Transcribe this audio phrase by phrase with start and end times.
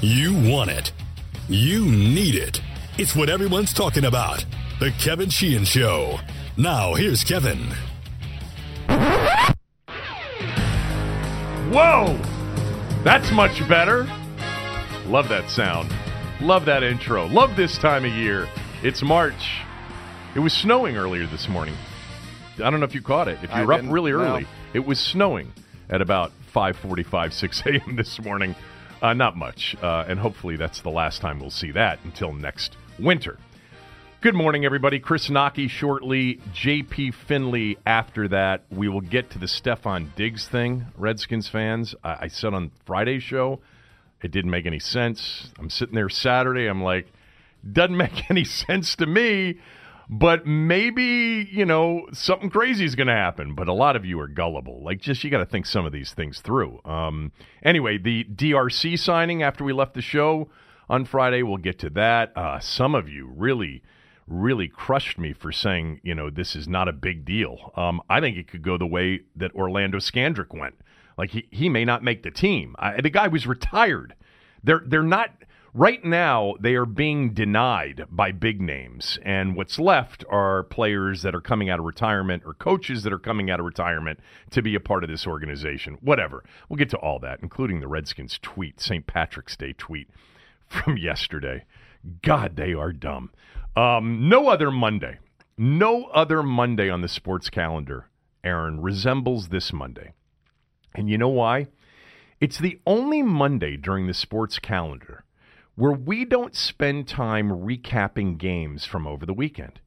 [0.00, 0.92] You want it.
[1.48, 2.60] You need it.
[2.98, 4.44] It's what everyone's talking about.
[4.80, 6.18] The Kevin Sheehan Show.
[6.56, 7.68] Now, here's Kevin.
[11.72, 12.16] Whoa!
[13.02, 14.08] That's much better.
[15.06, 15.92] Love that sound.
[16.40, 17.26] Love that intro.
[17.26, 18.48] Love this time of year.
[18.82, 19.60] It's March.
[20.34, 21.74] It was snowing earlier this morning.
[22.62, 23.38] I don't know if you caught it.
[23.42, 24.18] If you I were up didn't, really no.
[24.18, 25.52] early, it was snowing
[25.90, 27.96] at about 5:45, 6 a.m.
[27.96, 28.54] this morning.
[29.04, 32.78] Uh, not much, uh, and hopefully that's the last time we'll see that until next
[32.98, 33.38] winter.
[34.22, 34.98] Good morning, everybody.
[34.98, 36.40] Chris Knoche shortly.
[36.54, 38.64] JP Finlay after that.
[38.70, 41.94] We will get to the Stefon Diggs thing, Redskins fans.
[42.02, 43.60] I, I said on Friday's show,
[44.22, 45.50] it didn't make any sense.
[45.58, 46.64] I'm sitting there Saturday.
[46.64, 47.12] I'm like,
[47.70, 49.58] doesn't make any sense to me,
[50.08, 53.54] but maybe, you know, something crazy is going to happen.
[53.54, 54.82] But a lot of you are gullible.
[54.82, 56.80] Like, just you got to think some of these things through.
[56.84, 57.32] Um,
[57.62, 60.48] anyway, the DRC signing after we left the show
[60.88, 62.36] on Friday, we'll get to that.
[62.36, 63.82] Uh, some of you really
[64.26, 67.72] really crushed me for saying, you know, this is not a big deal.
[67.76, 70.74] Um, I think it could go the way that Orlando Scandrick went.
[71.16, 72.74] Like he, he may not make the team.
[72.78, 74.14] I, the guy was retired.
[74.62, 75.30] They're they're not
[75.74, 76.54] right now.
[76.60, 81.68] They are being denied by big names, and what's left are players that are coming
[81.68, 84.20] out of retirement or coaches that are coming out of retirement
[84.52, 85.98] to be a part of this organization.
[86.00, 86.44] Whatever.
[86.68, 89.06] We'll get to all that, including the Redskins tweet, St.
[89.06, 90.08] Patrick's Day tweet
[90.66, 91.64] from yesterday.
[92.22, 93.30] God, they are dumb.
[93.76, 95.18] Um, no other Monday,
[95.58, 98.08] no other Monday on the sports calendar,
[98.44, 100.12] Aaron, resembles this Monday.
[100.94, 101.66] And you know why?
[102.40, 105.23] It's the only Monday during the sports calendar
[105.76, 109.80] where we don't spend time recapping games from over the weekend.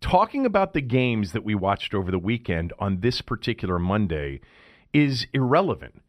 [0.00, 4.40] Talking about the games that we watched over the weekend on this particular Monday
[4.92, 6.02] is irrelevant.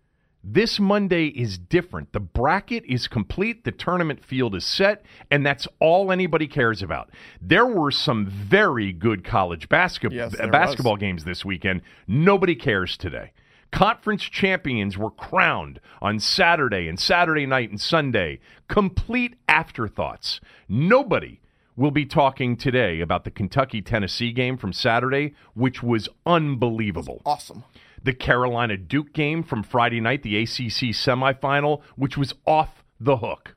[0.43, 2.13] This Monday is different.
[2.13, 7.11] The bracket is complete, the tournament field is set, and that's all anybody cares about.
[7.39, 10.99] There were some very good college uh, basketball Yes, basketball was.
[10.99, 11.81] games this weekend.
[12.07, 13.33] Nobody cares today.
[13.71, 18.39] Conference champions were crowned on Saturday and Saturday night and Sunday.
[18.67, 20.39] Complete afterthoughts.
[20.67, 21.39] Nobody
[21.75, 27.63] will be talking today about the Kentucky Tennessee game from Saturday, which was unbelievable Awesome.
[28.03, 33.55] the Carolina Duke game from Friday night, the ACC semifinal, which was off the hook.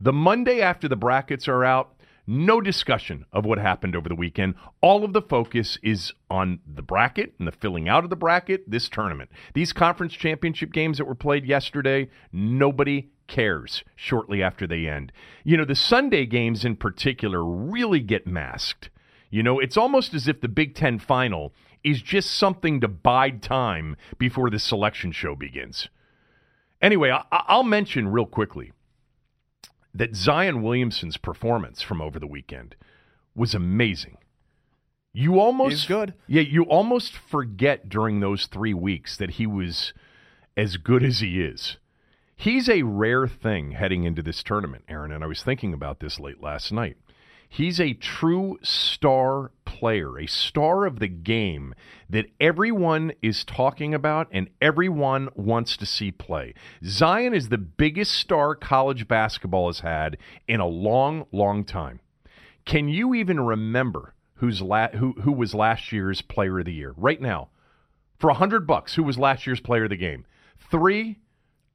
[0.00, 1.91] The Monday after the brackets are out,
[2.26, 4.54] no discussion of what happened over the weekend.
[4.80, 8.70] All of the focus is on the bracket and the filling out of the bracket,
[8.70, 9.30] this tournament.
[9.54, 15.12] These conference championship games that were played yesterday, nobody cares shortly after they end.
[15.44, 18.90] You know, the Sunday games in particular really get masked.
[19.30, 21.52] You know, it's almost as if the Big Ten final
[21.82, 25.88] is just something to bide time before the selection show begins.
[26.80, 28.72] Anyway, I- I'll mention real quickly
[29.94, 32.76] that Zion Williamson's performance from over the weekend
[33.34, 34.18] was amazing.
[35.12, 36.14] You almost He's good.
[36.26, 39.92] Yeah, you almost forget during those 3 weeks that he was
[40.56, 41.76] as good as he is.
[42.34, 46.18] He's a rare thing heading into this tournament, Aaron, and I was thinking about this
[46.18, 46.96] late last night.
[47.54, 51.74] He's a true star player, a star of the game
[52.08, 56.54] that everyone is talking about and everyone wants to see play.
[56.82, 60.16] Zion is the biggest star college basketball has had
[60.48, 62.00] in a long, long time.
[62.64, 66.94] Can you even remember who's la- who who was last year's player of the year?
[66.96, 67.50] Right now,
[68.18, 70.24] for a hundred bucks, who was last year's player of the game?
[70.70, 71.18] Three,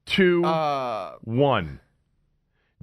[0.07, 1.81] two, Uh, one.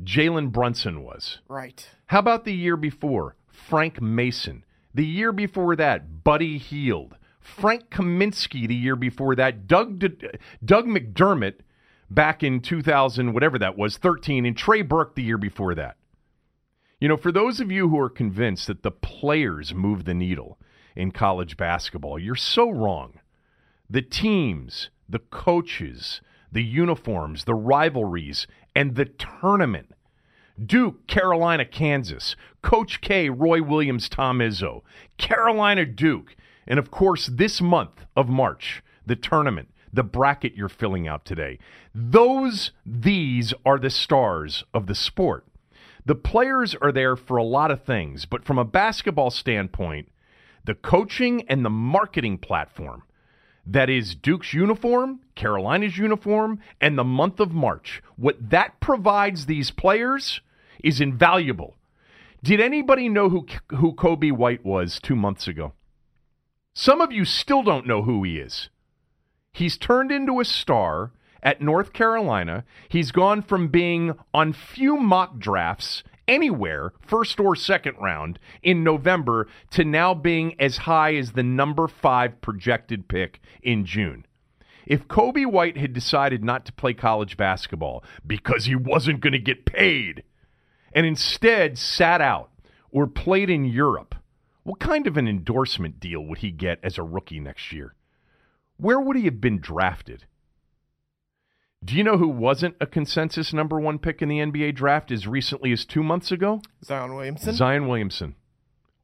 [0.02, 1.38] Jalen Brunson was.
[1.48, 1.88] right.
[2.06, 3.36] How about the year before?
[3.48, 4.64] Frank Mason.
[4.92, 7.16] The year before that, Buddy Hield.
[7.40, 9.66] Frank Kaminsky the year before that.
[9.66, 10.28] Doug D-
[10.64, 11.56] Doug McDermott
[12.10, 15.96] back in 2000 whatever that was, 13 and Trey Burke the year before that.
[17.00, 20.58] You know, for those of you who are convinced that the players move the needle
[20.96, 23.20] in college basketball, you're so wrong.
[23.90, 26.20] The teams, the coaches,
[26.54, 29.90] the uniforms, the rivalries, and the tournament.
[30.64, 32.36] Duke, Carolina, Kansas.
[32.62, 34.82] Coach K, Roy Williams, Tom Izzo.
[35.18, 36.36] Carolina, Duke.
[36.66, 41.58] And of course, this month of March, the tournament, the bracket you're filling out today.
[41.92, 45.46] Those, these are the stars of the sport.
[46.06, 50.08] The players are there for a lot of things, but from a basketball standpoint,
[50.64, 53.02] the coaching and the marketing platform
[53.66, 58.02] that is Duke's uniform, Carolina's uniform, and the month of March.
[58.16, 60.40] What that provides these players
[60.82, 61.76] is invaluable.
[62.42, 65.72] Did anybody know who who Coby White was 2 months ago?
[66.74, 68.68] Some of you still don't know who he is.
[69.52, 71.12] He's turned into a star
[71.42, 72.64] at North Carolina.
[72.88, 79.48] He's gone from being on few mock drafts anywhere, first or second round, in November
[79.70, 84.26] to now being as high as the number five projected pick in June.
[84.86, 89.38] If Coby White had decided not to play college basketball because he wasn't going to
[89.38, 90.24] get paid
[90.92, 92.50] and instead sat out
[92.90, 94.14] or played in Europe,
[94.62, 97.94] what kind of an endorsement deal would he get as a rookie next year?
[98.76, 100.26] Where would he have been drafted?
[101.84, 105.26] Do you know who wasn't a consensus number one pick in the NBA draft as
[105.26, 106.62] recently as two months ago?
[106.82, 107.52] Zion Williamson.
[107.52, 108.36] Zion Williamson.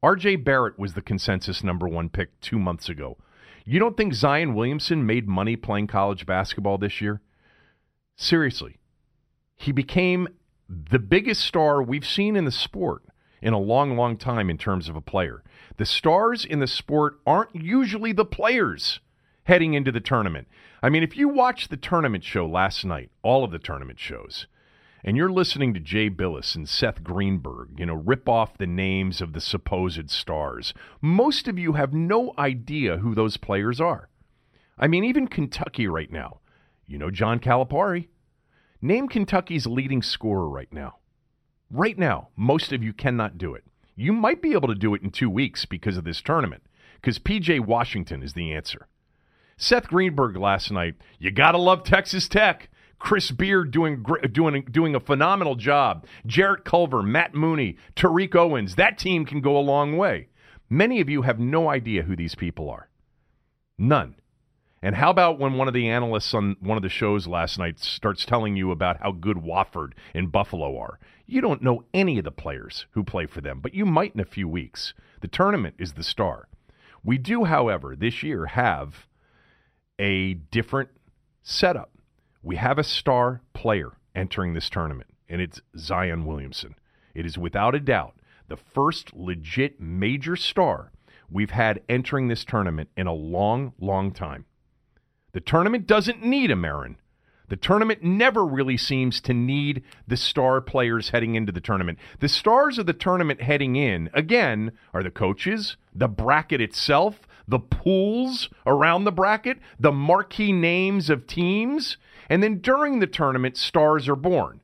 [0.03, 3.17] RJ Barrett was the consensus number one pick two months ago.
[3.65, 7.21] You don't think Zion Williamson made money playing college basketball this year?
[8.15, 8.79] Seriously.
[9.55, 10.27] He became
[10.67, 13.03] the biggest star we've seen in the sport
[13.43, 15.43] in a long, long time in terms of a player.
[15.77, 19.01] The stars in the sport aren't usually the players
[19.43, 20.47] heading into the tournament.
[20.83, 24.47] I mean, if you watch the tournament show last night, all of the tournament shows,
[25.03, 29.19] and you're listening to Jay Bilas and Seth Greenberg, you know, rip off the names
[29.21, 34.09] of the supposed stars, most of you have no idea who those players are.
[34.77, 36.39] I mean, even Kentucky right now,
[36.87, 38.07] you know John Calipari.
[38.81, 40.95] Name Kentucky's leading scorer right now.
[41.69, 43.63] Right now, most of you cannot do it.
[43.95, 46.63] You might be able to do it in two weeks because of this tournament,
[46.95, 48.87] because PJ Washington is the answer.
[49.61, 52.69] Seth Greenberg last night, you got to love Texas Tech.
[52.97, 56.05] Chris Beard doing doing doing a phenomenal job.
[56.25, 58.75] Jarrett Culver, Matt Mooney, Tariq Owens.
[58.75, 60.29] That team can go a long way.
[60.67, 62.89] Many of you have no idea who these people are.
[63.77, 64.15] None.
[64.81, 67.77] And how about when one of the analysts on one of the shows last night
[67.77, 70.99] starts telling you about how good Wofford and Buffalo are?
[71.27, 74.21] You don't know any of the players who play for them, but you might in
[74.21, 74.95] a few weeks.
[75.19, 76.47] The tournament is the star.
[77.03, 79.07] We do, however, this year have
[80.01, 80.89] a different
[81.43, 81.91] setup.
[82.41, 86.75] We have a star player entering this tournament, and it's Zion Williamson.
[87.13, 88.15] It is without a doubt
[88.49, 90.91] the first legit major star
[91.29, 94.45] we've had entering this tournament in a long, long time.
[95.33, 96.97] The tournament doesn't need a Marin.
[97.47, 101.99] The tournament never really seems to need the star players heading into the tournament.
[102.19, 107.59] The stars of the tournament heading in, again, are the coaches, the bracket itself, the
[107.59, 111.97] pools around the bracket, the marquee names of teams,
[112.29, 114.61] and then during the tournament, stars are born.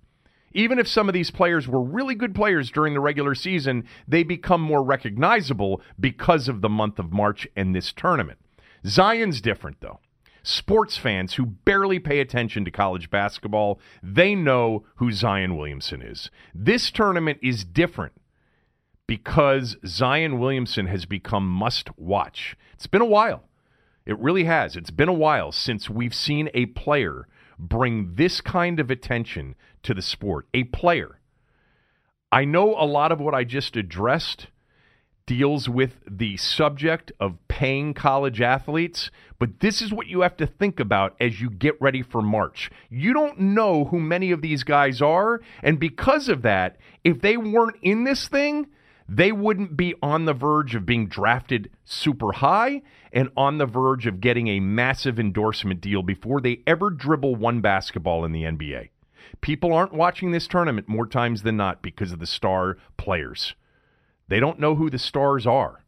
[0.54, 4.24] Even if some of these players were really good players during the regular season, they
[4.24, 8.40] become more recognizable because of the month of March and this tournament.
[8.86, 10.00] Zion's different, though.
[10.44, 16.32] Sports fans who barely pay attention to college basketball, they know who Zion Williamson is.
[16.56, 18.14] This tournament is different
[19.08, 22.56] because Zion Williamson has become must watch.
[22.74, 23.44] It's been a while.
[24.06, 24.76] It really has.
[24.76, 27.28] It's been a while since we've seen a player
[27.58, 30.48] bring this kind of attention to the sport.
[30.54, 31.20] A player.
[32.32, 34.48] I know a lot of what I just addressed
[35.26, 40.48] deals with the subject of paying college athletes, but this is what you have to
[40.48, 42.72] think about as you get ready for March.
[42.90, 47.36] You don't know who many of these guys are, and because of that, if they
[47.36, 48.68] weren't in this thing,
[49.10, 52.82] they wouldn't be on the verge of being drafted super high
[53.14, 57.62] and on the verge of getting a massive endorsement deal before they ever dribble one
[57.62, 58.90] basketball in the NBA.
[59.42, 63.56] People aren't watching this tournament more times than not because of the star players.
[64.28, 65.84] They don't know who the stars are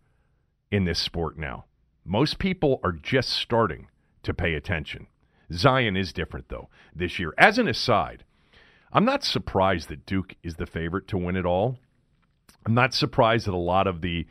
[0.72, 1.65] in this sport now.
[2.05, 3.88] Most people are just starting
[4.24, 5.08] to pay attention.
[5.51, 7.34] Zion is different, though, this year.
[7.38, 8.24] As an aside,
[8.93, 11.79] I'm not surprised that Duke is the favorite to win it all.
[12.65, 14.27] I'm not surprised that a lot of the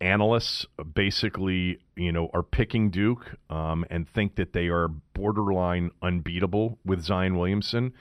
[0.00, 6.78] analysts basically, you know, are picking Duke um, and think that they are borderline unbeatable
[6.84, 7.92] with Zion Williamson.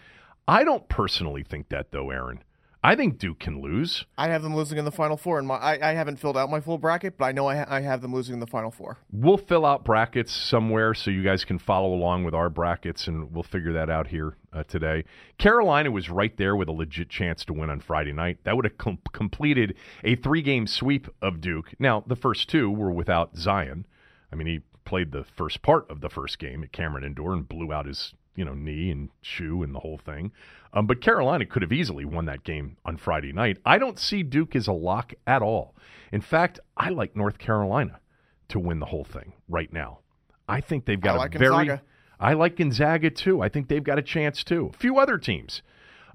[0.48, 2.44] I don't personally think that, though, Aaron.
[2.82, 4.06] I think Duke can lose.
[4.18, 6.50] I have them losing in the Final Four, and my I, I haven't filled out
[6.50, 8.72] my full bracket, but I know I, ha- I have them losing in the Final
[8.72, 8.98] Four.
[9.12, 13.34] We'll fill out brackets somewhere so you guys can follow along with our brackets, and
[13.34, 15.04] we'll figure that out here uh, today.
[15.38, 18.38] Carolina was right there with a legit chance to win on Friday night.
[18.46, 21.74] That would have com- completed a three-game sweep of Duke.
[21.80, 23.86] Now the first two were without Zion.
[24.32, 27.48] I mean, he played the first part of the first game at Cameron Indoor and
[27.48, 30.32] blew out his you know knee and shoe and the whole thing.
[30.72, 33.58] Um, but Carolina could have easily won that game on Friday night.
[33.66, 35.76] I don't see Duke as a lock at all.
[36.14, 38.00] In fact, I like North Carolina
[38.48, 40.00] to win the whole thing right now.
[40.48, 41.66] I think they've got like a very.
[41.66, 41.82] Gonzaga.
[42.18, 43.42] I like Gonzaga too.
[43.42, 44.72] I think they've got a chance too.
[44.74, 45.62] A few other teams.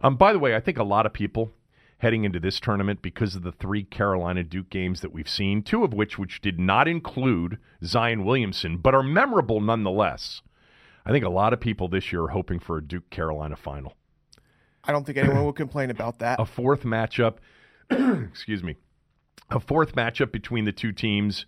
[0.03, 1.53] Um, by the way, I think a lot of people
[1.99, 5.85] heading into this tournament because of the three Carolina Duke games that we've seen, two
[5.85, 10.41] of which which did not include Zion Williamson, but are memorable nonetheless.
[11.07, 13.95] I think a lot of people this year are hoping for a Duke Carolina final.
[14.83, 16.41] I don't think anyone will complain about that.
[16.41, 17.37] A fourth matchup,
[17.91, 18.77] excuse me,
[19.51, 21.47] a fourth matchup between the two teams.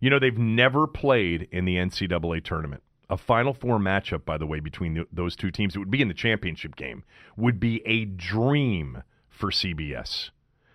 [0.00, 2.82] You know, they've never played in the NCAA tournament.
[3.10, 6.02] A Final Four matchup, by the way, between the, those two teams, it would be
[6.02, 7.04] in the championship game,
[7.36, 10.30] would be a dream for CBS.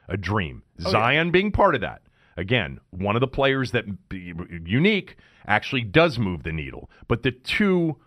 [0.08, 0.64] A dream.
[0.86, 1.32] Oh, Zion yeah.
[1.32, 2.02] being part of that.
[2.38, 6.90] Again, one of the players that unique actually does move the needle.
[7.08, 7.98] But the two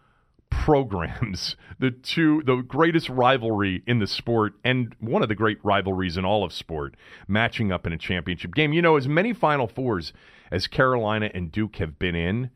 [0.61, 6.17] programs, the two the greatest rivalry in the sport and one of the great rivalries
[6.17, 8.73] in all of sport, matching up in a championship game.
[8.73, 10.13] You know, as many Final Fours
[10.51, 12.51] as Carolina and Duke have been in,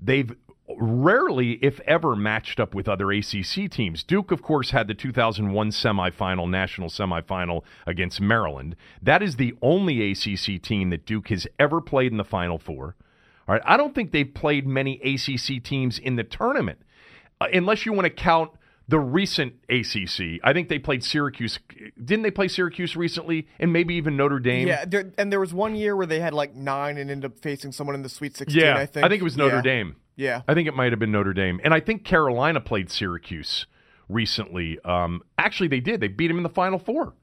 [0.00, 0.34] they've
[0.78, 4.02] rarely, if ever, matched up with other ACC teams.
[4.02, 8.76] Duke, of course, had the 2001 semifinal, national semifinal against Maryland.
[9.02, 12.96] That is the only ACC team that Duke has ever played in the Final Four.
[13.48, 16.80] All right, I don't think they've played many ACC teams in the tournament,
[17.40, 18.50] unless you want to count
[18.88, 20.40] the recent ACC.
[20.42, 21.60] I think they played Syracuse.
[22.02, 24.66] Didn't they play Syracuse recently, and maybe even Notre Dame?
[24.66, 27.38] Yeah, there, and there was one year where they had like nine and ended up
[27.38, 28.60] facing someone in the Sweet 16.
[28.60, 29.06] Yeah, I think.
[29.12, 29.62] it was Notre Yeah.
[29.62, 29.96] Dame.
[30.16, 30.42] Yeah.
[30.48, 31.60] I think it might have been Notre Dame.
[31.62, 33.66] And I think Carolina played Syracuse
[34.08, 34.78] recently.
[34.84, 36.00] Um, actually, they did.
[36.00, 37.14] They beat them in the Final Four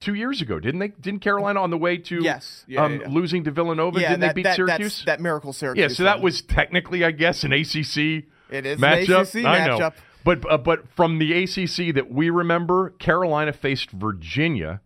[0.00, 0.88] two years ago, didn't they?
[0.88, 2.64] Didn't Carolina on the way to Yes.
[2.68, 3.08] Yeah, um, yeah, yeah.
[3.08, 4.00] losing to Villanova?
[4.00, 5.02] Yeah, didn't that, they beat that, Syracuse?
[5.06, 5.82] That miracle Syracuse.
[5.92, 9.22] yeah, so that was technically, I guess, an ACC It is an matchup.
[9.22, 9.78] ACC I know.
[9.78, 9.94] matchup.
[10.24, 14.80] But uh, but from the ACC that we remember, Carolina faced Virginia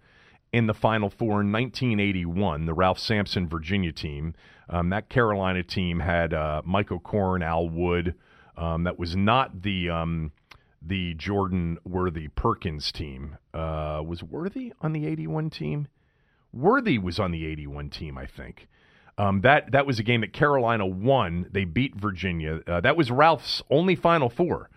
[0.52, 4.34] in the Final Four in 1981, the Ralph Sampson Virginia team.
[4.68, 8.14] Um, that Carolina team had uh, Michael Korn, Al Wood.
[8.56, 10.32] Um, that was not the um,
[10.80, 13.36] the Jordan Worthy Perkins team.
[13.52, 15.88] Uh, was Worthy on the 81 team?
[16.52, 18.68] Worthy was on the 81 team, I think.
[19.16, 21.46] Um, that that was a game that Carolina won.
[21.52, 22.60] They beat Virginia.
[22.66, 24.70] Uh, that was Ralph's only Final Four.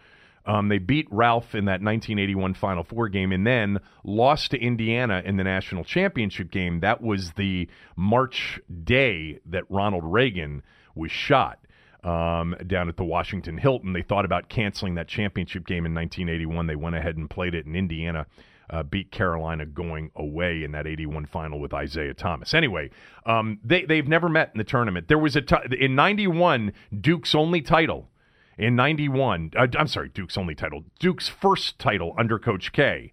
[0.45, 5.21] Um, they beat Ralph in that 1981 Final Four game and then lost to Indiana
[5.25, 6.79] in the national championship game.
[6.79, 10.63] That was the March day that Ronald Reagan
[10.95, 11.59] was shot
[12.03, 13.91] um, down at the Washington Hilton.
[13.91, 16.67] They thought about canceling that championship game in 1981.
[16.67, 18.27] They went ahead and played it, in Indiana
[18.69, 22.53] uh, beat Carolina going away in that 81 final with Isiah Thomas.
[22.53, 22.89] Anyway,
[23.25, 25.07] um, they, they've never met in the tournament.
[25.07, 28.09] There was a t- in 91, Duke's only title.
[28.57, 30.83] In 91 uh, i'm sorry duke's only title.
[30.99, 33.11] Duke's first title under coach k.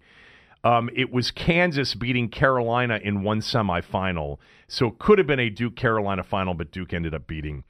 [0.63, 4.39] Um, it was kansas beating carolina in one semifinal.
[4.67, 7.63] So it could have been a duke carolina final but duke ended up beating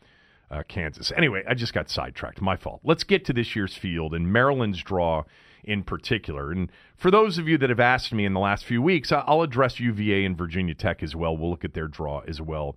[0.50, 1.12] uh, kansas.
[1.18, 2.42] Anyway i just got sidetracked.
[2.42, 2.80] My fault.
[2.86, 5.26] Let's get to this year's field and maryland's draw
[5.66, 8.82] in particular and for those of you that have asked me in the last few
[8.82, 12.40] weeks i'll address uva and virginia tech as well we'll look at their draw as
[12.40, 12.76] well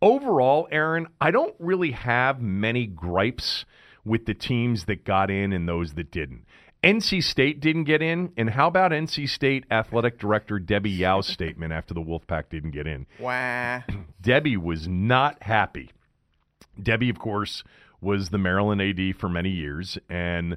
[0.00, 3.64] overall aaron i don't really have many gripes
[4.08, 6.44] with the teams that got in and those that didn't.
[6.82, 11.72] NC State didn't get in, and how about NC State athletic director Debbie Yow's statement
[11.72, 13.06] after the Wolfpack didn't get in?
[13.20, 13.82] Wah.
[14.20, 15.90] Debbie was not happy.
[16.80, 17.64] Debbie, of course,
[18.00, 20.56] was the Maryland AD for many years, and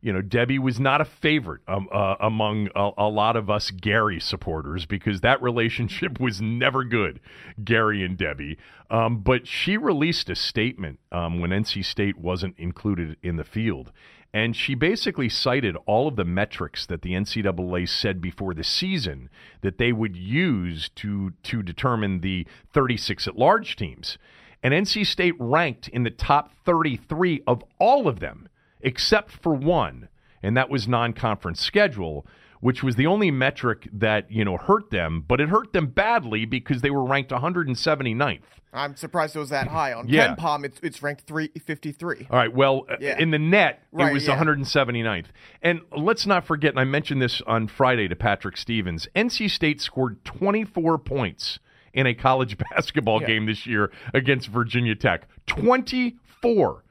[0.00, 3.70] you know Debbie was not a favorite um, uh, among a, a lot of us
[3.70, 7.20] Gary supporters because that relationship was never good,
[7.62, 8.58] Gary and Debbie.
[8.90, 13.92] Um, but she released a statement um, when NC State wasn't included in the field.
[14.32, 19.28] And she basically cited all of the metrics that the NCAA said before the season
[19.60, 24.18] that they would use to to determine the 36 at large teams.
[24.62, 28.48] And NC State ranked in the top 33 of all of them,
[28.82, 30.08] except for one,
[30.42, 32.26] and that was non conference schedule,
[32.60, 36.44] which was the only metric that, you know, hurt them, but it hurt them badly
[36.44, 38.40] because they were ranked 179th.
[38.72, 39.92] I'm surprised it was that high.
[39.92, 40.36] On Yeah.
[40.36, 42.28] KenPom, it's, it's ranked 353.
[42.30, 42.54] All right.
[42.54, 43.16] Well, uh, Yeah.
[43.18, 44.36] in the net, Right, it was yeah.
[44.38, 45.26] 179th.
[45.62, 49.80] And let's not forget, and I mentioned this on Friday to Patrick Stevens NC State
[49.80, 51.58] scored 24 points
[51.92, 53.26] in a college basketball Yeah.
[53.26, 55.26] game this year against Virginia Tech.
[55.46, 56.84] 24.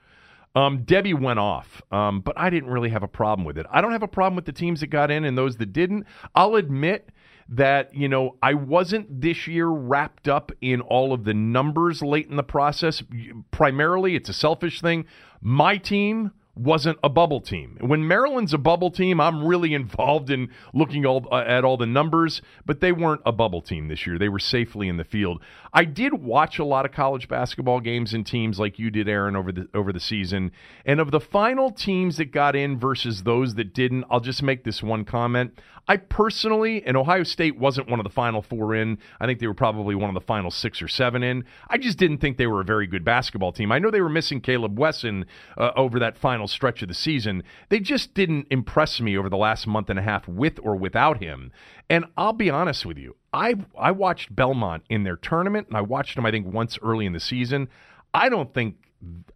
[0.55, 3.65] Um, Debbie went off, um, but I didn't really have a problem with it.
[3.71, 6.05] I don't have a problem with the teams that got in and those that didn't.
[6.33, 7.09] I'll admit
[7.49, 12.27] that, you know, I wasn't this year wrapped up in all of the numbers late
[12.29, 13.03] in the process.
[13.51, 15.05] Primarily, it's a selfish thing.
[15.41, 17.77] My team wasn't a bubble team.
[17.79, 21.85] When Maryland's a bubble team, I'm really involved in looking all, uh, at all the
[21.85, 24.17] numbers, but they weren't a bubble team this year.
[24.17, 25.41] They were safely in the field.
[25.73, 29.35] I did watch a lot of college basketball games and teams like you did, Aaron,
[29.35, 30.51] over the over the season.
[30.85, 34.63] And of the final teams that got in versus those that didn't, I'll just make
[34.63, 35.59] this one comment.
[35.87, 38.97] I personally, and Ohio State wasn't one of the final four in.
[39.19, 41.45] I think they were probably one of the final six or seven in.
[41.69, 43.71] I just didn't think they were a very good basketball team.
[43.71, 45.25] I know they were missing Caleb Wesson
[45.57, 49.37] uh, over that final stretch of the season, they just didn't impress me over the
[49.37, 51.51] last month and a half with or without him.
[51.89, 55.81] And I'll be honest with you, I I watched Belmont in their tournament, and I
[55.81, 57.69] watched them I think once early in the season.
[58.13, 58.75] I don't think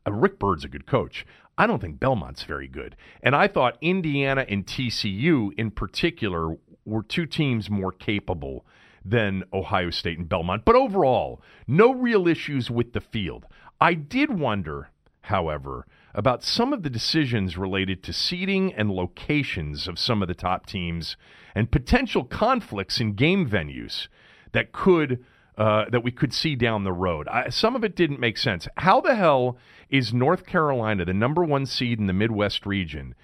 [0.06, 1.26] uh, Rick Byrd's a good coach.
[1.58, 2.96] I don't think Belmont's very good.
[3.22, 8.66] And I thought Indiana and TCU in particular were two teams more capable
[9.06, 10.66] than Ohio State and Belmont.
[10.66, 13.46] But overall, no real issues with the field.
[13.80, 14.90] I did wonder,
[15.22, 20.36] however, about some of the decisions related to seating and locations of some of the
[20.36, 21.18] top teams
[21.56, 24.08] and potential conflicts in game venues
[24.54, 25.24] that could
[25.58, 27.28] uh, that we could see down the road.
[27.28, 28.68] I, some of it didn't make sense.
[28.78, 29.58] How the hell
[29.90, 33.16] is North Carolina the number one seed in the Midwest region?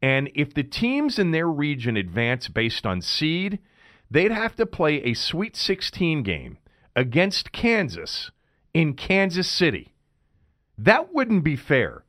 [0.00, 3.58] And if the teams in their region advance based on seed,
[4.10, 6.58] they'd have to play a Sweet 16 game
[6.94, 8.30] against Kansas
[8.74, 9.94] in Kansas City.
[10.76, 12.04] That wouldn't be fair.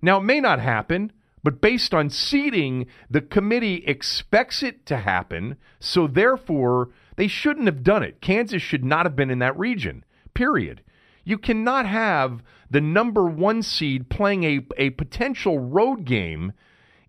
[0.00, 1.12] Now, it may not happen,
[1.42, 7.82] but based on seeding, the committee expects it to happen, so therefore, they shouldn't have
[7.82, 8.20] done it.
[8.20, 10.04] Kansas should not have been in that region,
[10.34, 10.82] period.
[11.24, 16.52] You cannot have the number one seed playing a, a potential road game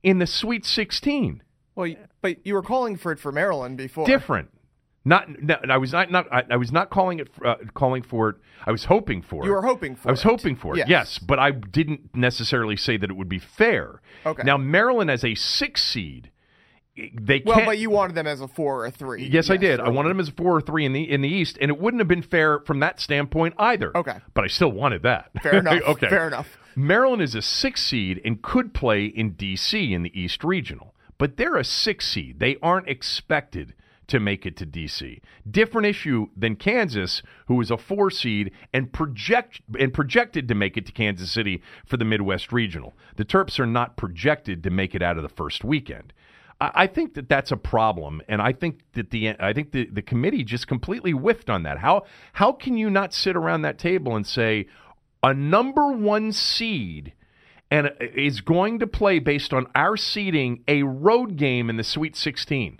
[0.04, 1.42] in the Sweet 16.
[1.76, 4.06] Well, but you were calling for it for Maryland before.
[4.06, 4.50] Different.
[5.08, 8.30] Not, no, I was not, not I, I was not calling it uh, calling for
[8.30, 8.36] it.
[8.66, 9.46] I was hoping for it.
[9.46, 10.28] You were hoping for I was it.
[10.28, 10.80] hoping for it.
[10.80, 10.88] Yes.
[10.90, 14.02] yes, but I didn't necessarily say that it would be fair.
[14.26, 14.42] Okay.
[14.44, 16.32] Now Maryland as a six seed,
[16.96, 17.68] they Well, can't.
[17.68, 19.26] but you wanted them as a four or a three.
[19.28, 19.80] Yes, I did.
[19.80, 21.80] I wanted them as a four or three in the in the East, and it
[21.80, 23.96] wouldn't have been fair from that standpoint either.
[23.96, 24.18] Okay.
[24.34, 25.30] but I still wanted that.
[25.44, 25.82] Fair enough.
[25.88, 26.58] okay, Fair enough.
[26.76, 29.94] Maryland is a six seed and could play in D.C.
[29.94, 32.40] in the East Regional, but they're a six seed.
[32.40, 33.74] They aren't expected
[34.08, 35.20] to make it to D.C.
[35.50, 40.78] Different issue than Kansas, who is a four seed and project and projected to make
[40.78, 42.94] it to Kansas City for the Midwest Regional.
[43.16, 46.14] The Terps are not projected to make it out of the first weekend.
[46.62, 50.02] I think that that's a problem, and I think that the I think the, the
[50.02, 51.80] committee just completely whiffed on that.
[51.80, 54.68] How how can you not sit around that table and say
[55.22, 57.14] a number one seed
[57.70, 61.84] and uh, is going to play based on our seeding a road game in the
[61.84, 62.80] Sweet 16?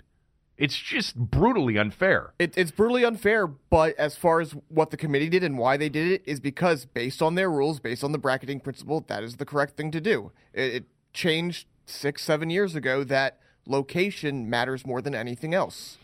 [0.56, 2.32] It's just brutally unfair.
[2.38, 5.90] It, it's brutally unfair, but as far as what the committee did and why they
[5.90, 9.36] did it is because based on their rules, based on the bracketing principle, that is
[9.36, 10.32] the correct thing to do.
[10.54, 15.98] It, it changed six, seven years ago that location matters more than anything else.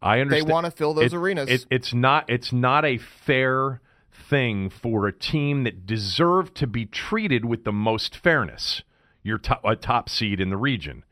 [0.00, 0.48] I understand.
[0.48, 1.48] They wanna fill those It- arenas.
[1.48, 2.28] it- it's not.
[2.28, 7.72] It's not a fair thing for a team that deserved to be treated with the
[7.72, 8.82] most fairness.
[9.22, 11.04] You're top, a top seed in the region.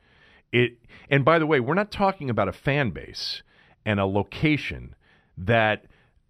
[0.53, 0.79] It.
[1.09, 3.43] And by the way, we're not talking about a fan base
[3.85, 4.95] and a location
[5.39, 5.85] that.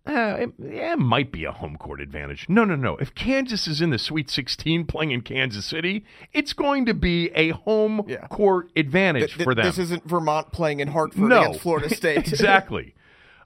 [0.07, 2.47] Uh, it, yeah, it might be a home court advantage.
[2.49, 2.97] No, no, no.
[2.97, 7.31] If Kansas is in the Sweet 16 playing in Kansas City, it's going to be
[7.35, 8.27] a home Yeah.
[8.29, 9.67] court advantage Th- for them.
[9.67, 11.41] This isn't Vermont playing in Hartford No.
[11.43, 12.19] against Florida State.
[12.19, 12.95] exactly.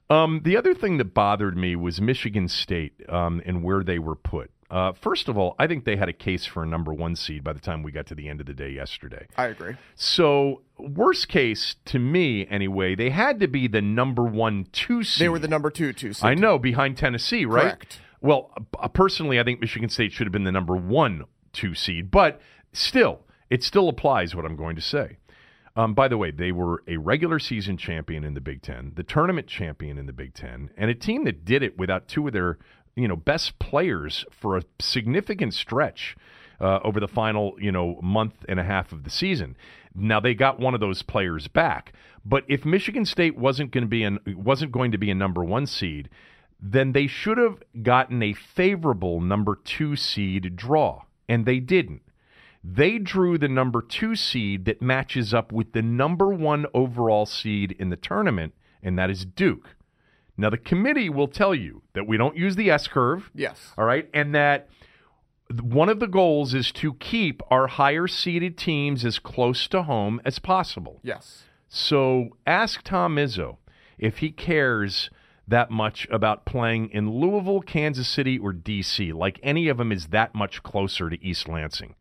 [0.09, 4.15] Um, the other thing that bothered me was Michigan State um, and where they were
[4.15, 4.49] put.
[4.69, 7.43] Uh, first of all, I think they had a case for a number one seed
[7.43, 9.27] by the time we got to the end of the day yesterday.
[9.37, 9.75] I agree.
[9.93, 15.25] So, worst case to me, anyway, they had to be the number one two seed.
[15.25, 16.25] They were the number two, two seed.
[16.25, 17.63] I know behind Tennessee, right?
[17.63, 17.99] Correct.
[18.21, 22.09] Well, uh, personally, I think Michigan State should have been the number one two seed,
[22.09, 22.41] but
[22.73, 25.17] still, it still applies what I'm going to say.
[25.77, 29.03] Um, by the way, they were a regular season champion in the Big Ten, the
[29.03, 32.33] tournament champion in the Big Ten, and a team that did it without two of
[32.33, 32.57] their
[32.95, 36.15] you know best players for a significant stretch
[36.59, 39.55] uh, over the final you know month and a half of the season.
[39.93, 41.93] Now they got one of those players back,
[42.25, 45.43] but if Michigan State wasn't going to be an wasn't going to be a number
[45.43, 46.09] one seed,
[46.59, 52.01] then they should have gotten a favorable number two seed draw, and they didn't.
[52.63, 57.75] They drew the number two seed that matches up with the number one overall seed
[57.77, 59.74] in the tournament, and that is Duke.
[60.37, 63.31] Now, the committee will tell you that we don't use the S curve.
[63.33, 63.73] Yes.
[63.77, 64.09] All right.
[64.13, 64.67] And that
[65.61, 70.21] one of the goals is to keep our higher seeded teams as close to home
[70.25, 70.99] as possible.
[71.03, 71.43] Yes.
[71.69, 73.57] So ask Tom Izzo
[73.97, 75.09] if he cares
[75.47, 80.07] that much about playing in Louisville, Kansas City, or D.C., like any of them is
[80.07, 81.95] that much closer to East Lansing.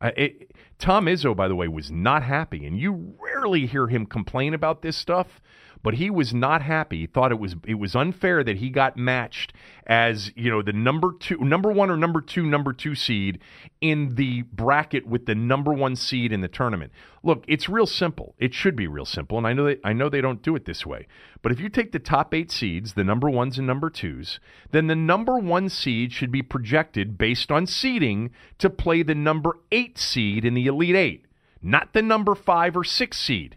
[0.00, 4.04] Uh, it, Tom Izzo, by the way, was not happy, and you rarely hear him
[4.04, 5.40] complain about this stuff.
[5.82, 7.00] But he was not happy.
[7.00, 9.52] He thought it was it was unfair that he got matched
[9.86, 13.40] as you know the number two, number one or number two, number two seed
[13.80, 16.92] in the bracket with the number one seed in the tournament.
[17.24, 18.34] Look, it's real simple.
[18.38, 20.64] It should be real simple, and I know they, I know they don't do it
[20.64, 21.06] this way.
[21.40, 24.38] But if you take the top eight seeds, the number ones and number twos,
[24.70, 29.58] then the number one seed should be projected based on seeding to play the number
[29.72, 31.26] eight seed in the Elite Eight,
[31.60, 33.56] not the number five or six seed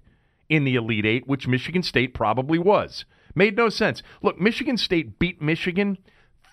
[0.49, 3.05] in the Elite Eight, which Michigan State probably was.
[3.33, 4.01] Made no sense.
[4.21, 5.97] Look, Michigan State beat Michigan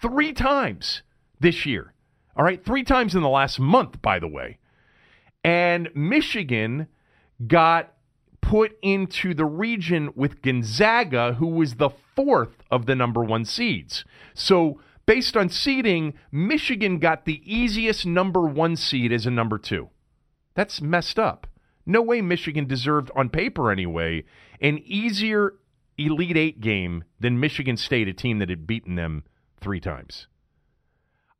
[0.01, 1.03] three times
[1.41, 1.93] this year.
[2.37, 4.59] All right, three times in the last month, by the way.
[5.45, 6.89] And Michigan
[7.47, 7.95] got
[8.41, 14.05] put into the region with Gonzaga, who was the fourth of the number one seeds.
[14.35, 19.91] So, based on seeding, Michigan got the easiest number one seed as a number two.
[20.55, 21.47] That's messed up.
[21.85, 24.25] No way Michigan deserved, on paper anyway,
[24.61, 25.55] an easier
[25.99, 29.25] Elite Eight game than Michigan State, a team that had beaten them
[29.61, 30.27] three times.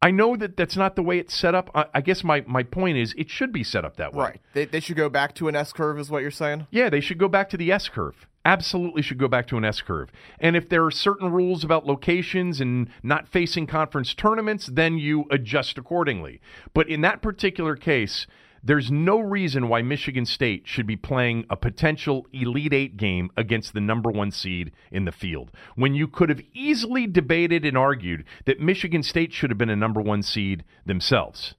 [0.05, 1.71] I know that that's not the way it's set up.
[1.77, 4.25] I, I guess my, my point is it should be set up that way.
[4.25, 4.41] Right.
[4.53, 6.67] They, they should go back to an S curve, is what you're saying?
[6.73, 8.27] Yeah, they should go back to the S curve.
[8.45, 10.11] Absolutely should go back to an S curve.
[10.41, 15.27] And if there are certain rules about locations and not facing conference tournaments, then you
[15.31, 16.41] adjust accordingly.
[16.75, 18.27] But in that particular case,
[18.63, 23.75] there's no reason why Michigan State should be playing a potential Elite Eight game against
[23.75, 28.25] the number one seed in the field when you could have easily debated and argued
[28.47, 31.55] that Michigan State should have been a number one seed themselves.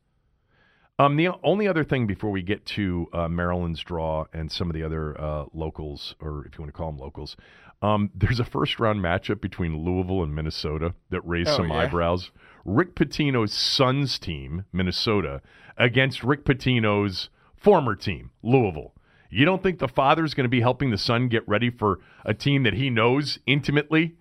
[1.00, 4.76] Um, the only other thing before we get to uh, Maryland's draw and some of
[4.76, 7.36] the other uh, locals, or if you want to call them locals,
[7.84, 11.76] um, there's a first round matchup between Louisville and Minnesota that raised Oh, some yeah.
[11.80, 12.32] eyebrows.
[12.66, 15.42] Rick Pitino's son's team, Minnesota,
[15.78, 18.94] against Rick Pitino's former team, Louisville.
[19.30, 22.34] You don't think the father's going to be helping the son get ready for a
[22.34, 24.16] team that he knows intimately?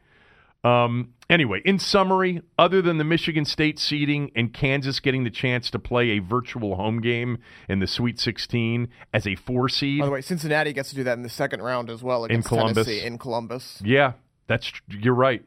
[0.65, 5.71] Um, anyway, in summary, other than the Michigan State seeding and Kansas getting the chance
[5.71, 10.07] to play a virtual home game in the Sweet 16 as a four seed, By
[10.07, 12.87] the way, Cincinnati gets to do that in the second round as well against Columbus.
[12.87, 13.83] Tennessee in Columbus.
[13.85, 14.13] Yeah,
[14.47, 15.45] that's you're right.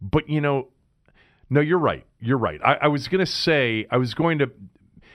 [0.00, 0.68] But you know,
[1.50, 2.06] no, you're right.
[2.20, 2.60] You're right.
[2.64, 4.50] I, I was going to say I was going to,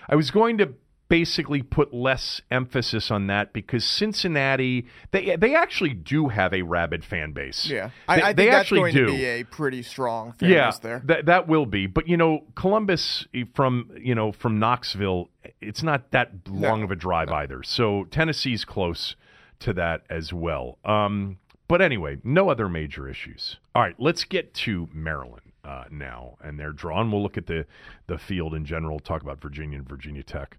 [0.10, 0.74] I was going to
[1.14, 7.06] basically put less emphasis on that because Cincinnati they they actually do have a rabid
[7.06, 7.68] fan base.
[7.68, 9.06] Yeah, they, I, think they that's actually going do.
[9.06, 11.04] to be a pretty strong fan yeah, base there.
[11.06, 11.86] that that will be.
[11.86, 15.30] But you know, Columbus eh, from you know from Knoxville,
[15.62, 17.62] it's not that long of a drive either.
[17.62, 19.16] So Tennessee's close
[19.60, 20.80] to that as well.
[20.84, 23.58] Um, but anyway, no other major issues.
[23.76, 27.46] All right, let's get to Maryland uh, now and their draw, and we'll look at
[27.46, 27.68] the
[28.08, 29.00] the field in general.
[29.00, 30.58] Talk about Virginia and Virginia Tech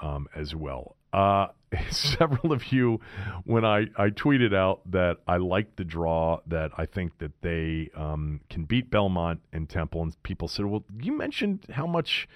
[0.00, 0.96] um, as well.
[1.12, 1.46] Uh,
[1.90, 3.00] several of you,
[3.44, 7.90] when I, I tweeted out that I liked the draw, that I think that they
[7.94, 12.28] um, can beat Belmont and Temple, and people said, "Well, you mentioned how much."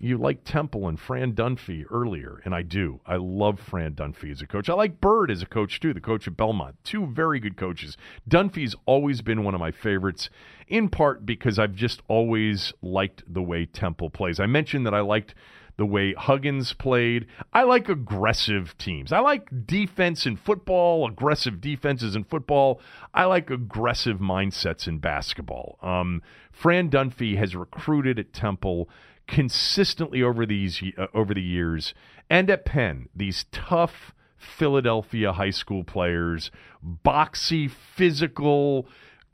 [0.00, 3.00] You like Temple and Fran Dunphy earlier, and I do.
[3.04, 4.68] I love Fran Dunphy as a coach.
[4.68, 6.76] I like Byrd as a coach too, the coach at Belmont.
[6.84, 7.96] Two very good coaches.
[8.30, 10.30] Dunphy's always been one of my favorites,
[10.68, 14.38] in part because I've just always liked the way Temple plays.
[14.38, 15.34] I mentioned that I liked
[15.78, 17.26] the way Huggins played.
[17.52, 19.12] I like aggressive teams.
[19.12, 22.80] I like defense in football, aggressive defenses in football.
[23.14, 25.78] I like aggressive mindsets in basketball.
[25.80, 26.20] Um,
[26.52, 28.90] Fran Dunphy has recruited at Temple
[29.28, 31.94] consistently over these uh, over the years,
[32.28, 36.50] and at Penn, these tough Philadelphia high school players,
[36.84, 38.88] boxy, physical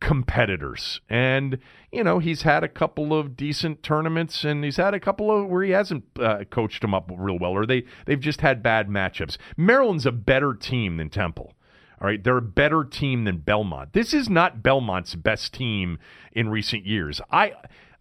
[0.04, 1.00] competitors.
[1.08, 1.58] And,
[1.90, 5.48] you know, he's had a couple of decent tournaments and he's had a couple of
[5.48, 8.88] where he hasn't uh, coached them up real well or they, they've just had bad
[8.88, 9.38] matchups.
[9.56, 11.54] Maryland's a better team than Temple.
[12.02, 13.94] All right, they're a better team than Belmont.
[13.94, 15.98] This is not Belmont's best team
[16.32, 17.22] in recent years.
[17.30, 17.54] I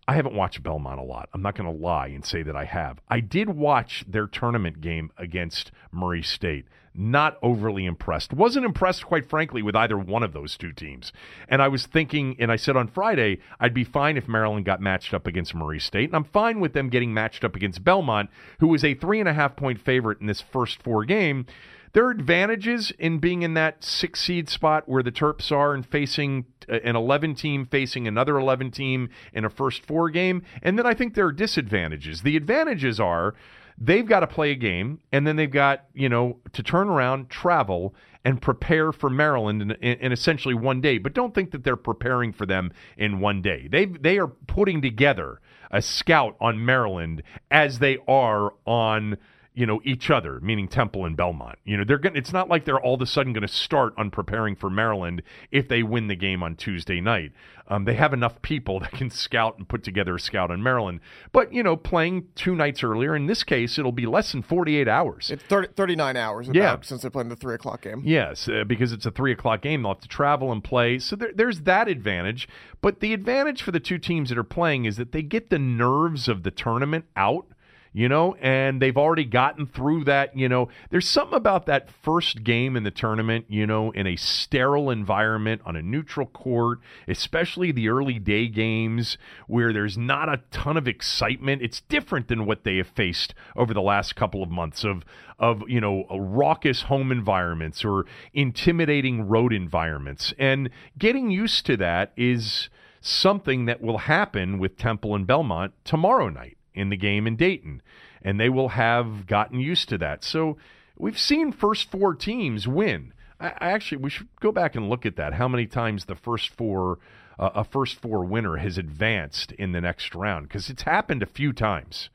[0.08, 1.30] I haven't watched Belmont a lot.
[1.34, 3.00] I'm not going to lie and say that I have.
[3.08, 6.66] I did watch their tournament game against Murray State.
[6.96, 8.34] Not overly impressed.
[8.34, 11.12] Wasn't impressed, quite frankly, with either one of those two teams.
[11.48, 14.80] And I was thinking, and I said on Friday, I'd be fine if Maryland got
[14.80, 16.10] matched up against Murray State.
[16.10, 19.30] And I'm fine with them getting matched up against Belmont, who was a three and
[19.30, 21.48] a half point favorite in this first four game.
[21.94, 25.86] There are advantages in being in that six seed spot where the Terps are and
[25.86, 30.42] facing uh, an 11 team facing another 11 team in a first four game.
[30.64, 32.24] And then I think there are disadvantages.
[32.24, 33.36] The advantages are
[33.78, 37.30] they've got to play a game and then they've got, you know, to turn around,
[37.30, 37.94] travel,
[38.26, 40.98] and prepare for Maryland in, in, in essentially one day.
[40.98, 43.68] But don't think that they're preparing for them in one day.
[43.68, 49.18] They, they are putting together a scout on Maryland as they are on
[49.56, 51.60] you know each other, meaning Temple and Belmont.
[51.64, 52.16] You know they're going.
[52.16, 55.22] It's not like they're all of a sudden going to start on preparing for Maryland
[55.52, 57.32] if they win the game on Tuesday night.
[57.70, 61.00] Um, they have enough people that can scout and put together a scout on Maryland.
[61.32, 63.16] But you know, playing two nights earlier.
[63.16, 65.30] In this case, it'll be less than forty eight hours.
[65.32, 66.48] It's 30, 39 hours.
[66.50, 66.78] About, Yeah.
[66.82, 68.02] since they're playing the three o'clock game.
[68.04, 69.84] Yes, uh, because it's a three o'clock game.
[69.84, 71.00] They'll have to travel and play.
[71.00, 72.48] So there, there's that advantage.
[72.82, 75.60] But the advantage for the two teams that are playing is that they get the
[75.60, 77.46] nerves of the tournament out,
[77.94, 80.36] you know, and they've already gotten through that.
[80.36, 84.16] You know, there's something about that first game in the tournament, you know, in a
[84.16, 90.42] sterile environment on a neutral court, especially the early day games where there's not a
[90.50, 91.62] ton of excitement.
[91.62, 95.04] It's different than what they have faced over the last couple of months of
[95.40, 102.14] of you know raucous home environments or intimidating road environments and getting used to that
[102.16, 102.70] is
[103.02, 107.82] something that will happen with Temple and Belmont tomorrow night in the game in Dayton
[108.22, 110.58] and they will have gotten used to that so
[110.98, 115.06] we've seen first four teams win I, I actually we should go back and look
[115.06, 117.00] at that how many times the first four
[117.40, 121.28] uh, a first four winner has advanced in the next round because it's happened a
[121.28, 122.10] few times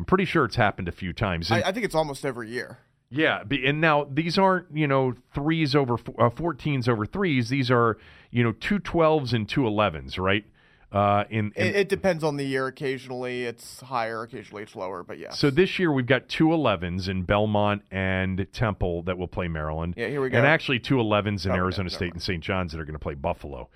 [0.00, 1.50] I'm pretty sure it's happened a few times.
[1.50, 2.78] And- I, I think it's almost every year.
[3.10, 7.50] yeah, and now these aren't you know threes over uh, 14s over threes.
[7.50, 7.98] These are
[8.30, 10.46] you know two 12s and two 11s, right?
[10.92, 12.66] Uh, in, in It, it depends on the year.
[12.66, 15.04] Occasionally it's higher, occasionally it's lower.
[15.04, 15.30] But yeah.
[15.30, 19.94] so this year we've got two 11s in Belmont and Temple that will play Maryland.
[19.96, 20.38] Yeah, here we go.
[20.38, 22.42] And actually two 11s in Oh, Arizona yeah, State and St.
[22.42, 23.68] John's that are going to play Buffalo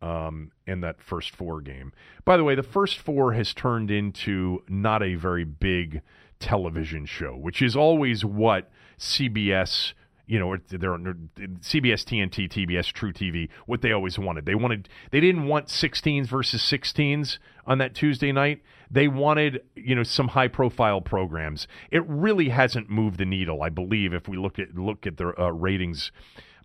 [0.00, 1.92] um, in that first four game.
[2.24, 6.00] By the way, the first four has turned into not a very big
[6.40, 9.92] television show, which is always what CBS.
[10.26, 13.48] You know, they're CBS, TNT, TBS, truTV.
[13.66, 18.32] What they always wanted, they wanted, they didn't want 16s versus 16s on that Tuesday
[18.32, 18.62] night.
[18.90, 21.66] They wanted, you know, some high-profile programs.
[21.90, 25.38] It really hasn't moved the needle, I believe, if we look at look at the
[25.38, 26.10] uh, ratings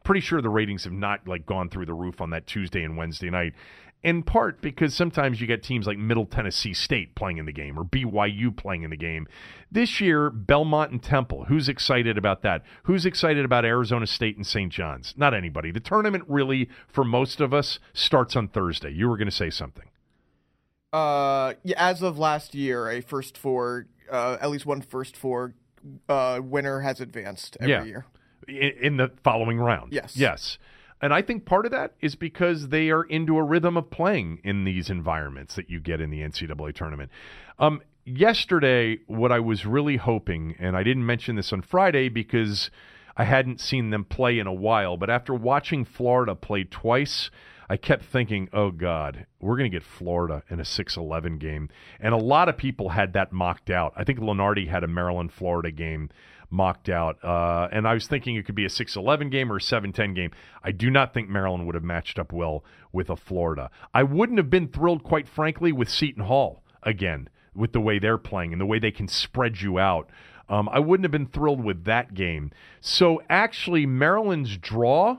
[0.04, 2.98] pretty sure the ratings have not like gone through the roof on that Tuesday and
[2.98, 3.54] Wednesday night.
[4.02, 7.78] In part because sometimes you get teams like Middle Tennessee State playing in the game
[7.78, 9.28] or BYU playing in the game.
[9.70, 11.46] This year, Belmont and Temple.
[11.50, 12.64] Who's excited about that?
[12.84, 14.72] Who's excited about Arizona State and St.
[14.72, 15.14] John's?
[15.18, 15.72] Not anybody.
[15.72, 18.90] The tournament really, for most of us, starts on Thursday.
[18.90, 19.90] You were going to say something.
[20.94, 25.54] Uh, yeah, as of last year, a first four, uh, at least one first four
[26.08, 27.84] uh, winner has advanced every Yeah.
[27.84, 28.06] year.
[28.48, 29.92] in, in the following round.
[29.94, 30.16] Yes.
[30.16, 30.58] Yes.
[31.02, 34.42] And I think part of that is because they are into a rhythm of playing
[34.44, 37.10] in these environments that you get in the NCAA tournament.
[37.58, 42.70] Um, yesterday, what I was really hoping, and I didn't mention this on Friday because
[43.16, 47.30] I hadn't seen them play in a while, but after watching Florida play twice,
[47.70, 51.70] I kept thinking, oh God, we're going to get Florida in a 6 11 game.
[52.00, 53.94] And a lot of people had that mocked out.
[53.96, 56.10] I think Lunardi had a Maryland Florida game
[56.50, 57.24] mocked out.
[57.24, 59.92] Uh, and I was thinking it could be a 6 11 game or a 7
[59.92, 60.32] 10 game.
[60.64, 63.70] I do not think Maryland would have matched up well with a Florida.
[63.94, 68.18] I wouldn't have been thrilled, quite frankly, with Seton Hall again, with the way they're
[68.18, 70.10] playing and the way they can spread you out.
[70.48, 72.52] Um, I wouldn't have been thrilled with that game.
[72.82, 75.18] So actually, Maryland's draw,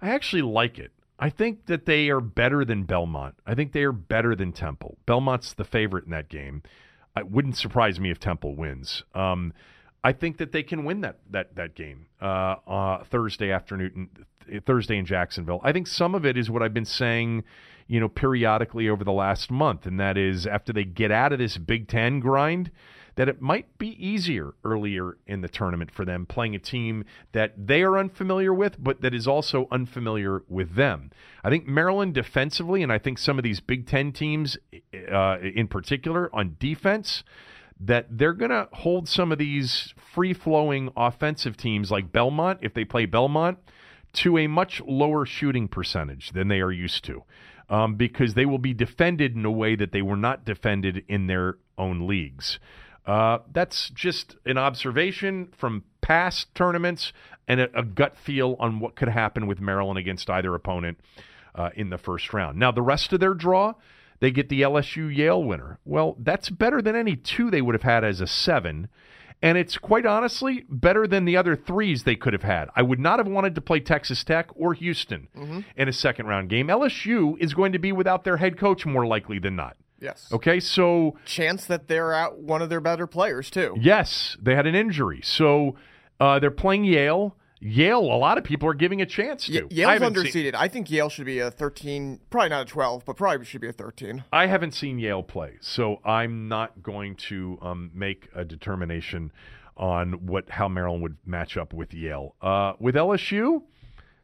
[0.00, 0.92] I actually like it.
[1.18, 3.36] I think that they are better than Belmont.
[3.46, 4.98] I think they are better than Temple.
[5.06, 6.62] Belmont's the favorite in that game.
[7.16, 9.02] It wouldn't surprise me if Temple wins.
[9.14, 9.52] Um,
[10.04, 14.08] I think that they can win that that that game uh, uh, Thursday afternoon,
[14.66, 15.60] Thursday in Jacksonville.
[15.62, 17.44] I think some of it is what I've been saying,
[17.86, 21.38] you know, periodically over the last month, and that is after they get out of
[21.38, 22.70] this Big Ten grind,
[23.14, 27.52] that it might be easier earlier in the tournament for them playing a team that
[27.66, 31.10] they are unfamiliar with, but that is also unfamiliar with them.
[31.44, 34.56] I think Maryland defensively, and I think some of these Big Ten teams
[35.12, 37.22] uh, in particular on defense
[37.84, 42.74] that they're going to hold some of these free flowing offensive teams like Belmont, if
[42.74, 43.58] they play Belmont,
[44.14, 47.24] to a much lower shooting percentage than they are used to
[47.72, 51.26] um, because they will be defended in a way that they were not defended in
[51.26, 52.58] their own leagues.
[53.06, 57.12] Uh, that's just an observation from past tournaments
[57.48, 61.00] and a, a, gut feel on what could happen with Maryland against either opponent
[61.54, 62.58] uh, in the first round.
[62.58, 63.74] Now, the rest of their draw,
[64.22, 65.80] they get the LSU Yale winner.
[65.84, 68.88] Well, that's better than any two they would have had as a seven.
[69.42, 72.68] And it's quite honestly better than the other threes they could have had.
[72.76, 75.60] I would not have wanted to play Texas Tech or Houston mm-hmm.
[75.74, 76.68] in a second round game.
[76.68, 79.76] LSU is going to be without their head coach more likely than not.
[79.98, 80.28] Yes.
[80.30, 83.74] Okay, so chance that they're out one of their better players too.
[83.80, 85.74] Yes, they had an injury, so
[86.20, 87.36] uh, they're playing Yale.
[87.64, 89.62] Yale, a lot of people are giving a chance to.
[89.62, 90.32] Y- Yale's underseeded.
[90.32, 93.60] Seen, I think Yale should be a 13, probably not a 12, but probably should
[93.60, 94.24] be a 13.
[94.32, 99.30] I haven't seen Yale play, so I'm not going to um, make a determination
[99.76, 102.34] on what how Maryland would match up with Yale.
[102.42, 103.62] Uh, with LSU,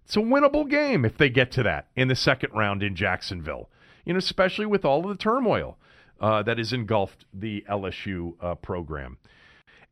[0.05, 3.70] it's a winnable game if they get to that in the second round in Jacksonville.
[4.05, 5.79] You know, especially with all of the turmoil
[6.20, 9.18] uh, that has engulfed the LSU uh, program.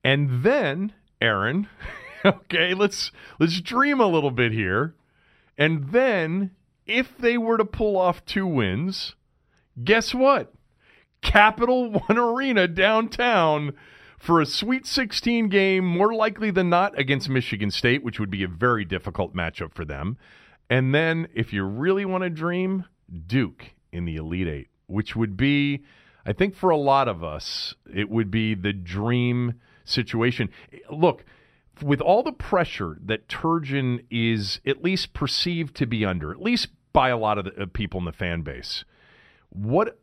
[0.03, 1.69] And then, Aaron,
[2.45, 4.95] okay, let's let's dream a little bit here.
[5.57, 6.51] And then,
[6.87, 9.15] if they were to pull off two wins,
[9.83, 10.53] guess what?
[11.23, 13.75] Capital One Arena downtown
[14.19, 18.43] for a Sweet 16 game, more likely than not against Michigan State, which would be
[18.43, 20.17] a very difficult matchup for them.
[20.69, 22.87] And then, if you really want to dream,
[23.27, 25.85] Duke in the Elite Eight, which would be,
[26.25, 30.51] I think, for a lot of us, it would be the dream situation.
[30.91, 31.25] Look,
[31.83, 36.69] with all the pressure that Turgeon is at least perceived to be under, at least
[36.93, 38.85] by a lot of the uh, people in the fan base,
[39.51, 39.99] what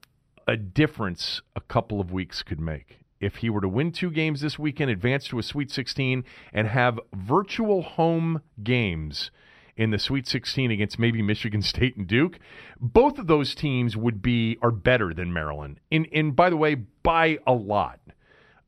[0.47, 2.99] a difference a couple of weeks could make.
[3.19, 6.67] If he were to win two games this weekend, advance to a Sweet 16, and
[6.67, 9.31] have virtual home games
[9.75, 12.37] in the Sweet 16 against maybe Michigan State and Duke,
[12.79, 15.79] both of those teams would be are better than Maryland.
[15.91, 17.99] And in by the way, by a lot.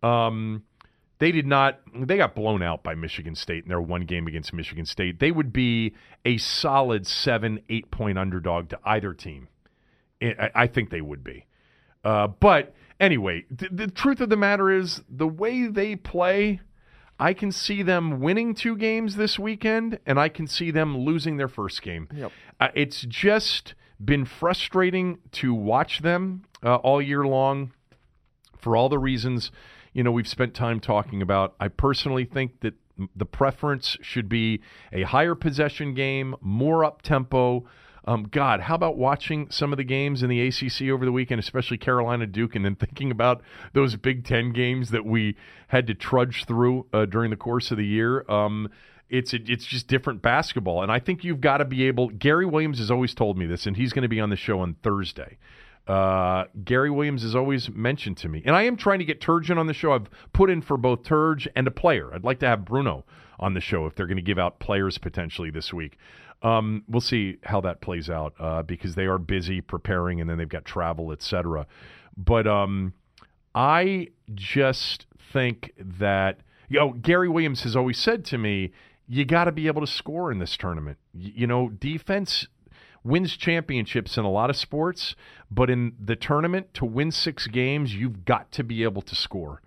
[0.02, 0.64] Um,
[1.20, 1.80] they did not.
[1.94, 5.20] They got blown out by Michigan State in their one game against Michigan State.
[5.20, 9.48] They would be a solid seven, eight point underdog to either team.
[10.22, 11.46] I, I think they would be.
[12.04, 16.60] Uh, but anyway, th- the truth of the matter is the way they play.
[17.18, 21.38] I can see them winning two games this weekend, and I can see them losing
[21.38, 22.10] their first game.
[22.14, 22.32] Yep.
[22.60, 23.74] Uh, it's just
[24.04, 27.72] been frustrating to watch them uh, all year long
[28.58, 29.50] for all the reasons
[29.96, 31.56] you know we've spent time talking about.
[31.60, 32.74] I personally think that
[33.16, 37.66] the preference should be a higher possession game, more up tempo.
[38.04, 41.40] Um, God, how about watching some of the games in the ACC over the weekend,
[41.40, 43.42] especially Carolina Duke, and then thinking about
[43.74, 45.38] those Big Ten games that we
[45.70, 48.30] had to trudge through uh, during the course of the year?
[48.30, 48.70] Um,
[49.10, 52.10] it's it's just different basketball, and I think you've got to be able.
[52.10, 54.60] Gary Williams has always told me this, and he's going to be on the show
[54.60, 55.38] on Thursday.
[55.88, 59.58] Uh, Gary Williams has always mentioned to me, and I am trying to get Turgeon
[59.58, 59.92] on the show.
[59.94, 62.12] I've put in for both Turge and a player.
[62.14, 63.06] I'd like to have Bruno
[63.40, 65.98] on the show if they're going to give out players potentially this week.
[66.42, 70.38] Um, we'll see how that plays out uh, because they are busy preparing, and then
[70.38, 71.68] they've got travel, etc.
[72.18, 72.94] But um,
[73.54, 78.72] I just think that you know Gary Williams has always said to me,
[79.08, 80.98] you got to be able to score in this tournament.
[81.14, 82.48] Y- you know, defense
[83.04, 85.16] wins championships in a lot of sports,
[85.56, 89.62] but in the tournament to win six games, you've got to be able to score.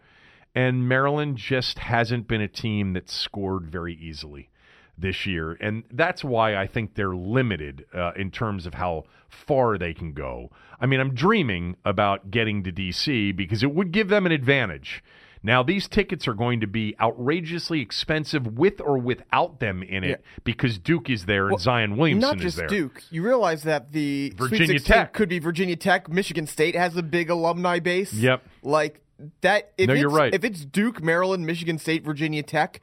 [0.54, 4.50] And Maryland just hasn't been a team that scored very easily
[4.96, 5.56] this year.
[5.60, 10.12] And that's why I think they're limited uh, in terms of how far they can
[10.12, 10.50] go.
[10.80, 13.32] I mean, I'm dreaming about getting to D.C.
[13.32, 15.02] because it would give them an advantage.
[15.42, 20.08] Now, these tickets are going to be outrageously expensive with or without them in it
[20.10, 20.40] Yeah.
[20.44, 22.36] because Duke is there and Zion Williamson is there.
[22.36, 22.66] Not is just there.
[22.68, 23.02] Duke.
[23.10, 25.12] You realize that the Virginia 16 Tech.
[25.12, 26.08] could be Virginia Tech.
[26.08, 28.12] Michigan State has a big alumni base.
[28.12, 28.42] Yep.
[28.62, 29.00] Like
[29.40, 29.72] that.
[29.78, 30.34] If No, it's, you're right.
[30.34, 32.80] If it's Duke, Maryland, Michigan State, Virginia Tech,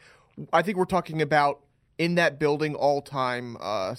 [0.52, 1.62] I think we're talking about
[1.98, 3.96] in that building all time uh,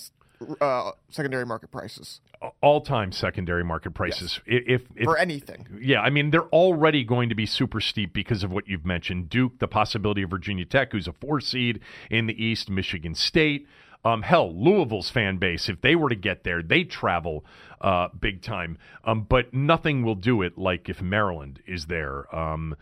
[0.61, 2.21] uh, secondary market prices
[2.61, 4.41] All time secondary market prices.
[4.47, 5.67] I- If, if, for anything.
[5.81, 9.31] Yeah, I mean, they're already going to be super steep because of what you've mentioned.
[9.31, 13.67] Duke, the possibility of Virginia Tech, who's a four seed in the East, Michigan State.
[14.05, 17.45] Um, hell, Louisville's fan base, if they were to get there, they travel
[17.81, 18.79] uh, big time.
[19.05, 22.33] Um, but nothing will do it like if Maryland is there.
[22.35, 22.77] Um,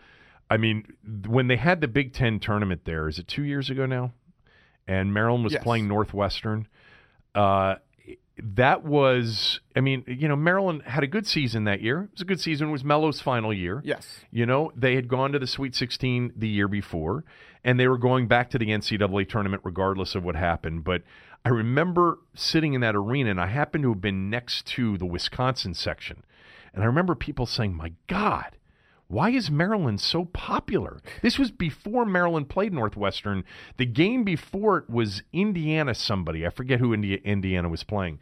[0.51, 0.85] I mean,
[1.27, 4.11] when they had the Big Ten tournament there, is it two years ago now?
[4.87, 5.63] And Maryland was Yes.
[5.63, 6.67] playing Northwestern.
[7.33, 7.75] Uh,
[8.37, 12.03] that was, I mean, you know, Maryland had a good season that year.
[12.03, 12.69] It was a good season.
[12.69, 13.81] It was Melo's final year.
[13.85, 14.19] Yes.
[14.31, 17.23] You know, they had gone to the Sweet 16 the year before,
[17.63, 20.83] and they were going back to the NCAA tournament regardless of what happened.
[20.83, 21.03] But
[21.45, 25.05] I remember sitting in that arena, and I happened to have been next to the
[25.05, 26.23] Wisconsin section.
[26.73, 28.57] And I remember people saying, My God,
[29.07, 30.99] why is Maryland so popular?
[31.21, 33.43] This was before Maryland played Northwestern.
[33.77, 36.45] The game before it was Indiana somebody.
[36.45, 38.19] I forget who Indi- Indiana was playing.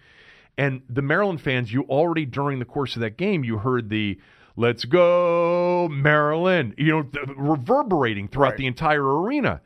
[0.58, 4.20] And the Maryland fans, you already during the course of that game, you heard the
[4.56, 8.58] "Let's go Maryland," you know, reverberating throughout Right.
[8.58, 9.62] the entire arena.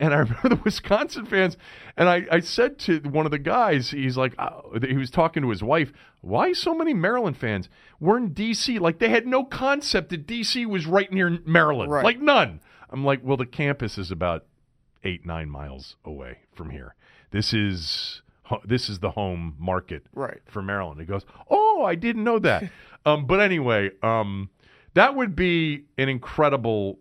[0.00, 1.56] And I remember the Wisconsin fans,
[1.96, 4.50] and I, I said to one of the guys, he's like, uh,
[4.86, 7.68] he was talking to his wife, why so many Maryland fans?
[8.00, 8.78] We're in D.C.
[8.78, 10.66] Like they had no concept that D.C.
[10.66, 12.04] was right near Maryland, Right.
[12.04, 12.60] like none.
[12.90, 14.44] I'm like, well, the campus is about
[15.04, 16.94] eight nine miles away from here.
[17.30, 18.22] This is
[18.64, 20.40] this is the home market Right.
[20.46, 21.00] for Maryland.
[21.00, 22.64] He goes, oh, I didn't know that.
[23.06, 24.50] um, but anyway, um,
[24.94, 26.98] that would be an incredible.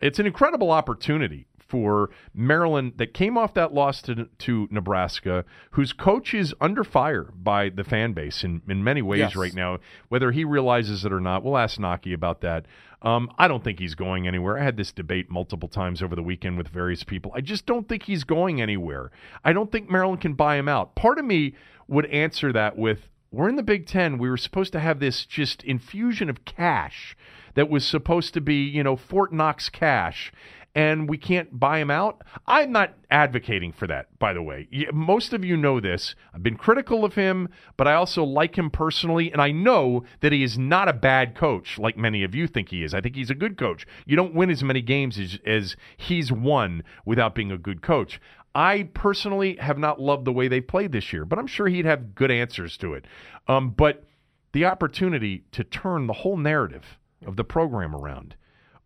[0.00, 5.92] It's an incredible opportunity for Maryland that came off that loss to, to Nebraska, whose
[5.92, 9.36] coach is under fire by the fan base in, in many ways Yes.
[9.36, 9.78] right now.
[10.08, 12.66] Whether he realizes it or not, we'll ask Knoche about that.
[13.02, 14.58] Um, I don't think he's going anywhere.
[14.58, 17.30] I had this debate multiple times over the weekend with various people.
[17.34, 19.10] I just don't think he's going anywhere.
[19.44, 20.94] I don't think Maryland can buy him out.
[20.96, 21.54] Part of me
[21.86, 24.16] would answer that with we're in the Big Ten.
[24.16, 27.14] We were supposed to have this just infusion of cash
[27.54, 30.32] that was supposed to be, you know, Fort Knox cash,
[30.78, 32.22] and we can't buy him out.
[32.46, 34.68] I'm not advocating for that, by the way.
[34.92, 36.14] Most of you know this.
[36.32, 40.30] I've been critical of him, but I also like him personally, and I know that
[40.30, 42.94] he is not a bad coach like many of you think he is.
[42.94, 43.88] I think he's a good coach.
[44.06, 48.20] You don't win as many games as, as he's won without being a good coach.
[48.54, 51.86] I personally have not loved the way they played this year, but I'm sure he'd
[51.86, 53.04] have good answers to it.
[53.48, 54.04] Um, but
[54.52, 58.36] the opportunity to turn the whole narrative of the program around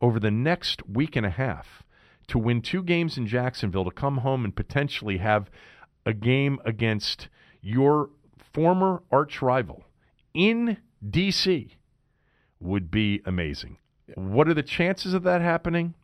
[0.03, 1.83] over the next week and a half
[2.27, 5.49] to win two games in Jacksonville, to come home and potentially have
[6.05, 7.29] a game against
[7.63, 8.11] your
[8.53, 9.85] former arch rival
[10.35, 10.77] in
[11.09, 11.77] D.C.
[12.61, 13.79] would be amazing.
[14.15, 15.95] What are the chances of that happening?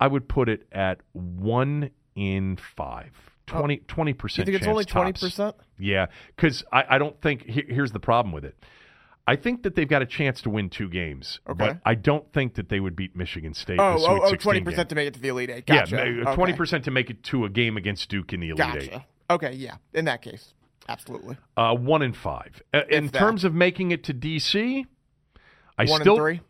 [0.00, 3.12] I would put it at one in five.
[3.46, 3.76] 20
[4.14, 4.48] percent.
[4.48, 5.54] You think it's only twenty percent?
[5.78, 8.56] Yeah, because I, I don't think he- here's the problem with it.
[9.26, 11.56] I think that they've got a chance to win two games, Okay.
[11.56, 13.78] but I don't think that they would beat Michigan State.
[13.80, 14.64] Oh, oh, oh, 16 20 game.
[14.66, 15.66] percent to make it to the Elite Eight.
[15.66, 15.96] Gotcha.
[15.96, 19.00] Yeah, twenty percent to make it to a game against Duke in the Elite Eight.
[19.30, 19.76] Okay, yeah.
[19.94, 20.52] In that case,
[20.88, 21.38] absolutely.
[21.56, 22.62] Uh, one in five.
[22.74, 23.14] Uh, in that.
[23.18, 24.84] terms of making it to DC,
[25.78, 26.40] I One still and three.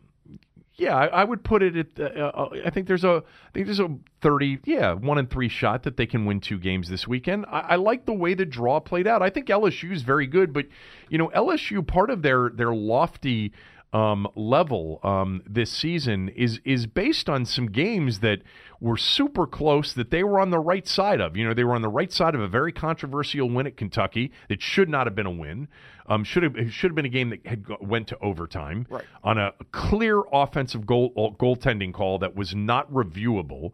[0.77, 1.99] Yeah, I, I would put it at.
[1.99, 3.23] Uh, uh, I think there's a.
[3.25, 4.59] I think there's a thirty.
[4.65, 7.45] Yeah, one and three shot that they can win two games this weekend.
[7.49, 9.21] I, I like the way the draw played out.
[9.21, 10.65] I think LSU is very good, but
[11.09, 13.53] you know LSU part of their their lofty
[13.95, 18.41] um, level um, this season is is based on some games that
[18.81, 21.37] were super close that they were on the right side of.
[21.37, 24.33] You know, they were on the right side of a very controversial win at Kentucky
[24.49, 25.69] that should not have been a win.
[26.07, 29.05] Um, should have it should have been a game that had went to overtime Right.
[29.23, 33.71] on a clear offensive goal goaltending call that was not reviewable.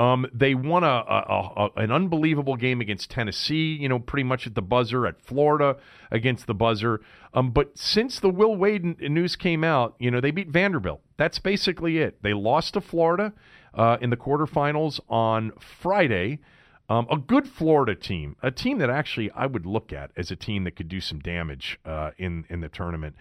[0.00, 3.76] Um, they won a, a, a an unbelievable game against Tennessee.
[3.78, 5.06] You know, pretty much at the buzzer.
[5.06, 5.76] At Florida
[6.10, 7.02] against the buzzer.
[7.34, 11.02] Um, but since the Will Wade news came out, you know they beat Vanderbilt.
[11.18, 12.22] That's basically it.
[12.22, 13.34] They lost to Florida
[13.74, 16.40] uh, in the quarterfinals on Friday.
[16.88, 20.36] Um, a good Florida team, a team that actually I would look at as a
[20.36, 23.16] team that could do some damage uh, in in the tournament.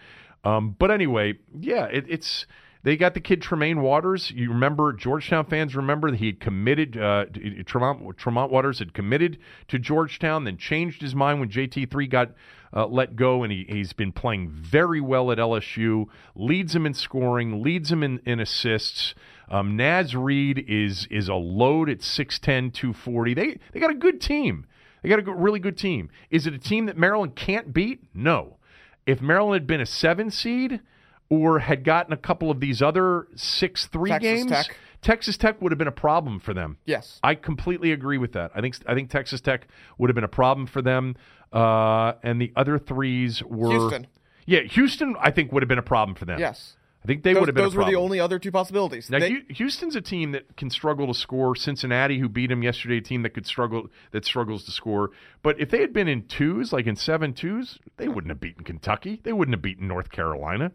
[0.45, 2.47] Um, but anyway, yeah, it, it's
[2.83, 4.31] they got the kid Tremaine Waters.
[4.31, 6.97] You remember Georgetown fans remember that he had committed.
[6.97, 7.25] Uh,
[7.65, 12.31] Tremont, Tremont Waters had committed to Georgetown, then changed his mind when JT three got
[12.73, 16.05] uh, let go, and he, he's been playing very well at LSU.
[16.35, 19.13] Leads him in scoring, leads him in, in assists.
[19.49, 23.33] Um, Naz Reid is is a load at 6'10", 240.
[23.33, 24.65] They they got a good team.
[25.01, 26.09] They got a good, really good team.
[26.29, 28.03] Is it a team that Maryland can't beat?
[28.13, 28.57] No.
[29.05, 30.81] If Maryland had been a seven seed
[31.29, 34.75] or had gotten a couple of these other six three Texas games, Tech.
[35.01, 36.77] Texas Tech would have been a problem for them.
[36.85, 37.19] Yes.
[37.23, 38.51] I completely agree with that.
[38.55, 39.67] I think I think Texas Tech
[39.97, 41.15] would have been a problem for them.
[41.53, 44.07] Uh, and the other threes were Houston.
[44.45, 45.15] Yeah, Houston.
[45.19, 46.39] I think would have been a problem for them.
[46.39, 46.75] Yes.
[47.01, 47.63] I think they Those, would have been.
[47.63, 49.09] those were the only other two possibilities.
[49.09, 51.55] Now, They- Houston's a team that can struggle to score.
[51.55, 55.11] Cincinnati, who beat them yesterday, a team that could struggle that struggles to score.
[55.41, 58.65] But if they had been in twos, like in seven twos, they wouldn't have beaten
[58.65, 59.21] Kentucky.
[59.23, 60.73] They wouldn't have beaten North Carolina.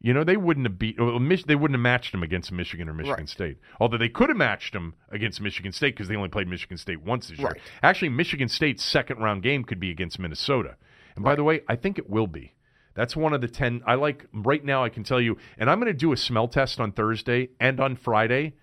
[0.00, 0.96] You know, they wouldn't have beat.
[0.96, 3.28] They wouldn't have matched them against Michigan or Michigan Right.
[3.28, 3.58] State.
[3.80, 7.02] Although they could have matched them against Michigan State because they only played Michigan State
[7.02, 7.48] once this year.
[7.48, 7.60] Right.
[7.82, 10.76] Actually, Michigan State's second round game could be against Minnesota.
[11.16, 12.54] And by the way, I think it will be.
[12.94, 15.78] That's one of the 10 I like right now I can tell you and I'm
[15.78, 18.54] going to do a smell test on Thursday and on Friday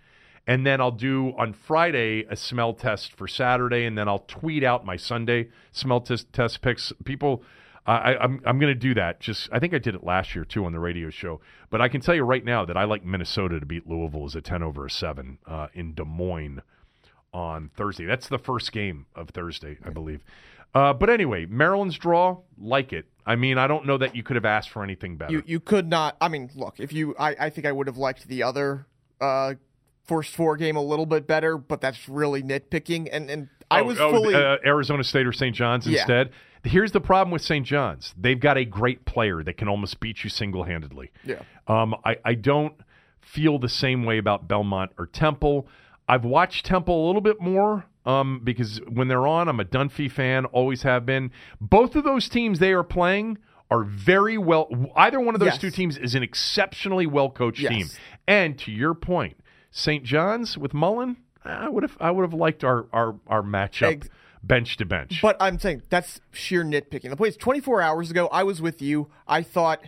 [0.45, 4.61] and then I'll do on Friday a smell test for Saturday and then I'll tweet
[4.61, 7.43] out my Sunday smell test test picks people
[7.87, 9.19] I, I'm I'm going to do that.
[9.19, 11.39] Just I think I did it last year too on the radio show.
[11.69, 14.35] But I can tell you right now that I like Minnesota to beat Louisville as
[14.35, 16.61] a ten over a seven uh, in Des Moines
[17.33, 18.05] on Thursday.
[18.05, 20.23] That's the first game of Thursday, I believe.
[20.73, 23.05] Uh, but anyway, Maryland's draw, like it.
[23.25, 25.31] I mean, I don't know that you could have asked for anything better.
[25.31, 26.17] you you could not.
[26.19, 28.87] I mean, look, if you, I, I think I would have liked the other
[29.21, 29.53] uh,
[30.05, 33.09] first four game a little bit better, but that's really nitpicking.
[33.11, 35.55] And and I Oh, was oh, fully uh, Arizona State or St.
[35.55, 35.99] John's Yeah.
[36.01, 36.31] instead.
[36.65, 37.65] Here's the problem with St.
[37.65, 38.13] John's.
[38.17, 41.11] They've got a great player that can almost beat you single handedly.
[41.23, 41.41] Yeah.
[41.67, 42.73] Um, I, I don't
[43.21, 45.67] feel the same way about Belmont or Temple.
[46.07, 50.11] I've watched Temple a little bit more um, because when they're on, I'm a Dunphy
[50.11, 51.31] fan, always have been.
[51.61, 53.37] Both of those teams they are playing
[53.71, 54.69] are very well.
[54.95, 55.57] Either one of those Yes.
[55.59, 57.71] two teams is an exceptionally well coached Yes.
[57.71, 57.87] team.
[58.27, 59.37] And to your point,
[59.71, 60.03] St.
[60.03, 64.09] John's with Mullin, I would have I would have liked our our our matchup Ex-
[64.45, 65.19] bench to bench.
[65.21, 67.09] But I'm saying that's sheer nitpicking.
[67.09, 69.09] The place 24 hours ago, I was with you.
[69.27, 69.81] I thought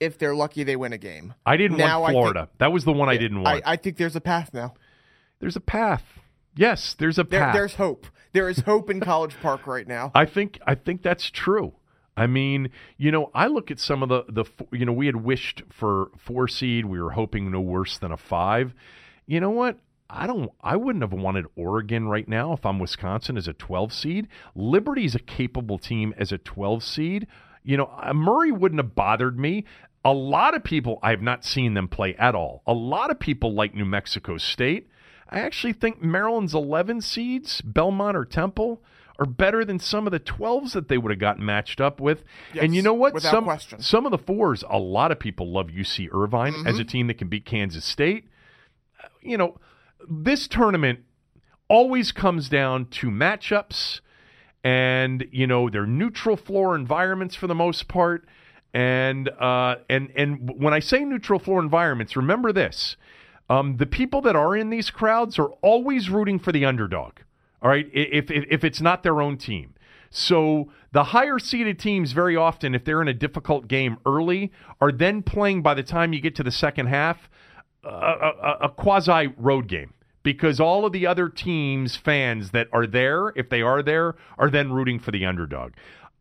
[0.00, 1.34] if they're lucky, they win a game.
[1.46, 2.48] I didn't now want I think- Florida.
[2.58, 3.62] that was the one I didn't want.
[3.66, 4.74] I, I think there's a path now.
[5.40, 6.04] there's a path.
[6.54, 7.54] Yes, there's a There, path.
[7.54, 8.06] there's hope.
[8.32, 10.10] There is hope in College Park right now.
[10.14, 11.74] I think I think that's true.
[12.14, 12.68] I mean,
[12.98, 16.10] you know, I look at some of the the you know we had wished for
[16.18, 16.84] four seed.
[16.84, 18.74] We were hoping no worse than a five.
[19.26, 19.78] You know what?
[20.14, 20.50] I don't.
[20.60, 24.28] I wouldn't have wanted Oregon right now if I'm Wisconsin as a 12 seed.
[24.54, 27.26] Liberty's a capable team as a 12 seed.
[27.64, 29.64] You know, uh, Murray wouldn't have bothered me.
[30.04, 32.62] A lot of people I have not seen them play at all.
[32.66, 34.88] A lot of people like New Mexico State.
[35.30, 38.82] I actually think Maryland's 11 seeds, Belmont or Temple,
[39.18, 42.22] are better than some of the 12s that they would have gotten matched up with.
[42.60, 43.14] and you know what?
[43.22, 43.80] some question.
[43.80, 47.14] some of the fours, a lot of people love UC Irvine as a team that
[47.14, 48.26] can beat Kansas State.
[49.22, 49.58] You know,
[50.08, 51.00] this tournament
[51.68, 54.00] always comes down to matchups
[54.64, 58.26] and you know they're neutral floor environments for the most part
[58.74, 62.96] and uh, and and when I say neutral floor environments, remember this:
[63.50, 67.18] um, the people that are in these crowds are always rooting for the underdog.
[67.60, 69.74] All right, if if, if it's not their own team.
[70.14, 74.92] So the higher seeded teams very often, if they're in a difficult game early, are
[74.92, 77.30] then playing by the time you get to the second half
[77.84, 82.86] a, a, a quasi road game because all of the other teams' fans that are
[82.86, 85.72] there, if they are there, are then rooting for the underdog.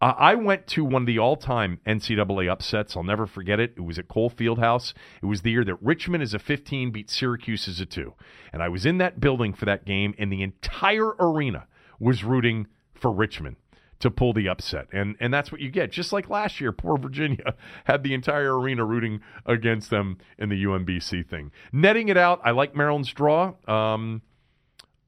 [0.02, 2.98] Uh, I went to one of the all-time NCAA upsets.
[2.98, 3.74] I'll never forget it.
[3.78, 4.94] It was at Cole Fieldhouse.
[5.22, 8.14] It was the year that Richmond as a 15 beat Syracuse as a 2.
[8.52, 11.68] And I was in that building for that game, and the entire arena
[12.00, 13.58] was rooting for Richmond
[14.02, 14.88] to pull the upset.
[14.92, 15.92] And and that's what you get.
[15.92, 20.64] Just like last year, poor Virginia had the entire arena rooting against them in the
[20.64, 21.52] UMBC thing.
[21.72, 23.54] Netting it out, I like Maryland's draw.
[23.68, 24.22] Um,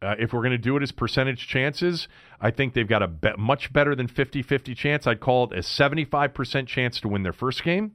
[0.02, 2.10] uh, if we're going to do it as percentage chances,
[2.42, 5.08] I think they've got a be- much better than 50-50 chance.
[5.08, 7.94] I'd call it a 75% chance to win their first game.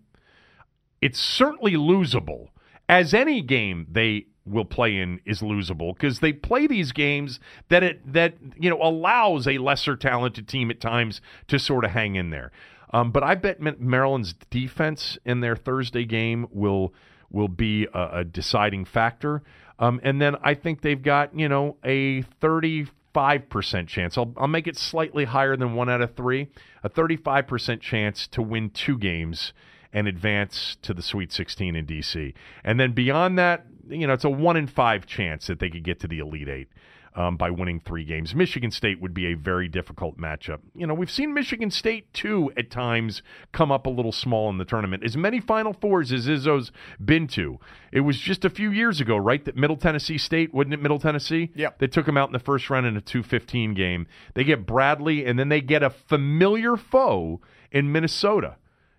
[1.03, 2.49] It's certainly losable,
[2.89, 7.83] as any game they will play in is losable because they play these games that
[7.83, 12.17] it that you know allows a lesser talented team at times to sort of hang
[12.17, 12.51] in there.
[12.91, 16.95] Um, but I bet Maryland's defense in their Thursday game will
[17.31, 19.43] will be a, a deciding factor.
[19.79, 24.17] Um, and then I think they've got you know a thirty five percent chance.
[24.17, 26.49] I'll, I'll make it slightly higher than one out of three.
[26.83, 29.53] A thirty five percent chance to win two games
[29.93, 32.35] and advance to the Sweet 16 in DC.
[32.63, 35.85] And then beyond that, you know, it's a one in five chance that they could
[35.85, 36.69] get to the Elite Eight
[37.15, 38.35] um, by winning three games.
[38.35, 40.61] Michigan State would be a very difficult matchup.
[40.75, 43.23] You know, we've seen Michigan State too at times
[43.53, 45.03] come up a little small in the tournament.
[45.05, 46.71] As many Final Fours as Izzo's
[47.05, 47.59] been to,
[47.91, 49.45] it was just a few years ago, right?
[49.45, 50.83] That Middle Tennessee State, wasn't it?
[50.83, 51.79] Middle Tennessee, Yep.
[51.79, 54.07] They took them out in the first round in a two fifteen game.
[54.35, 57.41] They get Bradley, and then they get a familiar foe
[57.73, 58.57] in Minnesota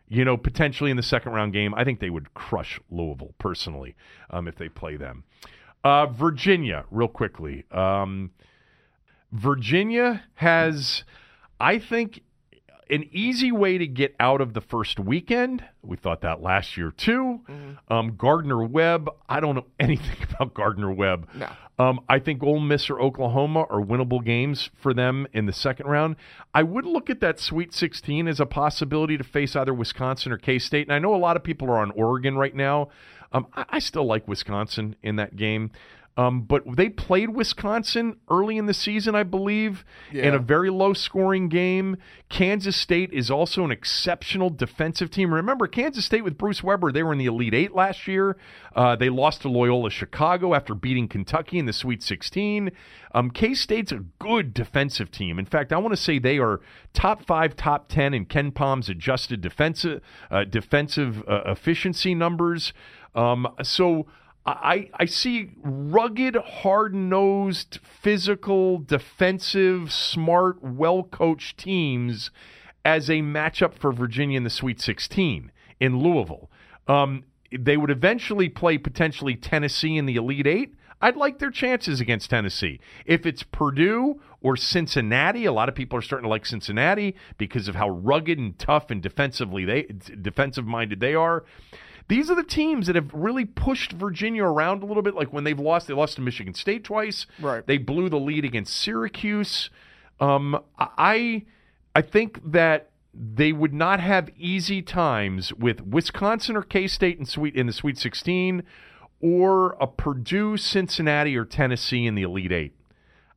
[0.10, 1.74] you know, potentially in the second round game.
[1.76, 3.96] I think they would crush Louisville personally
[4.30, 5.24] um, if they play them.
[5.84, 7.64] Uh, Virginia, real quickly.
[7.72, 8.32] Um,
[9.32, 11.04] Virginia has,
[11.60, 12.22] I think,
[12.90, 15.64] an easy way to get out of the first weekend.
[15.84, 17.42] We thought that last year too.
[17.88, 21.30] Um, Gardner Webb, I don't know anything about Gardner Webb.
[21.36, 21.50] No.
[21.80, 25.88] Um, I think Ole Miss or Oklahoma are winnable games for them in the second
[25.88, 26.18] round.
[26.54, 30.38] I would look at that Sweet 16 as a possibility to face either Wisconsin or
[30.38, 30.88] K State.
[30.88, 32.90] And I know a lot of people are on Oregon right now.
[33.32, 35.72] Um, I, I still like Wisconsin in that game.
[36.20, 40.92] Um, but they played Wisconsin early in the season, I believe, in a very low
[40.92, 41.96] scoring game.
[42.28, 45.34] Kansas State is also an exceptional defensive team.
[45.34, 48.36] Remember, Kansas State with Bruce Weber, they were in the Elite Eight last year.
[48.76, 52.72] Uh, they lost to Loyola Chicago after beating Kentucky in the Sweet 16.
[53.14, 55.40] Um, K State's a good defensive team.
[55.40, 56.60] In fact, I want to say they are
[56.92, 62.74] top five, top 10 in KenPom's adjusted defensive, uh, defensive uh, efficiency numbers.
[63.16, 64.06] Um, so.
[64.46, 72.32] I, I see rugged, hard nosed, physical, defensive, smart, well coached teams
[72.86, 76.50] as a matchup for Virginia in the Sweet 16 in Louisville.
[76.88, 77.26] Um,
[77.58, 80.76] they would eventually play potentially Tennessee in the Elite Eight.
[81.02, 82.80] I'd like their chances against Tennessee.
[83.06, 87.68] If it's Purdue or Cincinnati, a lot of people are starting to like Cincinnati because
[87.68, 89.84] of how rugged and tough and defensively they
[90.22, 91.46] defensive minded they are.
[92.10, 95.14] These are the teams that have really pushed Virginia around a little bit.
[95.14, 97.28] Like when they've lost, they lost to Michigan State twice.
[97.40, 97.66] Right.
[97.66, 99.70] They blew the lead against Syracuse.
[100.20, 101.46] Um, I
[101.96, 107.26] I think that they would not have easy times with Wisconsin or K State in
[107.26, 108.64] sweet in the Sweet 16,
[109.22, 112.76] or a Purdue, Cincinnati, or Tennessee in the Elite Eight.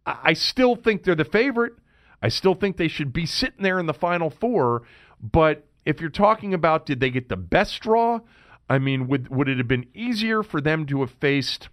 [0.06, 1.74] I, I still think they're the favorite.
[2.22, 4.84] I still think they should be sitting there in the Final Four.
[5.20, 8.20] But if you're talking about did they get the best draw,
[8.68, 11.68] I mean, would would it have been easier for them to have faced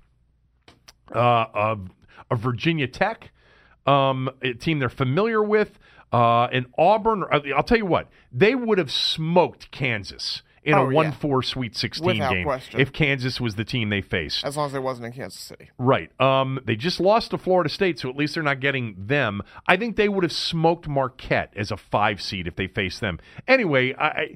[1.15, 1.77] uh, a,
[2.31, 3.31] a Virginia Tech,
[3.85, 5.79] um, a team they're familiar with,
[6.11, 7.23] uh, an Auburn?
[7.31, 10.95] I'll tell you what, they would have smoked Kansas in Oh, a yeah.
[10.95, 12.79] 1 4 Sweet 16 Without game question.
[12.81, 14.43] if Kansas was the team they faced.
[14.43, 15.69] As long as it wasn't in Kansas City.
[15.77, 16.11] Right.
[16.21, 19.41] Um, they just lost to Florida State, so at least they're not getting them.
[19.67, 23.19] I think they would have smoked Marquette as a five seed if they faced them.
[23.47, 24.35] Anyway, I,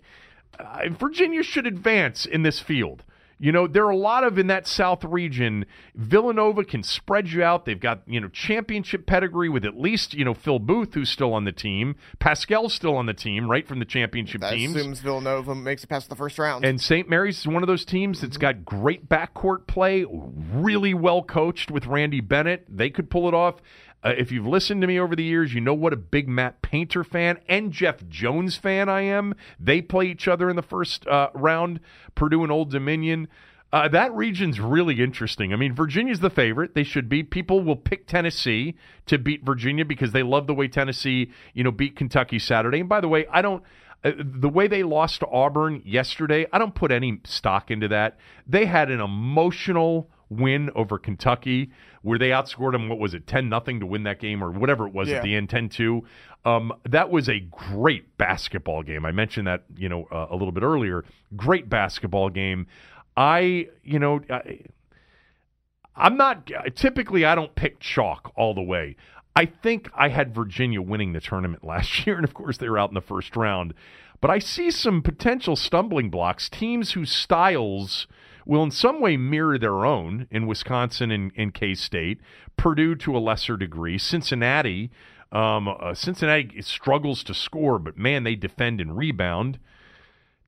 [0.60, 3.04] I, Virginia should advance in this field.
[3.40, 5.66] You know, there are a lot of in that South region.
[5.96, 7.66] Villanova can spread you out.
[7.66, 11.34] They've got, you know, championship pedigree with at least, you know, Phil Booth, who's still
[11.34, 11.98] on the team.
[12.20, 14.76] Paschall's still on the team, right, from the championship That teams.
[14.76, 16.64] assumes Villanova makes it past the first round.
[16.64, 17.10] And St.
[17.10, 18.42] Mary's is one of those teams that's mm-hmm.
[18.42, 22.66] got great backcourt play, really well coached with Randy Bennett.
[22.70, 23.56] They could pull it off.
[24.04, 26.62] Uh, if you've listened to me over the years, you know what a big Matt
[26.62, 29.34] Painter fan and Jeff Jones fan I am.
[29.60, 31.80] They play each other in the first uh, round,
[32.16, 33.30] Purdue and Old Dominion.
[33.72, 35.52] Uh, that region's really interesting.
[35.52, 36.76] I mean, Virginia's the favorite.
[36.76, 37.24] They should be.
[37.24, 38.76] People will pick Tennessee
[39.08, 42.82] to beat Virginia because they love the way Tennessee, you know, beat Kentucky Saturday.
[42.82, 43.64] And by the way, I don't.
[44.04, 48.20] Uh, the way they lost to Auburn yesterday, I don't put any stock into that.
[48.46, 51.72] They had an emotional win over Kentucky
[52.02, 54.88] where they outscored them what was it 10 nothing to win that game or whatever
[54.88, 55.18] it was Yeah.
[55.18, 56.02] at the end 10-2.
[56.46, 59.06] Um, that was a great basketball game.
[59.06, 61.06] I mentioned that, you know, uh, a little bit earlier.
[61.38, 62.68] Great basketball game.
[63.16, 64.60] I, you know, I,
[65.96, 68.96] I'm not typically I don't pick chalk all the way.
[69.36, 72.80] I think I had Virginia winning the tournament last year, and of course they were
[72.80, 73.74] out in the first round.
[74.22, 76.50] But I see some potential stumbling blocks.
[76.50, 78.08] Teams whose styles
[78.46, 82.20] will in some way mirror their own in Wisconsin and, and K State,
[82.58, 84.92] Purdue to a lesser degree, Cincinnati.
[85.32, 89.58] Um, uh, Cincinnati struggles to score, but man, they defend and rebound.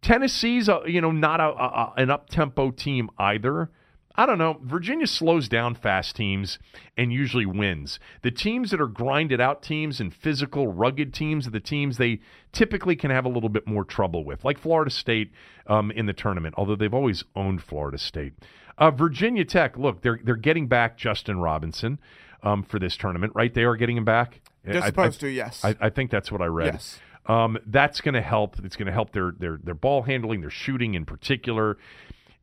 [0.01, 3.71] Tennessee's you know not a, a- an up tempo team either.
[4.17, 4.59] I don't know.
[4.63, 6.57] Virginia slows down fast teams
[6.97, 7.99] and usually wins.
[8.21, 12.21] The teams that are grinded out teams and physical, rugged teams are the teams they
[12.53, 15.31] typically can have a little bit more trouble with, like Florida State
[15.67, 16.55] um, in the tournament.
[16.57, 18.33] Although they've always owned Florida State.
[18.77, 21.99] Uh, Virginia Tech, look, they're they're getting back Justin Robinson
[22.43, 23.53] um, for this tournament, right?
[23.53, 24.41] They are getting him back.
[24.63, 25.61] They're I- I- supposed to, yes.
[25.63, 26.73] I, I think that's what I read.
[26.73, 26.99] Yes.
[27.27, 28.57] Um, that's going to help.
[28.63, 31.77] It's going to help their their their ball handling, their shooting in particular.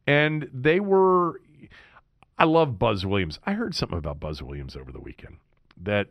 [0.06, 1.40] And they were.
[2.38, 3.38] I love Buzz Williams.
[3.44, 5.36] I heard something about Buzz Williams over the weekend
[5.80, 6.08] that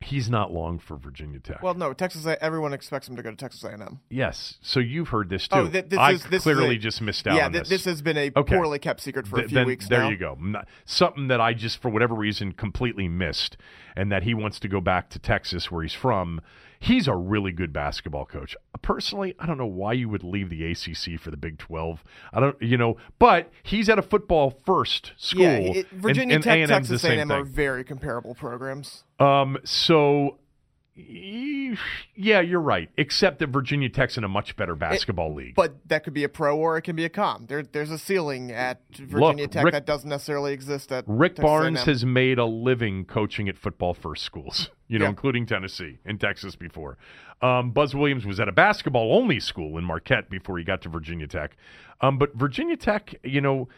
[0.00, 1.62] he's not long for Virginia Tech.
[1.62, 2.26] well, no, Texas.
[2.42, 4.00] Everyone expects him to go to Texas A&M.
[4.10, 4.58] yes.
[4.60, 5.68] So you've heard this oh, too.
[5.68, 7.62] Oh, th- this I is- this is clearly a- just missed out yeah, on th-
[7.62, 7.70] this.
[7.70, 8.54] this has been a Okay.
[8.54, 10.10] poorly kept secret for a few then weeks there now.
[10.10, 10.36] you go.
[10.38, 13.56] Not- something that I just, for whatever reason, completely missed,
[13.96, 16.40] and that he wants to go back to Texas, where he's from.
[16.84, 18.54] He's a really good basketball coach.
[18.82, 22.04] Personally, I don't know why you would leave the ACC for the Big Twelve.
[22.30, 25.44] I don't, you know, but he's at a football first school.
[25.44, 29.04] Yeah, it, Virginia and Tech, A&M's Texas A&M are very comparable programs.
[29.18, 30.36] Um, so.
[30.96, 32.88] Yeah, you're right.
[32.96, 35.54] Except that Virginia Tech's in a much better basketball league.
[35.54, 37.46] But that could be a pro or it can be a com.
[37.46, 41.42] There, there's a ceiling at Virginia Tech Rick- that doesn't necessarily exist at Rick Texas
[41.42, 41.86] Barnes A&M.
[41.86, 45.10] has made a living coaching at football first schools, you know, Yeah.
[45.10, 46.96] including Tennessee and Texas before.
[47.42, 50.88] Um, Buzz Williams was at a basketball only school in Marquette before he got to
[50.88, 51.56] Virginia Tech.
[52.00, 53.68] Um, but Virginia Tech, you know,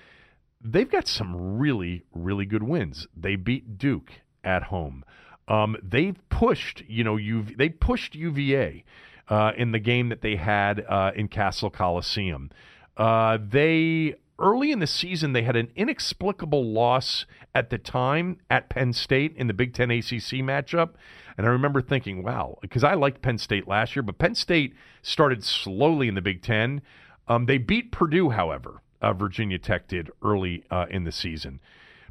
[0.63, 3.07] they've got some really, really good wins.
[3.17, 4.11] They beat Duke
[4.45, 5.05] at home.
[5.49, 8.85] Um, they've pushed, you know, UV, they pushed UVA
[9.29, 12.51] uh, in the game that they had uh, in Cassell Coliseum.
[12.97, 18.69] Uh, they early in the season they had an inexplicable loss at the time at
[18.69, 20.91] Penn State in the Big Ten ACC matchup,
[21.37, 24.75] and I remember thinking, wow, because I liked Penn State last year, but Penn State
[25.03, 26.83] started slowly in the Big Ten.
[27.29, 28.83] Um, they beat Purdue, however.
[29.03, 31.61] Uh, Virginia Tech did early uh, in the season.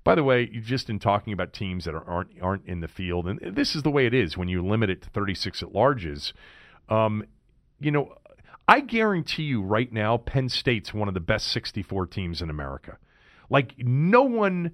[0.06, 3.28] By the way, just in talking about teams that are, aren't aren't in the field,
[3.28, 6.32] and this is the way it is when you limit it to 36 at larges.
[6.88, 7.26] Um,
[7.80, 8.16] you know,
[8.68, 12.99] I guarantee you right now, Penn State's one of the best 64 teams in America.
[13.49, 14.74] Like no one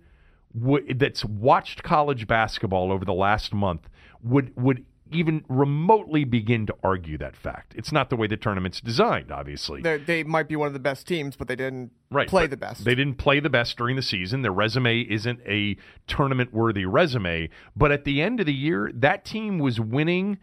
[0.54, 3.90] would, that's watched college basketball over the last month
[4.22, 7.74] would would even remotely begin to argue that fact.
[7.76, 9.82] It's not the way the tournament's designed, obviously.
[9.82, 12.58] They're, they might be one of the best teams, but they didn't right, play the
[12.58, 12.84] best.
[12.84, 14.42] They didn't play the best during the season.
[14.42, 17.50] Their resume isn't a tournament worthy resume.
[17.76, 20.40] But at the end of the year, that team was winning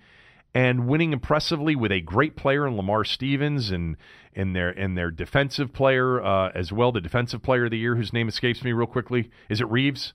[0.55, 3.97] and winning impressively with a great player in Lamar Stevens and
[4.35, 7.97] and their and their defensive player uh, as well, the defensive player of the year
[7.97, 9.31] whose name escapes me real quickly.
[9.49, 10.15] Is it Reaves?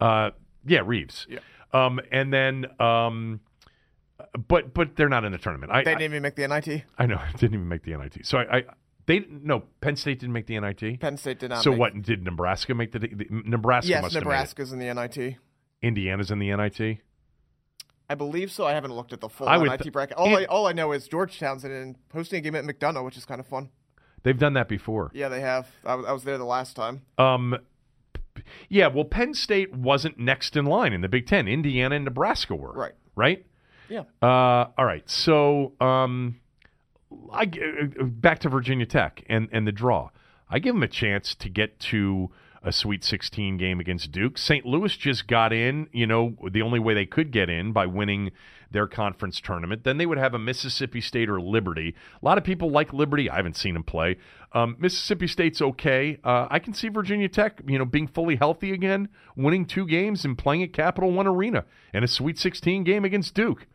[0.00, 0.30] Uh,
[0.66, 1.26] yeah, Reaves.
[1.28, 1.38] Yeah.
[1.72, 3.40] Um, and then, um,
[4.48, 5.72] but but they're not in the tournament.
[5.72, 6.84] I, They didn't even make the NIT.
[6.98, 8.24] I know didn't even make the NIT.
[8.26, 8.64] So I, I
[9.06, 11.00] they no Penn State didn't make the NIT.
[11.00, 11.62] Penn State did not.
[11.62, 15.36] so what did Nebraska make the, the Nebraska Yes, must have Nebraska's in the NIT.
[15.82, 16.98] Indiana's in the NIT.
[18.08, 18.66] I believe so.
[18.66, 20.16] I haven't looked at the full I NIT th- bracket.
[20.16, 23.16] All I, all I know is Georgetown's in and hosting a game at McDonough, which
[23.16, 23.70] is kind of fun.
[24.24, 25.10] They've done that before.
[25.14, 25.68] Yeah, they have.
[25.84, 27.02] I, was- I was there the last time.
[27.18, 27.56] Um,
[28.68, 31.46] yeah, well, Penn State wasn't next in line in the Big Ten.
[31.48, 32.72] Indiana and Nebraska were.
[32.72, 32.92] Right.
[33.14, 33.46] Right.
[33.90, 34.04] Yeah.
[34.22, 35.08] Uh, all right.
[35.10, 36.40] So, um,
[37.32, 40.10] I uh, back to Virginia Tech and and the draw.
[40.48, 42.30] I give them a chance to get to
[42.62, 44.36] a Sweet 16 game against Duke.
[44.36, 44.66] St.
[44.66, 48.32] Louis just got in, you know, the only way they could get in by winning
[48.70, 49.84] their conference tournament.
[49.84, 51.94] Then they would have a Mississippi State or Liberty.
[52.20, 53.30] A lot of people like Liberty.
[53.30, 54.18] I haven't seen them play.
[54.52, 56.18] Um, Mississippi State's okay.
[56.22, 60.24] Uh, I can see Virginia Tech, you know, being fully healthy again, winning two games
[60.24, 63.66] and playing at Capital One Arena and a Sweet 16 game against Duke.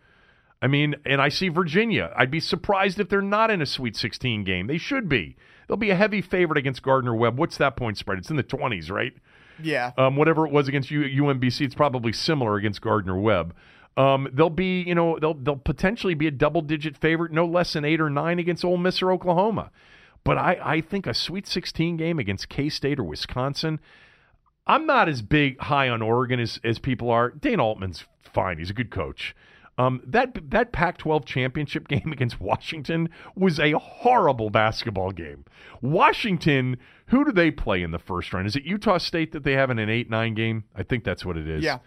[0.61, 2.11] I mean, and I see Virginia.
[2.15, 4.67] I'd be surprised if they're not in a Sweet 16 game.
[4.67, 5.35] They should be.
[5.67, 7.37] They'll be a heavy favorite against Gardner Webb.
[7.37, 8.19] What's that point spread?
[8.19, 9.13] It's in the 20s, right?
[9.61, 9.91] Yeah.
[9.97, 13.55] Um, whatever it was against U- UMBC, it's probably similar against Gardner Webb.
[13.97, 17.85] Um, they'll be, you know, they'll they'll potentially be a double-digit favorite, no less than
[17.85, 19.71] eight or nine against Ole Miss or Oklahoma.
[20.25, 23.79] But I, I think a Sweet 16 game against K State or Wisconsin.
[24.67, 27.29] I'm not as big high on Oregon as, as people are.
[27.29, 29.33] Dana Altman's fine; he's a good coach.
[29.77, 35.43] Um, that that Pac-12 championship game against Washington was a horrible basketball game.
[35.81, 38.47] Washington, who do they play in the first round?
[38.47, 40.63] Is it Utah State that they have in an eight-nine game?
[40.75, 41.63] I think that's what it is.
[41.63, 41.79] Yeah.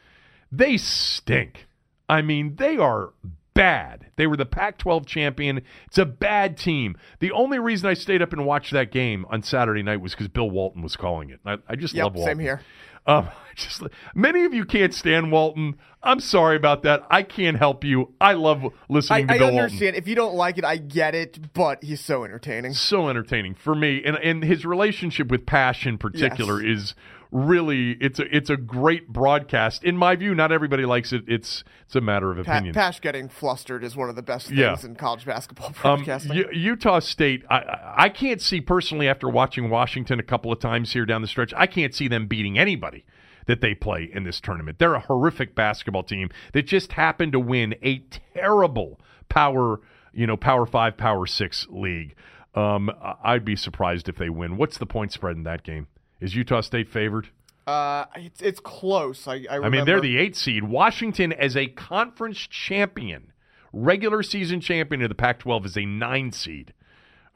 [0.51, 1.67] They stink.
[2.09, 3.13] I mean, they are
[3.55, 4.07] bad.
[4.17, 5.61] They were the Pac 12 champion.
[5.89, 6.97] It's a bad team.
[7.19, 10.29] The only reason I stayed up and watched that game on Saturday night was because
[10.29, 11.41] Bill Walton was calling it.
[11.45, 12.31] I, I just Yep, love Walton.
[12.37, 12.61] same here.
[13.09, 13.83] Um, just
[14.15, 15.77] many of you can't stand Walton.
[16.01, 17.05] I'm sorry about that.
[17.11, 18.15] I can't help you.
[18.21, 19.97] I love I, listening to I Bill understand.
[19.97, 22.75] If you don't like it, I get it, but he's so entertaining.
[22.75, 26.95] So entertaining for me, and and his relationship with Pasch in particular is
[27.31, 29.85] really it's a it's a great broadcast.
[29.85, 31.25] In my view, not everybody likes it.
[31.27, 32.75] It's it's a matter of Pa- opinion.
[32.75, 34.77] Pasch getting flustered is one of the best things Yeah.
[34.83, 36.05] in college basketball Um.
[36.33, 40.59] U- Utah State, I- I, I can't see personally after watching Washington a couple of
[40.61, 43.05] times here down the stretch, I can't see them beating anybody
[43.47, 44.79] that they play in this tournament.
[44.79, 47.99] They're a horrific basketball team that just happened to win a
[48.35, 49.81] terrible power,
[50.13, 52.15] you know, power five, power six league.
[52.55, 52.91] Um,
[53.23, 54.57] I'd be surprised if they win.
[54.57, 55.87] What's the point spread in that game?
[56.21, 57.29] Is Utah State favored?
[57.69, 59.29] uh, it's it's close.
[59.29, 60.65] I, I, I mean, they're the eight seed.
[60.65, 63.33] Washington, as a conference champion,
[63.75, 66.73] regular season champion of the Pac 12, is a nine seed.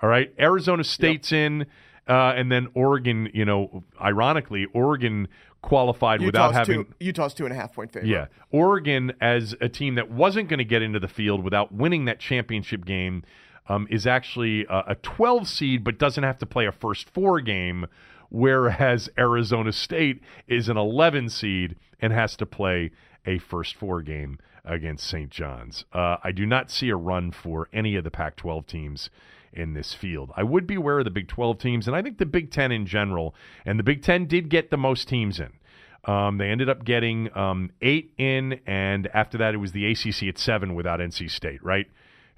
[0.01, 0.33] All right.
[0.41, 1.67] Arizona State's in,
[2.09, 5.29] uh, and then Oregon, you know, ironically, Oregon
[5.61, 6.85] qualified without Utah's having.
[6.87, 8.09] two, Utah's two and a half point favorite.
[8.09, 8.27] Yeah.
[8.51, 12.19] Oregon, as a team that wasn't going to get into the field without winning that
[12.19, 13.23] championship game,
[13.69, 17.41] um, is actually a, a 12 seed, but doesn't have to play a first four
[17.41, 17.87] game,
[18.33, 22.91] whereas Arizona State is an 11 seed and has to play
[23.27, 25.31] a first four game against St.
[25.31, 25.85] John's.
[25.93, 29.11] Uh, I do not see a run for any of the Pac 12 teams
[29.53, 30.33] in this field.
[30.35, 32.73] I would be aware of the Big 12 teams, and I think the Big 10
[32.73, 33.35] in general,
[33.67, 35.53] and the Big 10 did get the most teams in.
[36.05, 40.25] Um, they ended up getting um, eight in, and after that, it was the ACC
[40.25, 41.87] at seven without NC State, right?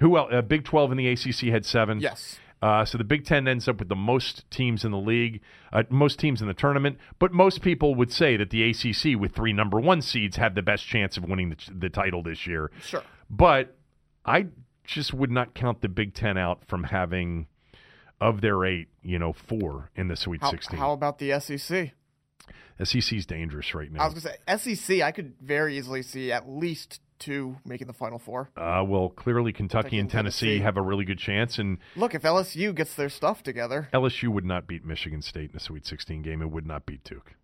[0.01, 0.31] Who else?
[0.33, 2.01] Uh, Big 12 and the ACC had seven.
[2.01, 2.39] Yes.
[2.65, 5.83] Uh, so the Big Ten ends up with the most teams in the league, uh,
[5.91, 6.97] most teams in the tournament.
[7.19, 10.63] But most people would say that the ACC, with three number one seeds, had the
[10.63, 12.71] best chance of winning the, the title this year.
[12.83, 13.03] Sure.
[13.29, 13.77] But
[14.25, 14.47] I
[14.83, 17.49] just would not count the Big Ten out from having,
[18.19, 20.79] of their eight, you know, four in the Sweet How, 16.
[20.79, 21.93] how about the SEC?
[22.83, 24.05] SEC's dangerous right now.
[24.05, 25.03] I was gonna say SEC.
[25.03, 28.51] I could very easily see at least two making the Final Four.
[28.57, 30.63] Uh, well, clearly Kentucky Kentucky and Tennessee, Tennessee.
[30.63, 34.45] have a really good chance, and Look, if LSU gets their stuff together, LSU would
[34.45, 36.43] not beat Michigan State in a Sweet 16 game.
[36.43, 37.35] It would not beat Duke.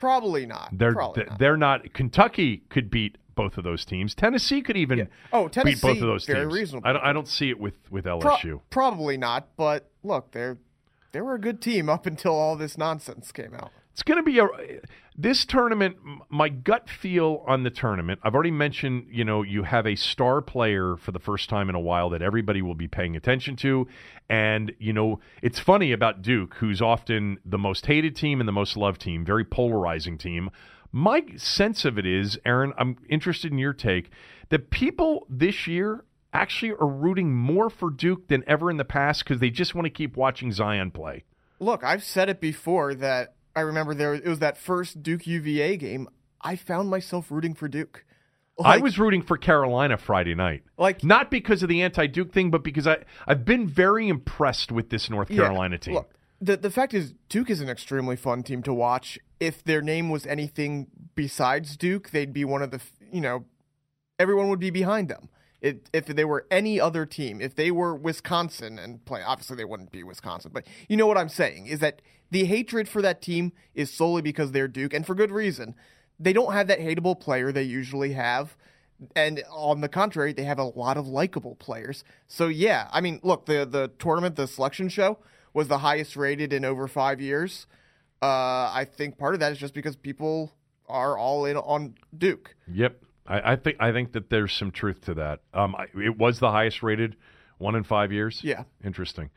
[0.00, 0.68] probably not.
[0.72, 1.38] They're probably not.
[1.38, 1.92] they're not.
[1.94, 4.14] Kentucky could beat both of those teams.
[4.14, 6.54] Tennessee could even Oh, Tennessee, beat both of those very teams.
[6.54, 6.88] reasonable.
[6.88, 8.60] I don't, I don't see it with with Pro- LSU.
[8.70, 9.48] probably not.
[9.56, 10.58] But look, they're
[11.12, 13.70] they were a good team up until all this nonsense came out.
[13.94, 14.48] It's going to be a
[15.16, 15.98] this tournament.
[16.28, 18.18] My gut feel on the tournament.
[18.24, 19.06] I've already mentioned.
[19.08, 22.20] You know, you have a star player for the first time in a while that
[22.20, 23.86] everybody will be paying attention to,
[24.28, 28.52] and you know, it's funny about Duke, who's often the most hated team and the
[28.52, 30.50] most loved team, very polarizing team.
[30.90, 34.10] My sense of it is, Aaron, I'm interested in your take
[34.48, 39.22] that people this year actually are rooting more for Duke than ever in the past
[39.22, 41.22] because they just want to keep watching Zion play.
[41.60, 45.76] Look, I've said it before that I remember there it was that first Duke UVA
[45.76, 46.08] game.
[46.40, 48.04] I found myself rooting for Duke.
[48.62, 50.62] I was rooting for Carolina Friday night.
[50.78, 54.90] Like- not because of the anti-Duke thing, but because I I've been very impressed with
[54.90, 55.94] this North Yeah, Carolina team.
[55.94, 59.18] Look, the the fact is Duke is an extremely fun team to watch.
[59.40, 62.80] If their name was anything besides Duke, they'd be one of the
[63.12, 63.44] you know
[64.18, 65.28] everyone would be behind them.
[65.64, 69.64] It, if they were any other team, if they were Wisconsin and play, obviously they
[69.64, 73.22] wouldn't be Wisconsin, but you know what I'm saying is that the hatred for that
[73.22, 75.74] team is solely because they're Duke, and for good reason.
[76.20, 78.56] They don't have that hateable player they usually have,
[79.16, 82.04] and on the contrary, they have a lot of likable players.
[82.26, 85.18] So yeah, I mean, look, the the tournament, the selection show
[85.54, 87.66] was the highest rated in over five years.
[88.20, 90.52] Uh, I think part of that is just because people
[90.88, 92.54] are all in on Duke.
[92.72, 95.40] Yep, I, I think I think that there's some truth to that.
[95.52, 97.16] Um, I, it was the highest rated
[97.58, 98.40] one in five years.
[98.42, 98.64] Yeah.
[98.84, 99.30] interesting.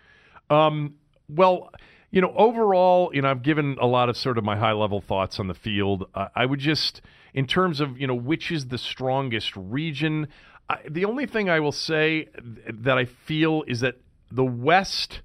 [0.50, 0.96] Um,
[1.30, 1.72] well,
[2.10, 5.02] you know, overall, you know, I've given a lot of sort of my high level
[5.02, 6.10] thoughts on the field.
[6.16, 7.02] Uh, I would just,
[7.34, 10.28] in terms of you know, which is the strongest region.
[10.70, 13.96] I, the only thing I will say th- that I feel is that
[14.32, 15.22] the West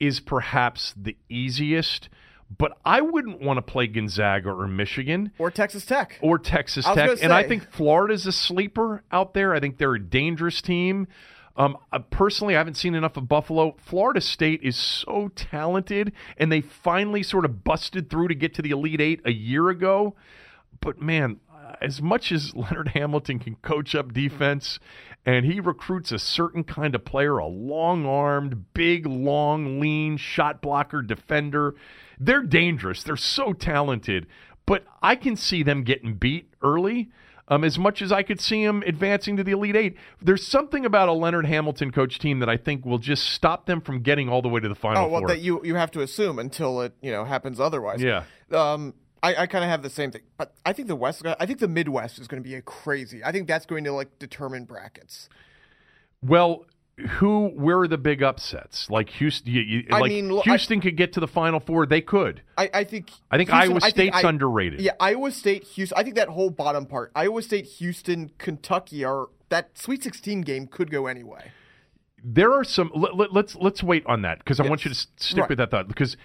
[0.00, 2.08] is perhaps the easiest.
[2.56, 6.18] But I wouldn't want to play Gonzaga or Michigan Or Texas Tech.
[6.22, 7.06] or Texas I Tech.
[7.08, 9.52] gonna And I say- think Florida's a sleeper out there.
[9.54, 11.08] I think they're a dangerous team.
[11.56, 13.74] Um, uh, personally, I haven't seen enough of Buffalo.
[13.78, 18.62] Florida State is so talented, and they finally sort of busted through to get to
[18.62, 20.14] the Elite Eight a year ago.
[20.80, 21.40] But man,
[21.82, 24.78] as much as Leonard Hamilton can coach up defense,
[25.26, 30.62] and he recruits a certain kind of player, a long armed, big, long, lean shot
[30.62, 31.74] blocker defender,
[32.18, 33.02] they're dangerous.
[33.02, 34.26] They're so talented.
[34.66, 37.10] But I can see them getting beat early.
[37.50, 40.84] Um, as much as I could see them advancing to the Elite Eight, there's something
[40.84, 44.28] about a Leonard Hamilton coach team that I think will just stop them from getting
[44.28, 45.28] all the way to the final Oh well, four.
[45.28, 48.02] that you you have to assume until it you know happens otherwise.
[48.02, 48.24] Yeah.
[48.52, 48.92] Um,
[49.22, 51.58] I, I kind of have the same thing, but I think the West, I think
[51.58, 53.24] the Midwest is going to be a crazy.
[53.24, 55.30] I think that's going to like determine brackets.
[56.22, 56.66] Well,
[57.18, 57.48] who?
[57.48, 58.88] Where are the big upsets?
[58.90, 61.60] Like Houston, you, you, I like mean, look, I- Houston could get to the Final
[61.60, 61.86] Four.
[61.86, 62.42] They could.
[62.56, 63.10] I, I think.
[63.30, 64.80] I think Houston- Iowa think State's I- underrated.
[64.80, 65.96] Yeah, Iowa State, Houston.
[65.98, 70.66] I think that whole bottom part, Iowa State, Houston, Kentucky, are that Sweet 16 game
[70.66, 71.52] could go anyway.
[72.24, 72.90] There are some.
[72.94, 75.48] Let, let, let's let's wait on that because I want you to stick Right.
[75.48, 76.16] with that thought because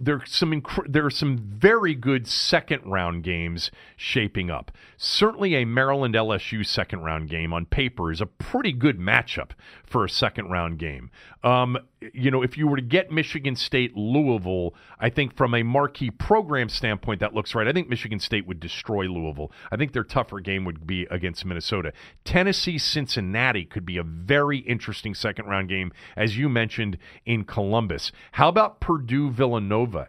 [0.00, 4.72] there are some there are some very good second round games shaping up.
[4.96, 9.50] Certainly, a Maryland LSU second round game on paper is a pretty good matchup
[9.84, 11.10] for a second round game.
[11.44, 11.78] Um,
[12.12, 16.10] you know, if you were to get Michigan State Louisville, I think from a marquee
[16.10, 17.66] program standpoint, that looks right.
[17.66, 19.52] I think Michigan State would destroy Louisville.
[19.70, 21.92] I think their tougher game would be against Minnesota.
[22.24, 28.12] Tennessee Cincinnati could be a very interesting second round game, as you mentioned in Columbus.
[28.32, 29.51] How about Purdue Villanova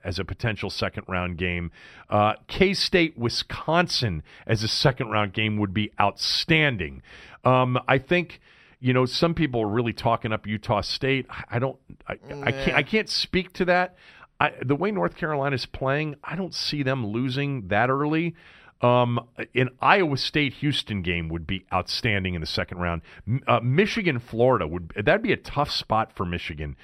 [0.03, 1.71] as a potential second round game?
[2.09, 7.01] Uh, K State Wisconsin as a second round game would be outstanding.
[7.43, 8.39] Um, I think
[8.79, 11.25] you know, some people are really talking up Utah State.
[11.29, 13.95] I- I don't, I, I can't, I can't speak to that.
[14.41, 18.35] I, the way North Carolina is playing, I don't see them losing that early.
[18.81, 19.25] Um,
[19.55, 23.03] an Iowa State Houston game would be outstanding in the second round.
[23.47, 26.75] Uh, Michigan Florida would that'd be a tough spot for Michigan.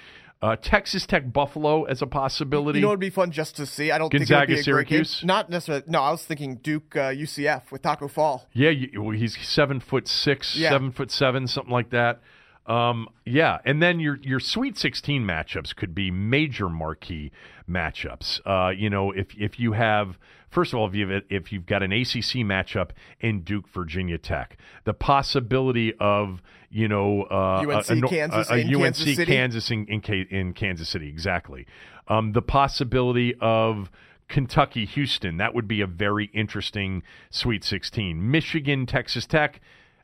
[0.42, 2.80] Uh, Texas Tech Buffalo as a possibility.
[2.80, 3.92] You know, it'd be fun just to see.
[3.92, 4.98] I don't Gonzaga, think it'd be a great game.
[5.04, 5.22] Syracuse?
[5.26, 5.84] Not necessarily.
[5.88, 8.48] No, I was thinking Duke uh, UCF with Tacko Fall.
[8.54, 10.70] Yeah, he's seven foot six, Yeah.
[10.70, 12.22] seven foot seven, something like that.
[12.68, 17.32] Um, yeah, and then your your Sweet Sixteen matchups could be major marquee
[17.68, 18.40] matchups.
[18.46, 20.18] Uh, you know, if if you have
[20.50, 24.58] first of all, if you've if you've got an ACC matchup in Duke Virginia Tech,
[24.86, 29.16] the possibility of you know uh, UNC a, a, Kansas a, a in UNC Kansas
[29.16, 29.32] City.
[29.32, 31.66] Kansas in in, in Kansas City, exactly.
[32.08, 33.92] Um, the possibility of
[34.30, 35.38] Kentucky, Houston.
[35.38, 38.32] That would be a very interesting Sweet 16.
[38.32, 39.60] Michigan, Texas Tech.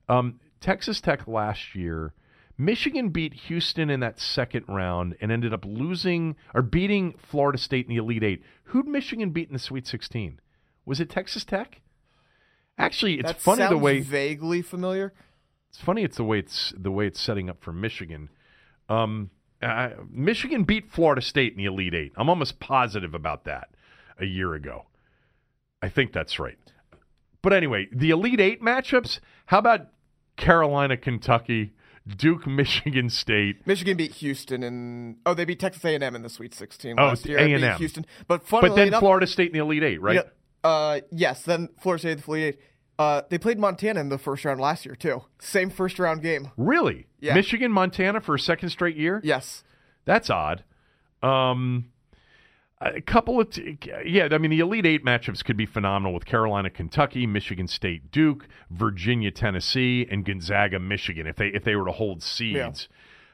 [0.09, 2.13] Um, Texas Tech last year,
[2.57, 7.85] Michigan beat Houston in that second round and ended up losing or beating Florida State
[7.85, 8.43] in the Elite Eight.
[8.65, 10.39] Who'd Michigan beat in the Sweet 16?
[10.85, 11.81] Was it Texas Tech?
[12.77, 15.13] Actually, it's that funny the way vaguely familiar.
[15.69, 16.03] it's funny.
[16.03, 18.29] It's the way it's the way it's setting up for Michigan.
[18.89, 19.31] Um,
[19.61, 22.11] uh, Michigan beat Florida State in the Elite Eight.
[22.17, 23.69] I'm almost positive about that
[24.19, 24.85] a year ago.
[25.81, 26.57] I think that's right.
[27.41, 29.19] But anyway, the Elite Eight matchups.
[29.45, 29.87] How about
[30.35, 31.73] Carolina, Kentucky,
[32.07, 33.65] Duke, Michigan State?
[33.65, 37.25] Michigan beat Houston and oh, they beat Texas A&M in the Sweet 16 Oh, last
[37.25, 37.37] year.
[37.39, 37.77] and A&M.
[37.77, 40.15] Houston, but But then enough, Florida State in the Elite Eight, right?
[40.15, 42.59] you know, uh, yes, then Florida State, the Elite Eight.
[42.97, 45.23] Uh, they played Montana in the first round last year too.
[45.39, 46.51] Same first round game.
[46.57, 47.07] Really?
[47.19, 47.33] Yeah.
[47.33, 49.19] Michigan, Montana for a second straight year?
[49.23, 49.63] Yes.
[50.05, 50.63] That's odd.
[51.23, 51.91] Um,
[52.93, 56.25] a couple of, t- yeah, I mean, the Elite Eight matchups could be phenomenal with
[56.25, 61.27] Carolina, Kentucky, Michigan State, Duke, Virginia, Tennessee, and Gonzaga, Michigan.
[61.27, 62.87] If they if they were to hold seeds,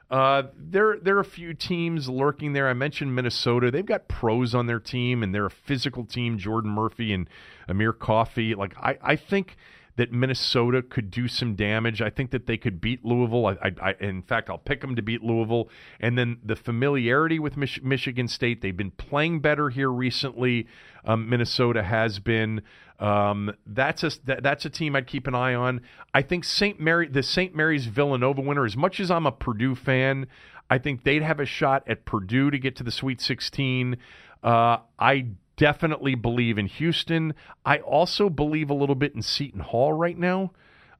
[0.10, 2.70] uh, there there are a few teams lurking there.
[2.70, 6.38] I mentioned Minnesota; they've got pros on their team, and they're a physical team.
[6.38, 7.30] Jordan Murphy and
[7.68, 8.56] Amir Coffey.
[8.56, 9.58] Like I, I think
[9.98, 12.02] that Minnesota could do some damage.
[12.02, 13.48] I think that they could beat Louisville.
[13.48, 15.70] I, I, I in fact, I'll pick them to beat Louisville.
[16.00, 18.62] And then the familiarity with Mich- Michigan State.
[18.62, 20.68] They've been playing better here recently.
[21.06, 22.62] Um, Minnesota has been.
[23.00, 25.82] Um, that's a that, that's a team I'd keep an eye on.
[26.14, 26.80] I think St.
[26.80, 27.56] Mary, the St.
[27.56, 28.64] Mary's Villanova winner.
[28.64, 30.28] As much as I'm a Purdue fan,
[30.70, 33.98] I think they'd have a shot at Purdue to get to the Sweet 16.
[34.44, 35.28] Uh, I
[35.62, 37.36] definitely believe in Houston.
[37.64, 40.54] I also believe a little bit in Seton Hall right now.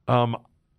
[0.06, 0.36] Um,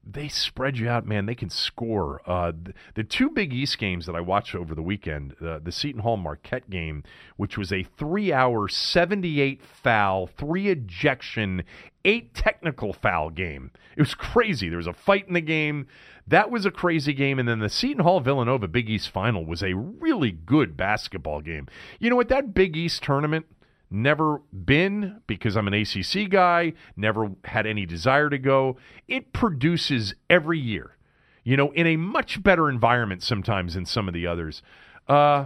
[0.10, 1.26] they spread you out, man.
[1.26, 2.22] They can score.
[2.26, 2.54] Uh,
[2.96, 6.16] the, two Big East games that I watched over the weekend, uh, the Seton Hall
[6.16, 7.04] Marquette game,
[7.36, 11.64] which was a three-hour, seventy-eight foul, three ejection,
[12.06, 13.70] eight technical foul game.
[13.98, 14.70] It was crazy.
[14.70, 15.88] There was a fight in the game.
[16.26, 17.38] That was a crazy game.
[17.38, 21.68] And then the Seton Hall Villanova Big East final was a really good basketball game.
[22.00, 22.30] You know what?
[22.30, 23.46] That Big East tournament
[23.90, 28.78] never been because I'm an ACC guy, never had any desire to go.
[29.08, 30.98] It produces every year,
[31.44, 34.62] you know, in a much better environment sometimes than some of the others.
[35.08, 35.46] Uh,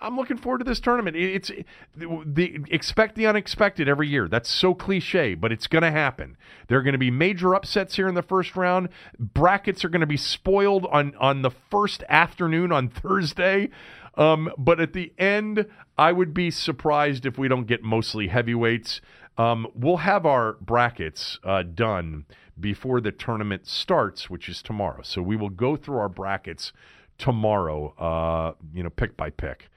[0.00, 1.16] I'm looking forward to this tournament.
[1.16, 1.50] It's
[1.96, 4.26] the, the, expect the unexpected every year.
[4.26, 6.36] That's so cliche, but it's going to happen.
[6.66, 8.88] There are going to be major upsets here in the first round.
[9.18, 13.70] Brackets are going to be spoiled on on the first afternoon on Thursday.
[14.16, 15.66] Um, but at the end,
[15.98, 19.00] I would be surprised if we don't get mostly heavyweights.
[19.38, 22.26] Um, we'll have our brackets uh, done
[22.58, 25.02] before the tournament starts, which is tomorrow.
[25.02, 26.72] So we will go through our brackets
[27.18, 29.68] tomorrow, uh, you know, pick by pick.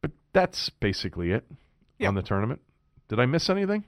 [0.00, 1.44] But that's basically it
[2.04, 2.60] on the tournament.
[3.08, 3.84] Did I miss anything?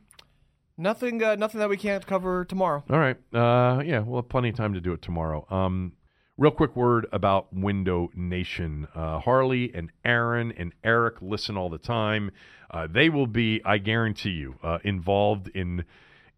[0.77, 1.23] Nothing.
[1.23, 2.83] Uh, nothing that we can't cover tomorrow.
[2.89, 3.17] All right.
[3.35, 5.47] Uh, yeah, we'll have plenty of time to do it tomorrow.
[5.51, 5.93] Um,
[6.41, 8.89] real quick word about Window Nation.
[8.95, 12.31] Uh, Harley and Aaron and Eric listen all the time.
[12.71, 15.85] Uh, they will be, I guarantee you, uh, involved in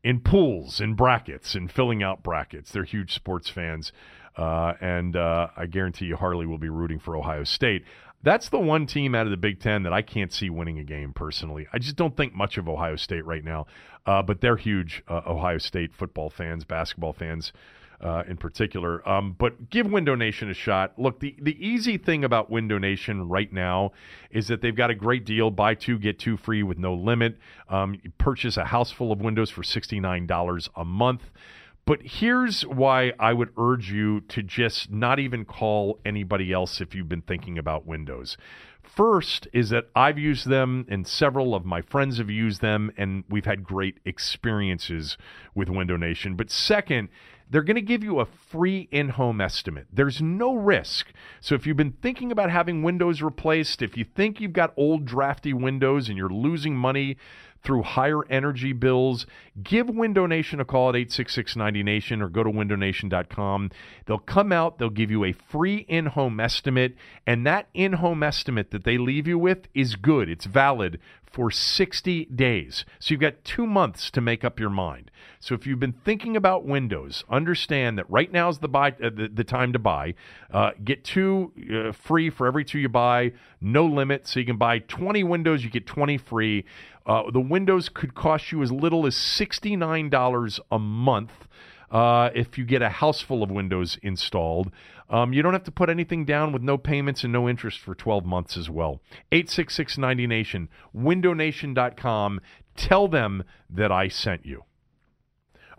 [0.03, 2.72] in pools in brackets in filling out brackets.
[2.72, 3.92] They're huge sports fans,
[4.36, 7.84] uh, and uh, I guarantee you, Harley will be rooting for Ohio State.
[8.24, 10.84] That's the one team out of the Big Ten that I can't see winning a
[10.84, 11.68] game personally.
[11.72, 13.66] I just don't think much of Ohio State right now,
[14.05, 17.53] uh, but they're huge Ohio State football fans, basketball fans.
[18.03, 20.92] Uh, in particular, um, but give Window Nation a shot.
[20.98, 23.92] Look, the, the easy thing about Window Nation right now
[24.32, 27.38] is that they've got a great deal: buy two get two free with no limit.
[27.68, 31.30] Um, purchase a house full of windows for sixty nine dollars a month.
[31.84, 36.94] But here's why I would urge you to just not even call anybody else if
[36.94, 38.36] you've been thinking about Windows.
[38.82, 43.24] First is that I've used them and several of my friends have used them, and
[43.28, 45.16] we've had great experiences
[45.55, 46.36] with Window Nation.
[46.36, 47.09] But second,
[47.53, 49.86] they're going to give you a free in home estimate.
[49.92, 51.12] There's no risk.
[51.42, 55.05] So if you've been thinking about having windows replaced, if you think you've got old
[55.05, 57.18] drafty windows and you're losing money
[57.63, 59.27] through higher energy bills,
[59.63, 63.71] give Window Nation a call at 866 90Nation or go to windownation.com.
[64.07, 66.97] They'll come out, they'll give you a free in home estimate,
[67.27, 70.29] and that in home estimate that they leave you with is good.
[70.29, 70.99] It's valid
[71.33, 72.85] for 60 days.
[72.99, 75.11] So you've got two months to make up your mind.
[75.41, 79.11] So if you've been thinking about windows, understand that right now is the buy uh,
[79.11, 80.15] the, the time to buy.
[80.53, 84.29] Uh, get two uh, free for every two you buy, no limit.
[84.29, 86.65] So you can buy 20 windows, you get 20 free.
[87.07, 91.32] Uh, the windows could cost you as little as $69 a month.
[91.90, 94.72] Uh, if you get a house full of windows installed.
[95.11, 97.94] Um, you don't have to put anything down with no payments and no interest for
[97.94, 99.03] 12 months as well.
[99.30, 102.40] 866 90Nation, windownation.com.
[102.76, 104.64] Tell them that I sent you.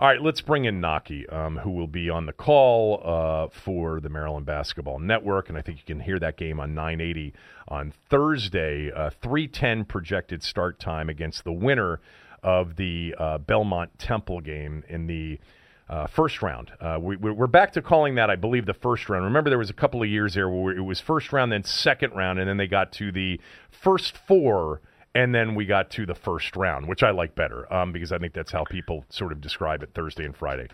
[0.03, 4.01] All right, let's bring in Knoche, um, who will be on the call uh, for
[4.01, 7.33] the Maryland Basketball Network, and I think you can hear that game on 980
[7.69, 8.91] on Thursday.
[8.91, 12.01] Uh, 310 projected start time against the winner
[12.43, 15.39] of the uh, Belmont Temple game in the
[15.87, 16.73] uh, first round.
[16.81, 19.23] Uh, we, we're back to calling that, I believe, the first round.
[19.23, 22.11] Remember, there was a couple of years there where it was first round, then second
[22.11, 23.39] round, and then they got to the
[23.71, 24.81] first four,
[25.15, 28.17] and then we got to the first round, which I like better um, because I
[28.17, 30.67] think that's how people sort of describe it Thursday and Friday.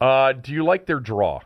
[0.00, 1.40] Uh, do you like their draw?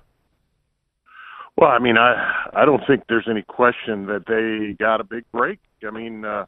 [1.56, 5.24] Well, I mean, I I don't think there's any question that they got a big
[5.32, 5.60] break.
[5.86, 6.46] I mean, uh,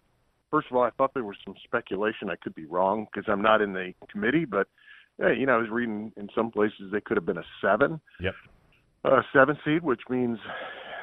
[0.50, 2.28] first of all, I thought there was some speculation.
[2.28, 4.66] I could be wrong because I'm not in the committee, but
[5.20, 8.00] yeah, you know, I was reading in some places they could have been a seven.
[8.20, 8.34] Yep.
[9.04, 10.38] A seven seed, which means,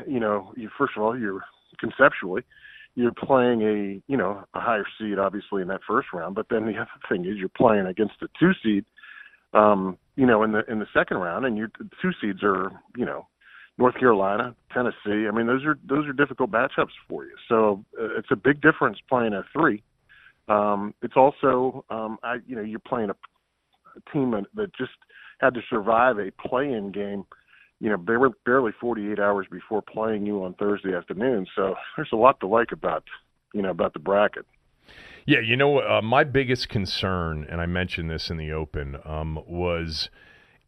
[0.06, 1.44] you know, you first of all, you're
[1.80, 2.44] conceptually,
[2.96, 6.36] you're playing a, you know, a higher seed, obviously in that first round.
[6.36, 8.86] But then the other thing is you're playing against a two seed,
[9.54, 11.70] um, you know, in the in the second round, and your
[12.02, 13.28] two seeds are, you know,
[13.78, 15.28] North Carolina, Tennessee.
[15.28, 17.36] I mean, those are those are difficult matchups for you.
[17.50, 19.84] So uh, it's a big difference playing a three.
[20.48, 24.92] Um, it's also, um, I, you know, you're playing a, a team that just
[25.40, 27.24] had to survive a play-in game.
[27.84, 31.46] You know, they were barely 48 hours before playing you on Thursday afternoon.
[31.54, 33.04] So there's a lot to like about,
[33.54, 34.46] you know, about the bracket.
[35.28, 39.38] Yeah, you know, uh, my biggest concern, and I mentioned this in the open, um,
[39.46, 40.10] was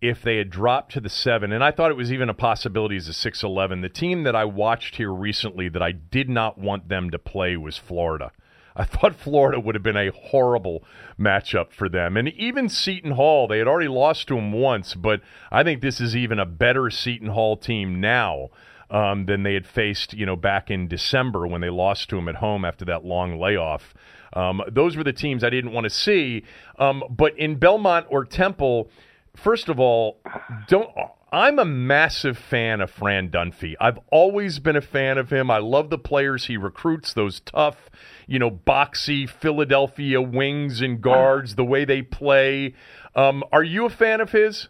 [0.01, 2.97] if they had dropped to the seven, and I thought it was even a possibility
[2.97, 3.79] as a 6 11.
[3.79, 7.55] The team that I watched here recently that I did not want them to play
[7.55, 8.33] was Florida.
[8.75, 10.83] I thought Florida would have been a horrible
[11.19, 12.17] matchup for them.
[12.17, 15.21] And even Seton Hall, they had already lost to them once, but
[15.51, 18.49] I think this is even a better Seton Hall team now.
[18.87, 22.29] Um, than they had faced, you know, back in December when they lost to them
[22.29, 23.95] at home after that long layoff.
[24.33, 26.43] Um, those were the teams I didn't want to see.
[26.77, 28.91] Um, but in Belmont or Temple,
[29.35, 30.19] first of all,
[30.67, 30.87] don't.
[31.35, 33.73] I'm a massive fan of Fran Dunphy.
[33.77, 35.51] I've always been a fan of him.
[35.51, 37.89] I love the players he recruits, those tough,
[38.25, 42.73] you know, boxy Philadelphia wings and guards, the way they play.
[43.15, 44.69] Um, are you a fan of his?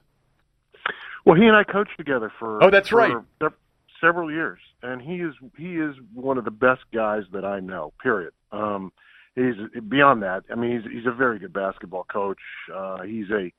[1.23, 3.51] Well, he and I coached together for oh, that's for right,
[4.01, 7.93] several years, and he is he is one of the best guys that I know.
[8.01, 8.33] Period.
[8.51, 8.91] Um,
[9.35, 9.53] he's
[9.87, 10.45] beyond that.
[10.51, 12.41] I mean, he's he's a very good basketball coach.
[12.73, 13.51] Uh, he's a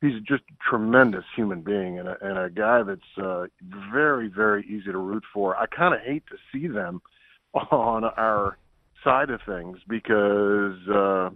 [0.00, 3.46] he's just a tremendous human being and a, and a guy that's uh,
[3.92, 5.56] very very easy to root for.
[5.56, 7.00] I kind of hate to see them
[7.70, 8.58] on our
[9.04, 11.30] side of things because uh,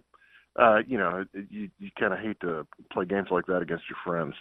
[0.60, 3.98] uh, you know you you kind of hate to play games like that against your
[4.04, 4.34] friends.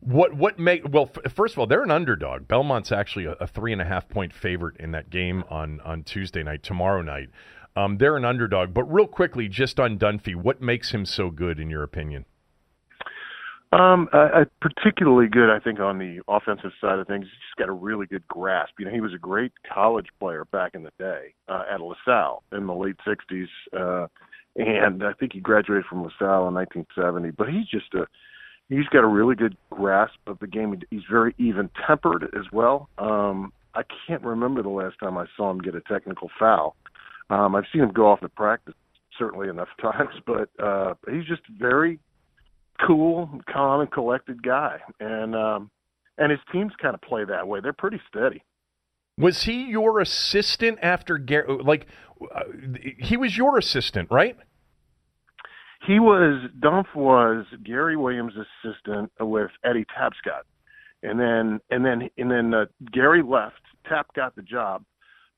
[0.00, 1.10] What what make well?
[1.24, 2.48] F- first of all, they're an underdog.
[2.48, 6.02] Belmont's actually a, a, three and a half point favorite in that game on on
[6.02, 6.62] Tuesday night.
[6.62, 7.28] Tomorrow night,
[7.74, 8.72] um, they're an underdog.
[8.72, 12.24] But real quickly, just on Dunphy, what makes him so good in your opinion?
[13.76, 17.24] Um, uh, particularly good, I think, on the offensive side of things.
[17.24, 18.72] He's just got a really good grasp.
[18.78, 22.42] You know, he was a great college player back in the day uh, at LaSalle
[22.52, 24.06] in the late '60s, uh,
[24.56, 27.32] and I think he graduated from LaSalle in 1970.
[27.32, 28.06] But he's just a
[28.70, 30.80] he's got a really good grasp of the game.
[30.88, 32.88] He's very even tempered as well.
[32.96, 36.76] Um, I can't remember the last time I saw him get a technical foul.
[37.28, 38.74] Um, I've seen him go off the practice
[39.18, 41.98] certainly enough times, but uh, he's just very
[42.84, 45.70] cool, calm, and collected guy, and um,
[46.18, 47.60] and his teams kind of play that way.
[47.60, 48.42] They're pretty steady.
[49.18, 51.58] Was he your assistant after Gary?
[51.62, 51.86] Like,
[52.34, 52.40] uh,
[52.98, 54.36] he was your assistant, right?
[55.86, 56.50] He was.
[56.58, 60.42] Dunph was Gary Williams' assistant with Eddie Tapscott,
[61.02, 63.60] and then and then and then uh, Gary left.
[63.88, 64.84] Tap got the job.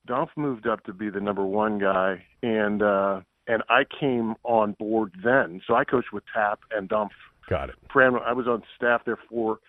[0.07, 4.73] Dunph moved up to be the number one guy, and uh, and I came on
[4.73, 5.61] board then.
[5.67, 7.09] So I coached with Tap and Dunph
[7.49, 7.75] Got it.
[7.91, 9.59] Fran, I was on staff there for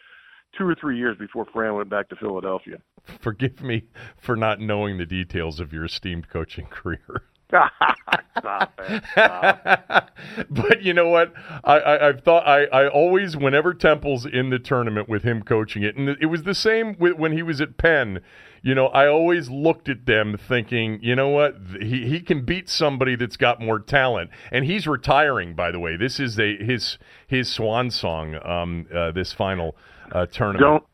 [0.57, 2.76] two or three years before Fran went back to Philadelphia.
[3.20, 3.85] Forgive me
[4.18, 7.22] for not knowing the details of your esteemed coaching career.
[8.39, 9.03] Stop it.
[9.13, 10.11] Stop.
[10.51, 11.33] but you know what?
[11.65, 15.83] I, I, have thought I, I always, whenever Temple's in the tournament with him coaching
[15.83, 18.21] it, and it was the same with, when he was at Penn.
[18.63, 21.57] You know, I always looked at them thinking, you know what?
[21.81, 25.55] He he can beat somebody that's got more talent, and he's retiring.
[25.55, 28.37] By the way, this is a his his swan song.
[28.45, 29.77] Um, uh, this final
[30.13, 30.61] uh, tournament.
[30.61, 30.85] Don't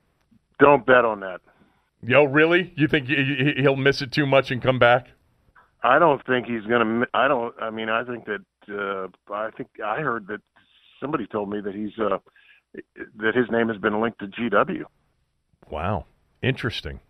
[0.61, 1.41] don't bet on that.
[2.03, 2.73] Yo, really?
[2.77, 5.09] You think he'll miss it too much and come back?
[5.83, 7.07] I don't think he's going to.
[7.15, 7.55] I don't.
[7.61, 8.45] I mean, I think that.
[8.69, 10.41] Uh, I think I heard that
[11.01, 12.19] somebody told me that he's uh,
[13.19, 14.85] that his name has been linked to GW.
[15.71, 16.07] Wow,
[16.43, 17.01] interesting.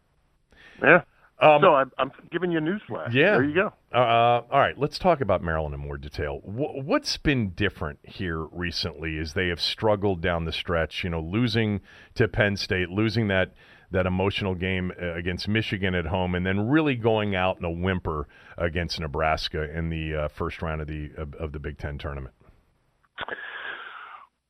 [0.83, 1.03] Yeah.
[1.39, 3.12] Um, so I'm, I'm, giving you a newsflash.
[3.12, 3.33] Yeah.
[3.33, 3.73] There you go.
[3.95, 4.79] Uh, uh all right.
[4.79, 6.41] Let's talk about Maryland in more detail.
[6.47, 11.05] W- what's been different here recently is they have struggled down the stretch?
[11.05, 11.83] You know, losing
[12.14, 13.53] to Penn State, losing that
[13.91, 17.71] that emotional game uh, against Michigan at home, and then really going out in a
[17.71, 18.26] whimper
[18.58, 22.34] against Nebraska in the uh, first round of the of, of, the Big Ten tournament.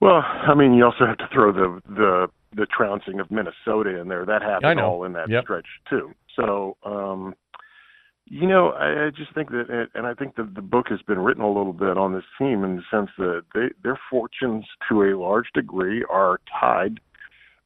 [0.01, 4.09] Well, I mean, you also have to throw the the the trouncing of Minnesota in
[4.09, 4.25] there.
[4.25, 5.45] That happened all in that yep.
[5.45, 6.13] stretch too.
[6.37, 7.35] So, um,
[8.27, 11.01] you know, I, I just think that, it, and I think that the book has
[11.03, 14.65] been written a little bit on this team in the sense that they, their fortunes,
[14.89, 17.01] to a large degree, are tied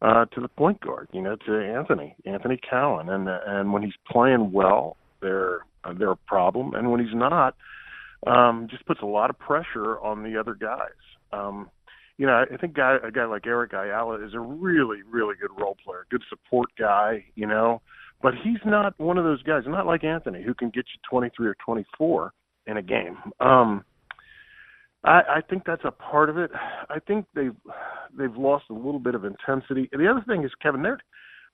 [0.03, 3.95] uh, to the point guard, you know, to Anthony, Anthony Cowan, and and when he's
[4.11, 7.55] playing well, they're uh, they're a problem, and when he's not,
[8.27, 10.91] um, just puts a lot of pressure on the other guys.
[11.33, 11.71] Um,
[12.19, 15.51] you know, I think guy, a guy like Eric Ayala is a really, really good
[15.59, 17.81] role player, good support guy, you know,
[18.23, 21.49] but he's not one of those guys, not like Anthony, who can get you 23
[21.49, 22.33] or 24
[22.67, 23.17] in a game.
[23.41, 23.85] Um,
[25.05, 26.51] I, I think that's a part of it.
[26.89, 27.57] I think they've
[28.17, 29.89] they've lost a little bit of intensity.
[29.93, 30.99] And the other thing is, Kevin, they're,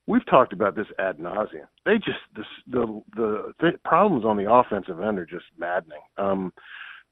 [0.06, 1.66] we've talked about this ad nauseum.
[1.84, 6.00] They just the the the, the problems on the offensive end are just maddening.
[6.18, 6.52] Um,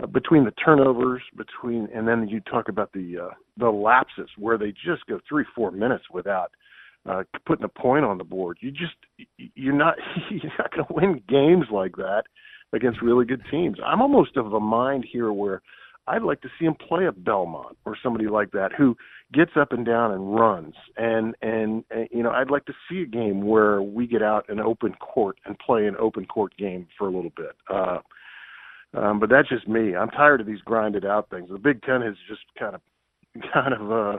[0.02, 4.58] uh, between the turnovers, between and then you talk about the uh, the lapses where
[4.58, 6.50] they just go three four minutes without
[7.08, 8.58] uh, putting a point on the board.
[8.60, 8.96] You just
[9.36, 9.94] you're not
[10.30, 12.24] you're not going to win games like that
[12.72, 13.78] against really good teams.
[13.84, 15.62] I'm almost of a mind here where
[16.06, 18.96] I'd like to see him play a Belmont or somebody like that who
[19.32, 20.74] gets up and down and runs.
[20.96, 24.48] And, and and you know, I'd like to see a game where we get out
[24.48, 27.56] an open court and play an open court game for a little bit.
[27.70, 27.98] Uh,
[28.94, 29.96] um, but that's just me.
[29.96, 31.48] I'm tired of these grinded out things.
[31.50, 32.80] The Big Ten has just kind of
[33.52, 34.18] kind of uh,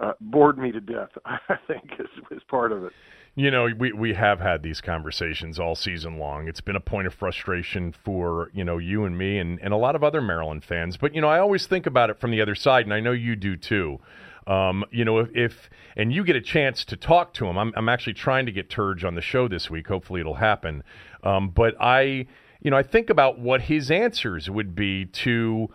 [0.00, 1.10] uh, bored me to death.
[1.24, 2.92] I think is, is part of it.
[3.38, 6.48] You know, we, we have had these conversations all season long.
[6.48, 9.76] It's been a point of frustration for, you know, you and me and, and a
[9.76, 10.96] lot of other Maryland fans.
[10.96, 13.12] But, you know, I always think about it from the other side, and I know
[13.12, 14.00] you do too.
[14.46, 17.74] Um, you know, if, if, and you get a chance to talk to him, I'm,
[17.76, 19.88] I'm actually trying to get Turge on the show this week.
[19.88, 20.82] Hopefully it'll happen.
[21.22, 22.26] Um, but I,
[22.62, 25.68] you know, I think about what his answers would be to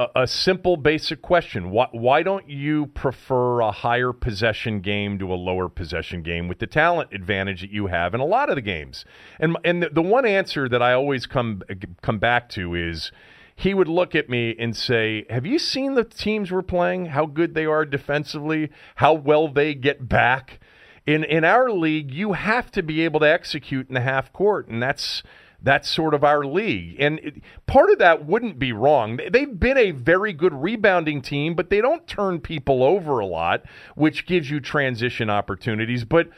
[0.00, 1.70] a, a simple, basic question.
[1.70, 6.58] Why, why don't you prefer a higher possession game to a lower possession game with
[6.58, 9.04] the talent advantage that you have in a lot of the games?
[9.38, 11.62] And and the, the one answer that I always come
[12.00, 13.12] come back to is
[13.54, 17.06] he would look at me and say, Have you seen the teams we're playing?
[17.06, 18.70] How good they are defensively?
[18.96, 20.60] How well they get back?
[21.06, 24.68] In in our league, you have to be able to execute in the half court,
[24.68, 25.22] and that's
[25.62, 26.96] that's sort of our league.
[26.98, 29.18] And part of that wouldn't be wrong.
[29.30, 33.64] They've been a very good rebounding team, but they don't turn people over a lot,
[33.94, 36.04] which gives you transition opportunities.
[36.04, 36.28] But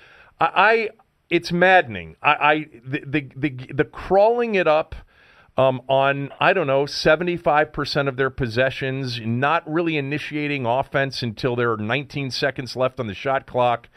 [0.41, 0.89] I, I
[1.31, 2.17] it's maddening.
[2.23, 4.95] I, I the, the, the the crawling it up.
[5.55, 11.23] Um, on I don't know seventy five percent of their possessions, not really initiating offense
[11.23, 13.91] until there are 19 seconds left on the shot clock.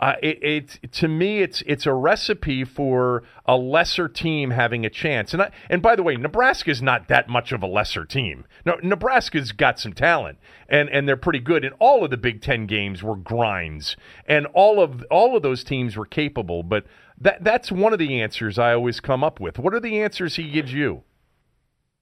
[0.00, 4.90] Uh, it, it, to me, it's it's a recipe for a lesser team having a
[4.90, 5.32] chance.
[5.32, 8.44] And I, and by the way, Nebraska's not that much of a lesser team.
[8.66, 10.38] No, Nebraska's got some talent,
[10.68, 11.64] and, and they're pretty good.
[11.64, 13.96] And all of the Big Ten games were grinds,
[14.26, 16.64] and all of all of those teams were capable.
[16.64, 16.86] But
[17.20, 19.60] that that's one of the answers I always come up with.
[19.60, 21.04] What are the answers he gives you?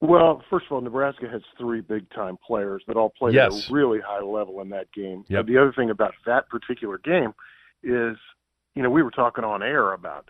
[0.01, 3.67] Well, first of all, Nebraska has three big time players that all played yes.
[3.67, 5.25] at a really high level in that game.
[5.29, 5.47] Yep.
[5.47, 7.35] the other thing about that particular game
[7.83, 8.17] is,
[8.75, 10.29] you know, we were talking on air about,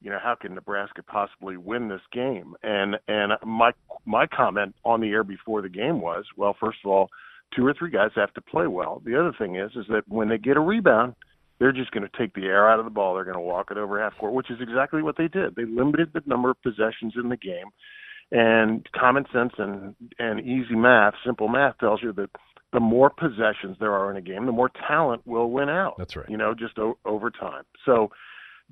[0.00, 2.54] you know, how can Nebraska possibly win this game?
[2.62, 3.72] And and my
[4.06, 7.08] my comment on the air before the game was, well, first of all,
[7.54, 9.02] two or three guys have to play well.
[9.04, 11.14] The other thing is, is that when they get a rebound,
[11.58, 13.14] they're just going to take the air out of the ball.
[13.14, 15.54] They're going to walk it over half court, which is exactly what they did.
[15.54, 17.66] They limited the number of possessions in the game,
[18.32, 22.30] and common sense and and easy math, simple math tells you that
[22.72, 25.96] the more possessions there are in a game, the more talent will win out.
[25.98, 26.28] That's right.
[26.28, 27.64] You know, just o- over time.
[27.84, 28.10] So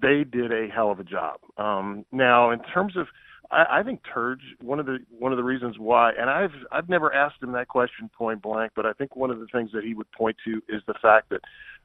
[0.00, 1.40] they did a hell of a job.
[1.56, 3.08] Um, now, in terms of,
[3.50, 6.88] I, I think Turge, one of the one of the reasons why, and I've I've
[6.88, 9.84] never asked him that question point blank, but I think one of the things that
[9.84, 11.40] he would point to is the fact that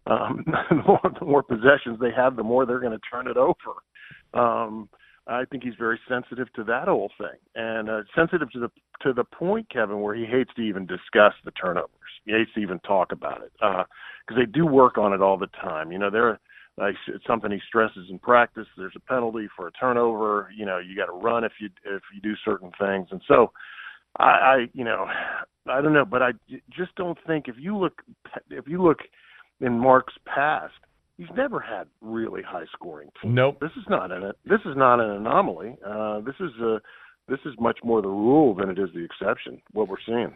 [0.06, 3.38] um, the, more, the more possessions they have, the more they're going to turn it
[3.38, 3.82] over.
[4.34, 4.90] Um,
[5.28, 8.70] I think he's very sensitive to that whole thing, and uh, sensitive to the
[9.02, 11.90] to the point, Kevin, where he hates to even discuss the turnovers.
[12.26, 13.86] He hates to even talk about it because
[14.32, 15.92] uh, they do work on it all the time.
[15.92, 16.40] You know, they're
[16.78, 18.68] like it's something he stresses in practice.
[18.78, 20.50] There's a penalty for a turnover.
[20.56, 23.52] You know, you got to run if you if you do certain things, and so
[24.18, 25.06] I, I you know
[25.68, 26.32] I don't know, but I
[26.76, 28.02] just don't think if you look
[28.50, 29.00] if you look
[29.62, 30.74] in Mark's past
[31.18, 33.34] he's never had really high scoring teams.
[33.34, 33.60] Nope.
[33.60, 35.78] This is not an this is not an anomaly.
[35.86, 36.82] Uh, this is a
[37.28, 39.62] this is much more the rule than it is the exception.
[39.72, 40.34] What we're seeing.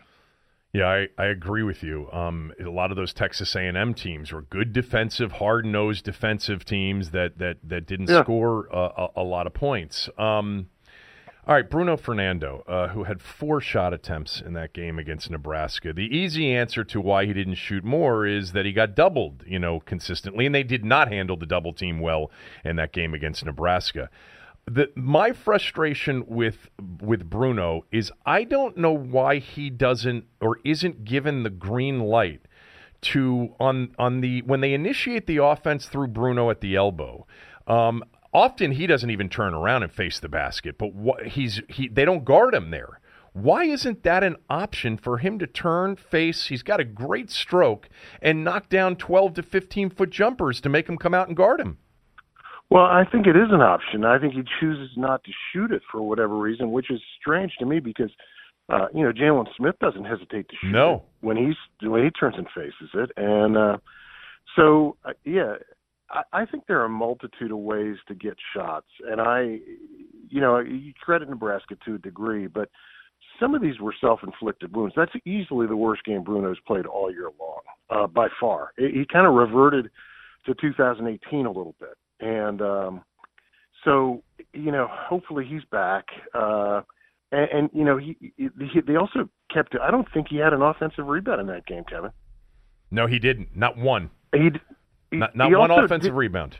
[0.73, 2.11] Yeah, I, I agree with you.
[2.11, 7.37] Um, a lot of those Texas A&M teams were good defensive, hard-nosed defensive teams that
[7.39, 8.21] that that didn't yeah.
[8.21, 10.09] score a, a, a, lot of points.
[10.17, 10.69] Um,
[11.47, 15.93] all right, Bruno Fernando, uh, who had four shot attempts in that game against Nebraska.
[15.93, 19.57] The easy answer to why he didn't shoot more is that he got doubled, you
[19.57, 22.31] know, consistently, and they did not handle the double team well
[22.65, 24.09] in that game against Nebraska.
[24.65, 26.69] The, my frustration with
[27.01, 32.41] with Bruno is I don't know why he doesn't or isn't given the green light
[33.03, 37.25] to on on the when they initiate the offense through Bruno at the elbow.
[37.67, 38.03] Um,
[38.33, 42.05] often he doesn't even turn around and face the basket, but what, he's he they
[42.05, 42.99] don't guard him there.
[43.33, 46.47] Why isn't that an option for him to turn, face?
[46.47, 47.87] He's got a great stroke
[48.19, 51.59] and knock down 12 to 15 foot jumpers to make him come out and guard
[51.59, 51.77] him.
[52.69, 54.03] Well, I think it is an option.
[54.03, 57.65] I think he chooses not to shoot it for whatever reason, which is strange to
[57.65, 58.09] me because
[58.69, 60.95] uh, you know Jalen Smith doesn't hesitate to shoot no.
[60.95, 61.55] it when he's
[61.89, 63.77] when he turns and faces it, and uh,
[64.55, 65.55] so uh, yeah,
[66.31, 69.59] I, think there are a multitude of ways to get shots, and I,
[70.29, 72.69] you know, you credit Nebraska to a degree, but
[73.39, 74.93] some of these were self-inflicted wounds.
[74.95, 78.71] That's easily the worst game Bruno's played all year long, uh, by far.
[78.77, 79.89] He kind of reverted
[80.45, 83.03] to 2018 a little bit, and um,
[83.83, 84.23] so
[84.53, 86.05] you know, hopefully he's back.
[86.33, 86.81] Uh,
[87.31, 89.75] and, and you know, he, he they also kept.
[89.81, 92.11] I don't think he had an offensive rebound in that game, Kevin.
[92.91, 93.55] No, he didn't.
[93.55, 94.09] Not one.
[94.33, 94.49] He
[95.11, 96.57] not, not one offensive did, rebound.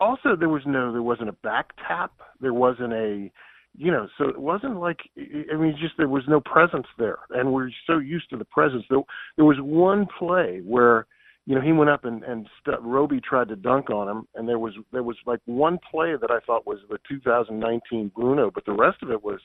[0.00, 0.92] Also, there was no.
[0.92, 2.12] There wasn't a back tap.
[2.40, 3.30] There wasn't a.
[3.74, 7.52] You know, so it wasn't like I mean, just there was no presence there, and
[7.52, 8.84] we're so used to the presence.
[8.90, 9.00] There,
[9.36, 11.06] there was one play where
[11.46, 14.48] you know, he went up and and st- Roby tried to dunk on him, and
[14.48, 18.64] there was there was like one play that I thought was the 2019 Bruno, but
[18.64, 19.40] the rest of it was,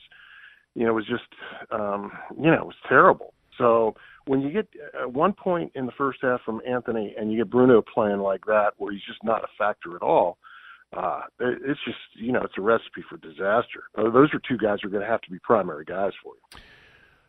[0.74, 1.24] you know, was just,
[1.72, 3.34] um, you know, it was terrible.
[3.56, 3.96] So
[4.28, 7.50] when you get uh, one point in the first half from Anthony, and you get
[7.50, 10.38] Bruno playing like that, where he's just not a factor at all,
[10.96, 13.84] uh, it, it's just you know, it's a recipe for disaster.
[13.96, 16.60] Those are two guys who are going to have to be primary guys for you.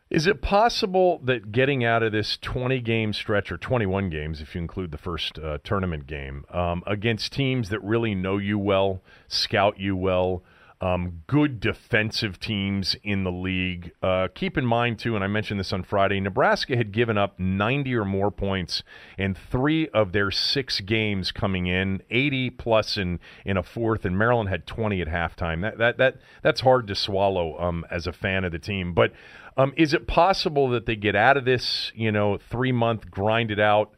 [0.09, 4.55] Is it possible that getting out of this 20 game stretch, or 21 games if
[4.55, 9.01] you include the first uh, tournament game, um, against teams that really know you well,
[9.27, 10.43] scout you well,
[10.81, 13.91] um, good defensive teams in the league.
[14.01, 17.37] Uh, keep in mind, too, and I mentioned this on Friday, Nebraska had given up
[17.37, 18.81] 90 or more points
[19.17, 24.17] in three of their six games coming in, 80 plus in, in a fourth, and
[24.17, 25.61] Maryland had 20 at halftime.
[25.61, 28.93] That, that, that, that's hard to swallow um, as a fan of the team.
[28.93, 29.11] But
[29.57, 33.51] um, is it possible that they get out of this, you know, three month grind
[33.51, 33.93] it out,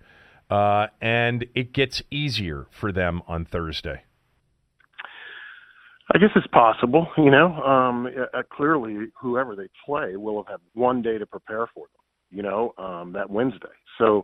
[0.50, 4.02] uh, and it gets easier for them on Thursday?
[6.14, 7.08] I guess it's possible.
[7.18, 11.68] You know, um, uh, clearly, whoever they play will have had one day to prepare
[11.74, 12.04] for them.
[12.30, 13.68] You know, um, that Wednesday.
[13.98, 14.24] So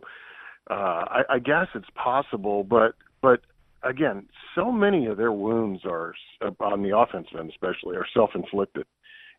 [0.70, 3.40] uh, I, I guess it's possible, but but
[3.82, 6.14] again, so many of their wounds are
[6.60, 8.86] on the offensive end, especially, are self-inflicted.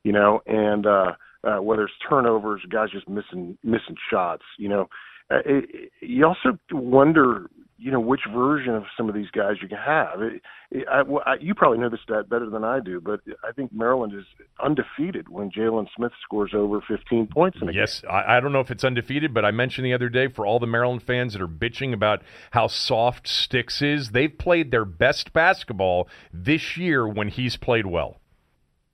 [0.03, 1.11] You know, and uh,
[1.43, 4.43] uh, whether it's turnovers, guys just missing missing shots.
[4.57, 4.89] You know,
[5.31, 7.49] uh, it, you also wonder,
[7.80, 10.22] you know, which version of some of these guys you can have.
[10.22, 13.53] It, it, I, I, you probably know this stat better than I do, but I
[13.53, 14.26] think Maryland is
[14.61, 18.10] undefeated when Jalen Smith scores over 15 points in a yes, game.
[18.11, 20.45] Yes, I, I don't know if it's undefeated, but I mentioned the other day for
[20.45, 24.85] all the Maryland fans that are bitching about how soft Sticks is, they've played their
[24.85, 28.19] best basketball this year when he's played well.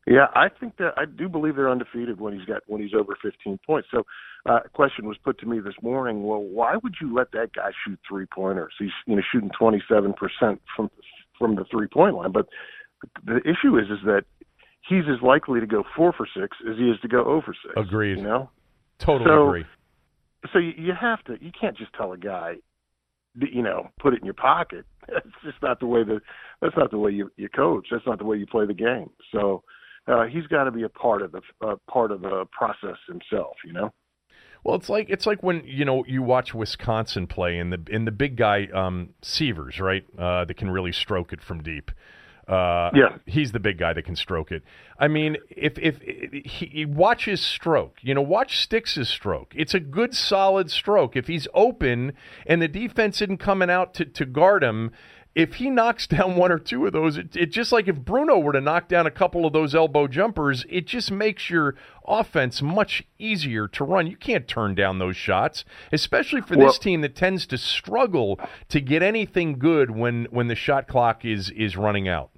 [0.07, 3.17] Yeah, I think that I do believe they're undefeated when he's got when he's over
[3.23, 3.87] 15 points.
[3.89, 4.03] So,
[4.47, 6.23] uh, a question was put to me this morning.
[6.23, 8.73] Well, why would you let that guy shoot three pointers?
[8.77, 10.91] He's you know shooting 27 percent from
[11.39, 12.31] from the three point line.
[12.31, 12.47] But
[13.25, 14.25] the issue is is that
[14.87, 17.73] he's as likely to go four for six as he is to go over six.
[17.75, 18.17] Agreed.
[18.17, 18.49] You know,
[18.99, 19.65] totally so, agree.
[20.53, 21.43] So you, you have to.
[21.43, 22.57] You can't just tell a guy,
[23.35, 24.85] you know, put it in your pocket.
[25.07, 26.21] That's just not the way that.
[26.61, 27.87] That's not the way you you coach.
[27.89, 29.09] That's not the way you play the game.
[29.31, 29.63] So
[30.07, 33.55] uh, he's got to be a part of the uh, part of the process himself.
[33.65, 33.93] You know.
[34.63, 38.05] Well, it's like it's like when you know you watch Wisconsin play and the in
[38.05, 40.03] the big guy um, Sievers, right?
[40.17, 41.91] Uh, that can really stroke it from deep.
[42.47, 44.63] Uh, yeah, he's the big guy that can stroke it.
[44.99, 49.53] I mean, if if, if he, he watch his stroke, you know, watch Sticks' stroke.
[49.55, 51.15] It's a good, solid stroke.
[51.15, 52.13] If he's open
[52.45, 54.91] and the defense isn't coming out to, to guard him,
[55.35, 58.39] if he knocks down one or two of those, it, it, just like if Bruno
[58.39, 61.75] were to knock down a couple of those elbow jumpers, it just makes your
[62.07, 64.07] offense much easier to run.
[64.07, 68.39] You can't turn down those shots, especially for well, this team that tends to struggle
[68.69, 72.31] to get anything good when when the shot clock is is running out.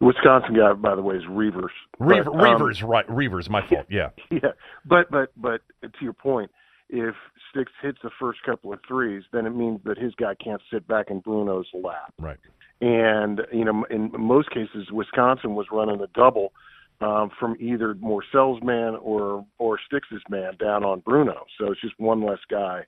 [0.00, 1.70] The Wisconsin guy, by the way, is Reuvers.
[1.98, 3.08] Reaver, but, um, Reuvers, right?
[3.08, 3.86] Reuvers, my fault.
[3.88, 4.50] Yeah, yeah.
[4.84, 6.50] But but but to your point,
[6.90, 7.14] if
[7.54, 10.86] Sticks hits the first couple of threes, then it means that his guy can't sit
[10.88, 12.12] back in Bruno's lap.
[12.18, 12.38] Right.
[12.80, 16.52] And you know, in most cases, Wisconsin was running a double
[17.00, 21.44] um, from either Morsell's man or or Sticks's man down on Bruno.
[21.58, 22.84] So it's just one less guy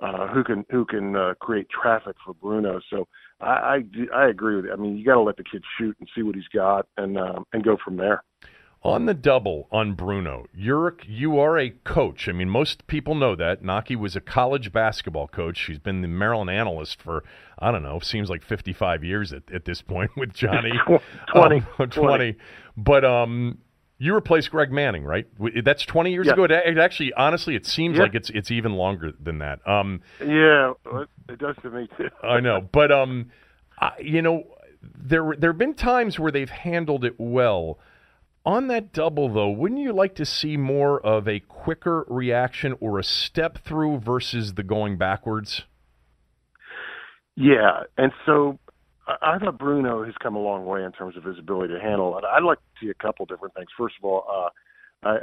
[0.00, 2.80] uh, who can who can uh, create traffic for Bruno.
[2.90, 3.08] So
[3.40, 3.82] I
[4.14, 4.72] I, I agree with you.
[4.72, 7.18] I mean, you got to let the kid shoot and see what he's got, and
[7.18, 8.22] um, and go from there.
[8.86, 12.28] On the double on Bruno, you're you are a coach.
[12.28, 13.62] I mean, most people know that.
[13.62, 15.56] Knoche was a college basketball coach.
[15.56, 17.24] She's been the Maryland analyst for
[17.58, 20.72] I don't know, seems like 55 years at, at this point with Johnny.
[21.32, 21.88] 20, um, 20.
[21.88, 22.36] 20.
[22.76, 23.56] But um
[23.96, 25.26] You replaced Greg Manning, right?
[25.64, 26.34] That's 20 years Yeah.
[26.34, 26.44] ago.
[26.44, 28.02] It it actually, honestly, it seems Yeah.
[28.02, 29.66] like it's it's even longer than that.
[29.66, 30.74] Um, Yeah,
[31.30, 32.10] it does to me too.
[32.22, 33.30] I know, but um,
[33.80, 34.44] I, you know,
[34.82, 37.78] there there have been times where they've handled it well.
[38.46, 42.98] On that double, though, wouldn't you like to see more of a quicker reaction or
[42.98, 45.62] a step through versus the going backwards?
[47.36, 48.58] Yeah, and so
[49.06, 52.16] I thought Bruno has come a long way in terms of his ability to handle
[52.18, 52.24] it.
[52.24, 53.68] I'd like to see a couple different things.
[53.78, 54.50] First of all, uh,
[55.08, 55.16] I,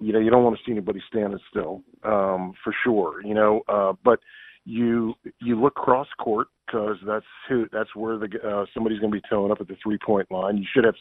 [0.00, 3.24] you know, you don't want to see anybody standing still, um, for sure.
[3.24, 4.20] You know, uh, but
[4.66, 9.18] you you look cross court because that's who that's where the uh, somebody's going to
[9.18, 10.58] be towing up at the three point line.
[10.58, 10.96] You should have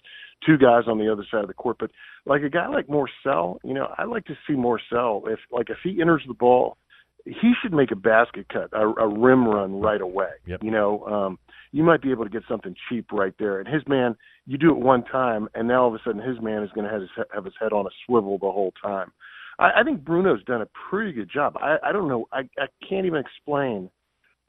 [0.46, 1.92] two guys on the other side of the court, but
[2.26, 5.78] like a guy like Morsell, you know, I like to see Morsell if like if
[5.84, 6.78] he enters the ball
[7.26, 10.30] he should make a basket cut, a, a rim run right away.
[10.46, 10.64] Yep.
[10.64, 11.40] You know, um,
[11.72, 13.60] you might be able to get something cheap right there.
[13.60, 14.16] And his man,
[14.46, 16.86] you do it one time, and now all of a sudden his man is going
[16.86, 19.12] to have his, have his head on a swivel the whole time.
[19.60, 21.58] I, I think Bruno's done a pretty good job.
[21.58, 22.28] I, I don't know.
[22.32, 23.90] I, I can't even explain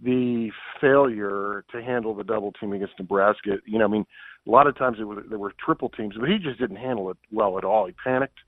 [0.03, 0.51] the
[0.81, 3.57] failure to handle the double team against Nebraska.
[3.67, 4.07] You know, I mean,
[4.47, 7.11] a lot of times it was, there were triple teams, but he just didn't handle
[7.11, 7.87] it well at all.
[7.87, 8.39] He panicked.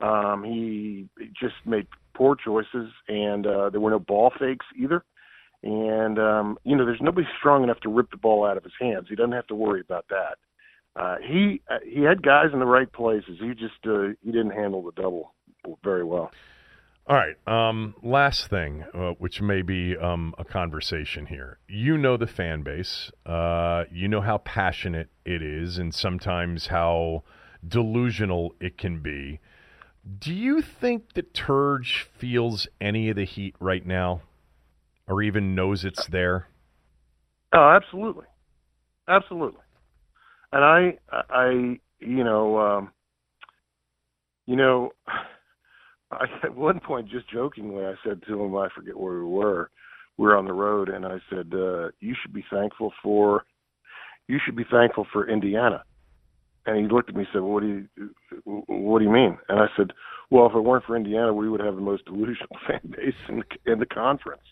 [0.00, 1.08] Um, he
[1.40, 5.04] just made poor choices, and uh, there were no ball fakes either.
[5.62, 8.72] And um, you know, there's nobody strong enough to rip the ball out of his
[8.80, 9.06] hands.
[9.08, 10.38] He doesn't have to worry about that.
[11.00, 13.38] Uh, he uh, he had guys in the right places.
[13.40, 15.34] He just uh, he didn't handle the double
[15.82, 16.30] very well.
[17.06, 17.36] All right.
[17.48, 21.58] Um, last thing, uh, which may be um, a conversation here.
[21.68, 23.10] You know the fan base.
[23.26, 27.24] Uh, you know how passionate it is, and sometimes how
[27.66, 29.40] delusional it can be.
[30.18, 34.22] Do you think that Turge feels any of the heat right now,
[35.08, 36.48] or even knows it's there?
[37.52, 38.26] Oh, absolutely,
[39.08, 39.60] absolutely.
[40.52, 42.92] And I, I, you know, um,
[44.46, 44.92] you know,
[46.12, 49.70] I, at one point, just jokingly, I said to him, I forget where we were.
[50.18, 53.44] We were on the road, and I said, uh, "You should be thankful for,
[54.28, 55.84] you should be thankful for Indiana."
[56.66, 59.38] And he looked at me and said, well, "What do you, what do you mean?"
[59.48, 59.92] And I said,
[60.30, 63.42] "Well, if it weren't for Indiana, we would have the most delusional fan base in
[63.64, 64.42] in the conference."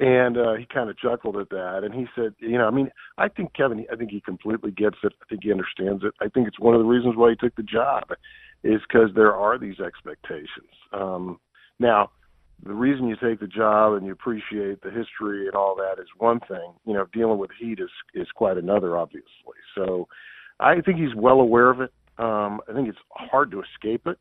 [0.00, 2.90] And uh, he kind of chuckled at that, and he said, "You know, I mean,
[3.18, 5.12] I think Kevin, I think he completely gets it.
[5.20, 6.14] I think he understands it.
[6.20, 8.04] I think it's one of the reasons why he took the job,
[8.64, 10.72] is because there are these expectations.
[10.92, 11.38] Um,
[11.78, 12.10] now,
[12.64, 16.08] the reason you take the job and you appreciate the history and all that is
[16.18, 16.72] one thing.
[16.86, 19.58] You know, dealing with heat is is quite another, obviously.
[19.76, 20.08] So,
[20.58, 21.92] I think he's well aware of it.
[22.18, 24.18] Um, I think it's hard to escape it."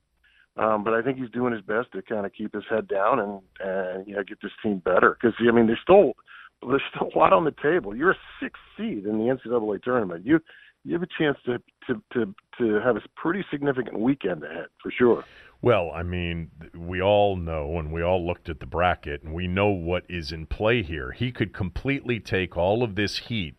[0.55, 3.19] Um, but I think he's doing his best to kind of keep his head down
[3.19, 6.13] and and you know get this team better because I mean there's still
[6.67, 7.95] there's still a lot on the table.
[7.95, 10.25] You're a sixth seed in the NCAA tournament.
[10.25, 10.39] You
[10.83, 14.91] you have a chance to to to to have a pretty significant weekend ahead for
[14.91, 15.23] sure.
[15.61, 19.47] Well, I mean, we all know and we all looked at the bracket and we
[19.47, 21.13] know what is in play here.
[21.13, 23.55] He could completely take all of this heat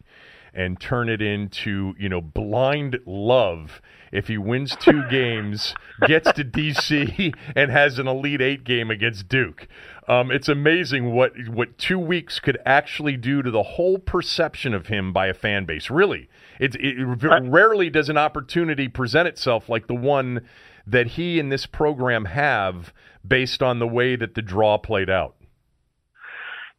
[0.54, 3.82] and turn it into, you know, blind love
[4.12, 5.74] if he wins two games,
[6.06, 9.66] gets to DC, and has an Elite Eight game against Duke.
[10.06, 14.86] Um, it's amazing what what two weeks could actually do to the whole perception of
[14.86, 15.90] him by a fan base.
[15.90, 16.28] Really,
[16.60, 20.46] it, it rarely does an opportunity present itself like the one
[20.86, 22.92] that he and this program have
[23.26, 25.34] based on the way that the draw played out.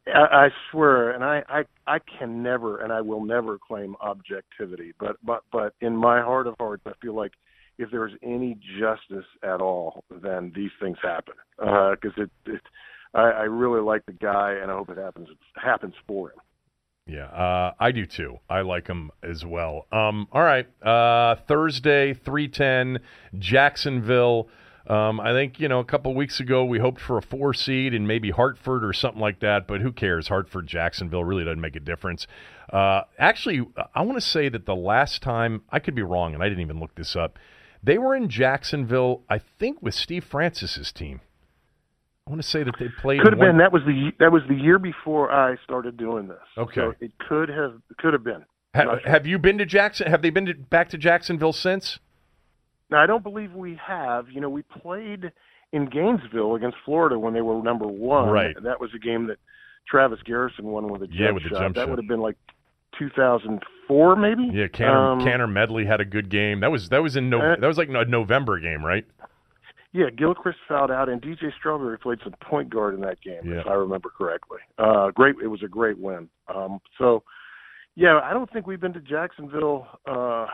[0.06, 4.92] I, I swear, and I, I I can never and I will never claim objectivity,
[4.98, 7.32] but but but in my heart of hearts, I feel like
[7.78, 12.60] if there's any justice at all, then these things happen because uh, it, it
[13.14, 16.38] I, I really like the guy, and I hope it happens happens for him.
[17.08, 18.38] Yeah, uh, I do too.
[18.50, 19.86] I like him as well.
[19.92, 23.00] Um, all right, uh, Thursday, three ten,
[23.38, 24.48] Jacksonville.
[24.88, 27.92] Um, I think you know a couple weeks ago we hoped for a four seed
[27.92, 30.28] and maybe Hartford or something like that, but who cares?
[30.28, 32.26] Hartford, Jacksonville really doesn't make a difference.
[32.72, 36.42] Uh, actually, I want to say that the last time I could be wrong, and
[36.42, 37.38] I didn't even look this up.
[37.82, 41.20] They were in Jacksonville, I think, with Steve Francis's team.
[42.26, 43.20] I want to say that they played.
[43.20, 43.48] Could have one...
[43.48, 46.38] been that was the that was the year before I started doing this.
[46.56, 48.44] Okay, so it could have could have been.
[48.74, 49.00] Ha- sure.
[49.04, 50.08] Have you been to Jackson?
[50.08, 51.98] Have they been to, back to Jacksonville since?
[52.90, 54.26] Now, I don't believe we have.
[54.30, 55.32] You know, we played
[55.72, 58.28] in Gainesville against Florida when they were number one.
[58.28, 58.54] Right.
[58.62, 59.38] That was a game that
[59.88, 61.52] Travis Garrison won with a jump yeah, with shot.
[61.52, 61.90] the jump that shot.
[61.90, 62.36] would have been like
[62.98, 64.50] 2004, maybe.
[64.52, 66.60] Yeah, Caner, um, Caner-Medley had a good game.
[66.60, 69.04] That was that was in no, uh, that was like a November game, right?
[69.92, 73.60] Yeah, Gilchrist fouled out, and DJ Strawberry played some point guard in that game, Yeah.
[73.60, 74.58] if I remember correctly.
[74.78, 76.28] Uh, great, it was a great win.
[76.54, 77.22] Um, so,
[77.94, 80.46] yeah, I don't think we've been to Jacksonville uh,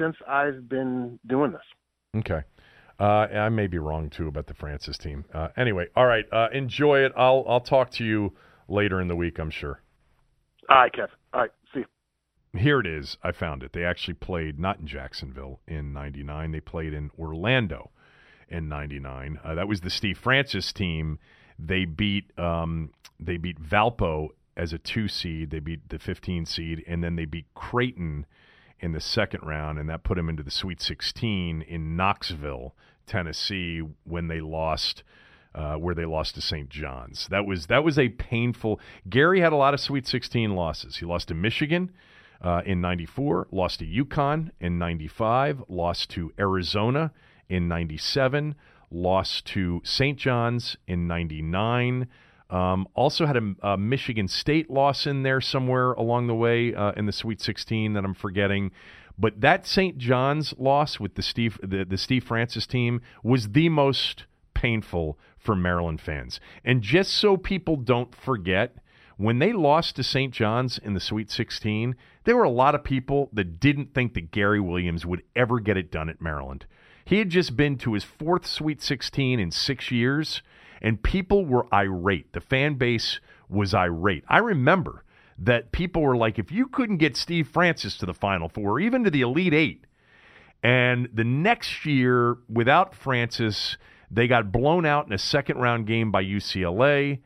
[0.00, 1.60] since I've been doing this.
[2.16, 2.42] Okay.
[3.00, 5.24] Uh, I may be wrong too about the Francis team.
[5.32, 6.24] Uh, anyway, all right.
[6.32, 7.12] Uh, enjoy it.
[7.16, 8.34] I'll I'll talk to you
[8.66, 9.38] later in the week.
[9.38, 9.80] I'm sure.
[10.68, 11.08] All right, Kev.
[11.32, 11.50] All right.
[11.72, 12.60] See you.
[12.60, 13.16] Here it is.
[13.22, 13.72] I found it.
[13.72, 16.50] They actually played not in Jacksonville in '99.
[16.50, 17.90] They played in Orlando
[18.48, 19.38] in '99.
[19.44, 21.20] Uh, that was the Steve Francis team.
[21.56, 22.90] They beat um,
[23.20, 25.50] they beat Valpo as a two seed.
[25.50, 28.26] They beat the 15 seed, and then they beat Creighton
[28.80, 32.74] in the second round, and that put him into the Sweet 16 in Knoxville,
[33.06, 35.02] Tennessee, when they lost.
[35.54, 36.68] Uh, where they lost to St.
[36.68, 37.26] John's.
[37.30, 38.78] That was that was a painful.
[39.08, 40.98] Gary had a lot of Sweet 16 losses.
[40.98, 41.90] He lost to Michigan
[42.40, 47.12] uh, in '94, lost to UConn in '95, lost to Arizona
[47.48, 48.54] in '97,
[48.90, 50.18] lost to St.
[50.18, 52.06] John's in '99.
[52.50, 56.92] Um, also had a, a, Michigan State loss in there somewhere along the way uh,
[56.92, 58.70] in the Sweet 16 that I'm forgetting.
[59.18, 59.98] But that St.
[59.98, 65.54] John's loss with the Steve the, the Steve Francis team was the most painful for
[65.54, 66.40] Maryland fans.
[66.64, 68.76] And just so people don't forget,
[69.16, 70.32] when they lost to St.
[70.32, 74.30] John's in the Sweet 16, there were a lot of people that didn't think that
[74.30, 76.66] Gary Williams would ever get it done at Maryland.
[77.04, 80.42] He had just been to his fourth Sweet 16 in six years
[80.82, 82.32] and people were irate.
[82.32, 84.24] The fan base was irate.
[84.28, 85.04] I remember
[85.38, 89.04] that people were like, if you couldn't get Steve Francis to the Final Four, even
[89.04, 89.84] to the Elite Eight,
[90.62, 93.76] and the next year, without Francis,
[94.10, 97.20] they got blown out in a second round game by UCLA.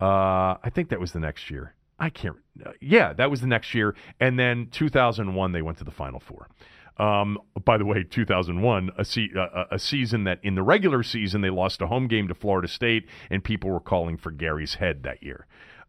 [0.00, 1.74] Uh, I think that was the next year.
[1.98, 2.36] I can't.
[2.64, 3.96] Uh, yeah, that was the next year.
[4.20, 6.48] And then 2001, they went to the Final Four.
[6.98, 11.42] Um, by the way, 2001, a, se- a, a, season that in the regular season
[11.42, 15.02] they lost a home game to Florida State, and people were calling for Gary's head
[15.02, 15.46] that year.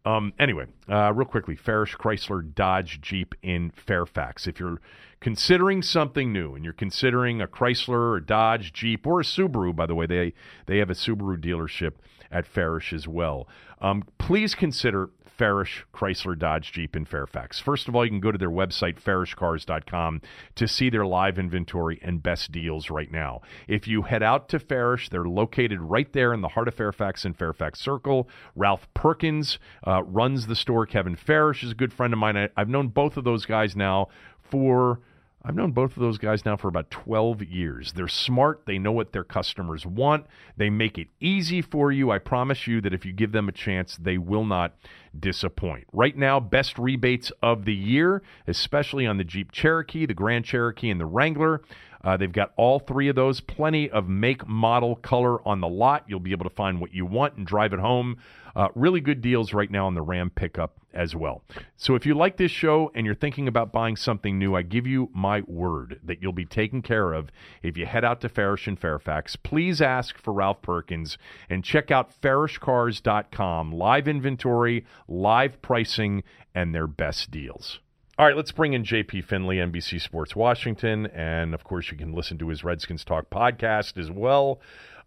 [0.08, 4.48] Um, anyway, uh, real quickly, Farrish Chrysler Dodge Jeep in Fairfax.
[4.48, 4.80] If you're
[5.20, 9.86] considering something new and you're considering a Chrysler or Dodge Jeep or a Subaru, by
[9.86, 10.34] the way, they
[10.66, 11.94] they have a Subaru dealership
[12.32, 13.48] at Farrish as well.
[13.82, 17.60] Um, please consider Farrish Chrysler Dodge Jeep in Fairfax.
[17.60, 20.22] First of all, you can go to their website, farrishcars.com,
[20.56, 23.42] to see their live inventory and best deals right now.
[23.68, 27.26] If you head out to Farrish, they're located right there in the heart of Fairfax
[27.26, 28.28] in Fairfax Circle.
[28.56, 30.86] Ralph Perkins uh, runs the store.
[30.86, 32.38] Kevin Farrish is a good friend of mine.
[32.38, 34.08] I, I've known both of those guys now
[34.50, 35.00] for
[35.48, 37.94] I've known both of those guys now for about 12 years.
[37.94, 38.64] They're smart.
[38.66, 40.26] They know what their customers want.
[40.58, 42.12] They make it easy for you.
[42.12, 44.76] I promise you that if you give them a chance, they will not
[45.18, 45.86] disappoint.
[45.94, 50.90] Right now, best rebates of the year, especially on the Jeep Cherokee, the Grand Cherokee,
[50.90, 51.62] and the Wrangler.
[52.04, 53.40] Uh, they've got all three of those.
[53.40, 56.04] Plenty of make, model, color on the lot.
[56.08, 58.18] You'll be able to find what you want and drive it home.
[58.54, 61.44] Uh, really good deals right now on the Ram pickup as well.
[61.78, 64.88] So if you like this show and you're thinking about buying something new, I give
[64.88, 67.30] you my word that you'll be taken care of
[67.62, 69.36] if you head out to Farrish and Fairfax.
[69.36, 71.18] Please ask for Ralph Perkins
[71.50, 73.72] and check out farrishcars.com.
[73.72, 76.24] Live inventory, live pricing,
[76.56, 77.80] and their best deals.
[78.18, 81.06] All right, let's bring in JP Finlay, NBC Sports Washington.
[81.08, 84.60] And of course, you can listen to his Redskins Talk podcast as well.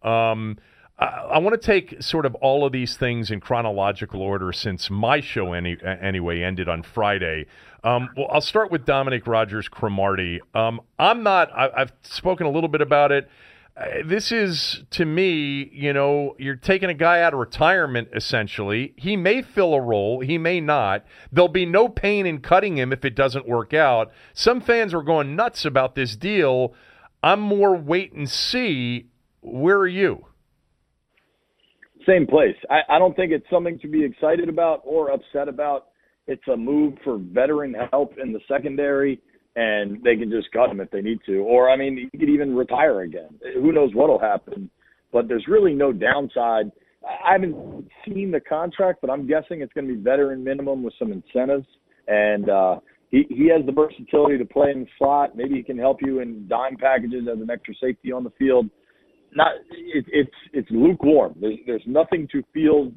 [0.02, 0.58] Um,
[1.00, 5.20] I, want to take sort of all of these things in chronological order since my
[5.20, 7.46] show, any, anyway, ended on Friday.
[7.82, 10.40] Um, well, I'll start with Dominique Rodgers-Cromartie.
[10.54, 13.30] Um, I'm not, I, I've spoken a little bit about it.
[13.76, 18.92] Uh, this is to me, you know, you're taking a guy out of retirement essentially.
[18.96, 21.06] He may fill a role, he may not.
[21.32, 24.12] There'll be no pain in cutting him if it doesn't work out.
[24.34, 26.74] Some fans are going nuts about this deal.
[27.22, 29.06] I'm more wait and see.
[29.40, 30.26] Where are you?
[32.10, 32.56] Same place.
[32.68, 35.88] I, I don't think it's something to be excited about or upset about.
[36.26, 39.20] It's a move for veteran help in the secondary
[39.56, 41.38] and they can just cut him if they need to.
[41.38, 43.38] Or I mean, he could even retire again.
[43.54, 44.70] Who knows what'll happen?
[45.12, 46.70] But there's really no downside.
[47.04, 50.94] I haven't seen the contract, but I'm guessing it's going to be veteran minimum with
[50.98, 51.66] some incentives.
[52.06, 52.76] And uh,
[53.10, 55.36] he he has the versatility to play in the slot.
[55.36, 58.68] Maybe he can help you in dime packages as an extra safety on the field.
[59.34, 61.34] Not it, it's it's lukewarm.
[61.40, 62.92] There's there's nothing to feel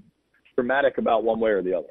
[0.56, 1.88] dramatic about one way or the other.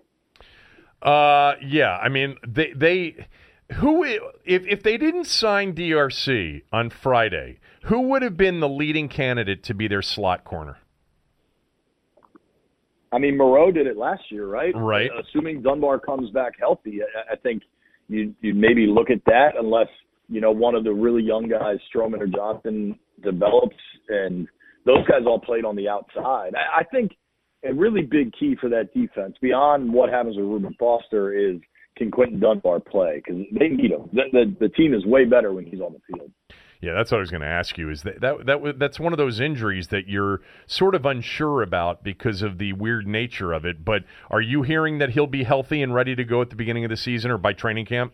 [1.03, 1.97] Uh, yeah.
[1.97, 3.27] I mean, they they
[3.75, 4.05] who
[4.45, 9.63] if if they didn't sign DRC on Friday, who would have been the leading candidate
[9.65, 10.79] to be their slot corner?
[13.13, 14.73] I mean, Moreau did it last year, right?
[14.75, 15.11] Right.
[15.21, 17.63] Assuming Dunbar comes back healthy, I, I think
[18.09, 19.89] you you maybe look at that unless
[20.29, 23.77] you know one of the really young guys, Stroman or Johnson, develops,
[24.09, 24.49] and
[24.85, 26.55] those guys all played on the outside.
[26.55, 27.13] I, I think
[27.65, 31.61] a really big key for that defense, beyond what happens with Reuben Foster, is
[31.97, 33.23] can Quinton Dunbar play?
[33.25, 34.09] Because they need him.
[34.13, 36.31] The, the, the team is way better when he's on the field.
[36.81, 37.91] Yeah, that's what I was going to ask you.
[37.91, 42.03] Is that, that that that's one of those injuries that you're sort of unsure about
[42.03, 43.85] because of the weird nature of it.
[43.85, 46.85] But are you hearing that he'll be healthy and ready to go at the beginning
[46.85, 48.13] of the season or by training camp?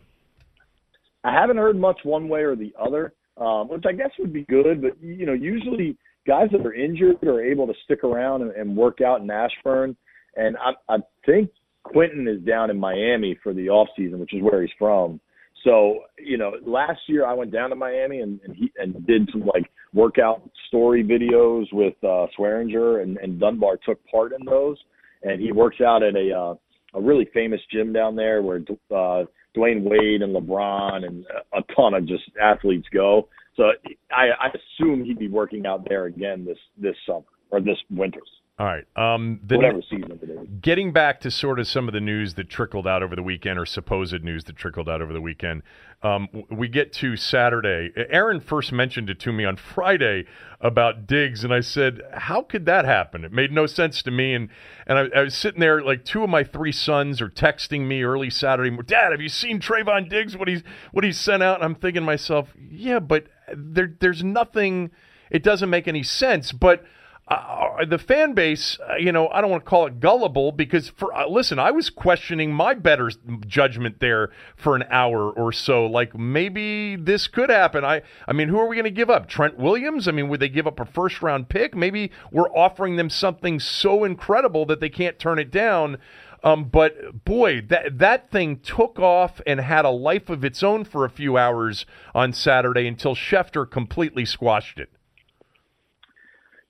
[1.25, 4.45] I haven't heard much one way or the other, um, which I guess would be
[4.45, 4.83] good.
[4.83, 5.97] But you know, usually
[6.27, 9.97] guys that are injured are able to stick around and, and work out in Ashburn.
[10.37, 11.51] And I, I think
[11.83, 15.21] Quinton is down in Miami for the off season, which is where he's from.
[15.65, 19.29] So, you know, last year I went down to Miami and, and he and did
[19.33, 24.77] some like workout story videos with uh Swearinger and, and Dunbar took part in those.
[25.23, 26.55] And he works out at a uh,
[26.95, 28.61] a really famous gym down there where
[28.95, 29.25] uh
[29.59, 33.29] Dwyane Wade and LeBron and a ton of just athletes go.
[33.57, 33.65] So
[34.11, 38.21] I, I assume he'd be working out there again this this summer or this winter.
[38.59, 38.85] All right.
[38.97, 40.49] Um, the, Whatever season it is.
[40.61, 43.57] Getting back to sort of some of the news that trickled out over the weekend,
[43.57, 45.63] or supposed news that trickled out over the weekend,
[46.03, 47.93] um, we get to Saturday.
[48.11, 50.25] Aaron first mentioned it to me on Friday
[50.61, 54.35] about Diggs, and I said, "How could that happen?" It made no sense to me.
[54.35, 54.49] And
[54.89, 58.03] and I, I was sitting there, like two of my three sons are texting me
[58.03, 60.37] early Saturday, "Dad, have you seen Trevon Diggs?
[60.37, 64.25] What he's what he's sent out?" And I'm thinking to myself, "Yeah, but there there's
[64.25, 64.91] nothing.
[65.31, 66.85] It doesn't make any sense." But
[67.31, 70.89] uh, the fan base, uh, you know, I don't want to call it gullible because
[70.89, 73.11] for uh, listen, I was questioning my better
[73.47, 75.85] judgment there for an hour or so.
[75.85, 77.85] Like maybe this could happen.
[77.85, 79.29] I, I mean, who are we going to give up?
[79.29, 80.09] Trent Williams?
[80.09, 81.77] I mean, would they give up a first round pick?
[81.77, 85.99] Maybe we're offering them something so incredible that they can't turn it down.
[86.43, 90.85] Um, but boy, that that thing took off and had a life of its own
[90.85, 91.85] for a few hours
[92.15, 94.91] on Saturday until Schefter completely squashed it.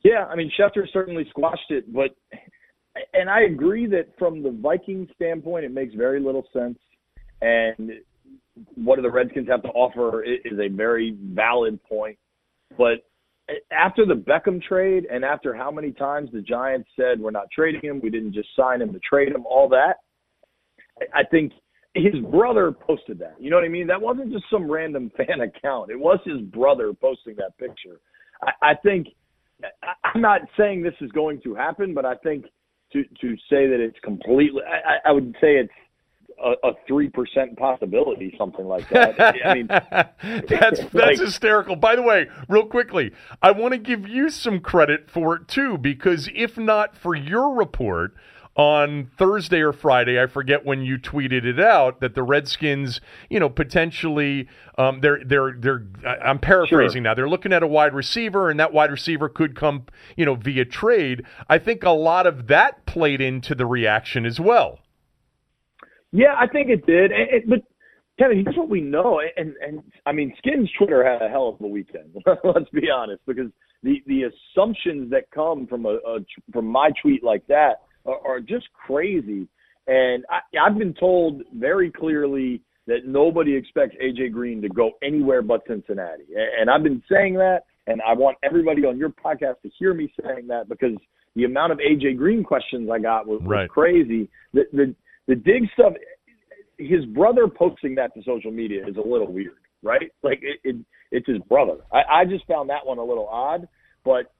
[0.09, 2.17] Yeah, I mean Schefter certainly squashed it, but
[3.13, 6.79] and I agree that from the Vikings standpoint, it makes very little sense.
[7.43, 7.93] And
[8.75, 12.17] what do the Redskins have to offer is a very valid point.
[12.79, 13.05] But
[13.71, 17.83] after the Beckham trade, and after how many times the Giants said we're not trading
[17.83, 19.97] him, we didn't just sign him to trade him, all that,
[21.15, 21.53] I think
[21.95, 23.37] his brother posted that.
[23.39, 23.87] You know what I mean?
[23.87, 25.91] That wasn't just some random fan account.
[25.91, 28.01] It was his brother posting that picture.
[28.43, 29.09] I, I think
[30.05, 32.47] I'm not saying this is going to happen, but I think
[32.93, 35.73] to to say that it's completely, I, I would say it's
[36.41, 39.21] a three percent possibility, something like that.
[39.45, 39.67] I mean,
[40.49, 41.77] that's that's like, hysterical.
[41.77, 43.13] By the way, real quickly,
[43.43, 47.55] I want to give you some credit for it too, because if not for your
[47.55, 48.15] report
[48.59, 53.39] on Thursday or Friday, I forget when you tweeted it out that the Redskins, you
[53.39, 57.03] know, potentially um, they're they're they're I'm paraphrasing sure.
[57.03, 57.15] now.
[57.15, 59.87] They're looking at a wide receiver, and that wide receiver could come,
[60.17, 61.25] you know, via trade.
[61.49, 64.81] I think a lot of that played into the reaction as well.
[66.11, 67.61] Yeah, I think it did, it, it, but.
[68.19, 71.65] Kevin, here's what we know, and and I mean, Skins Twitter had a hell of
[71.65, 72.17] a weekend.
[72.43, 73.47] Let's be honest, because
[73.85, 76.19] the the assumptions that come from a, a
[76.53, 79.47] from my tweet like that are, are just crazy.
[79.87, 85.43] And I, I've been told very clearly that nobody expects AJ Green to go anywhere
[85.43, 86.25] but Cincinnati.
[86.59, 90.13] And I've been saying that, and I want everybody on your podcast to hear me
[90.23, 90.97] saying that because
[91.37, 93.69] the amount of AJ Green questions I got was, was right.
[93.69, 94.29] crazy.
[94.53, 94.95] The, the
[95.29, 95.93] the dig stuff,
[96.79, 100.11] his brother posting that to social media is a little weird, right?
[100.23, 100.77] Like it, it
[101.11, 101.79] it's his brother.
[101.93, 103.69] I, I just found that one a little odd,
[104.05, 104.33] but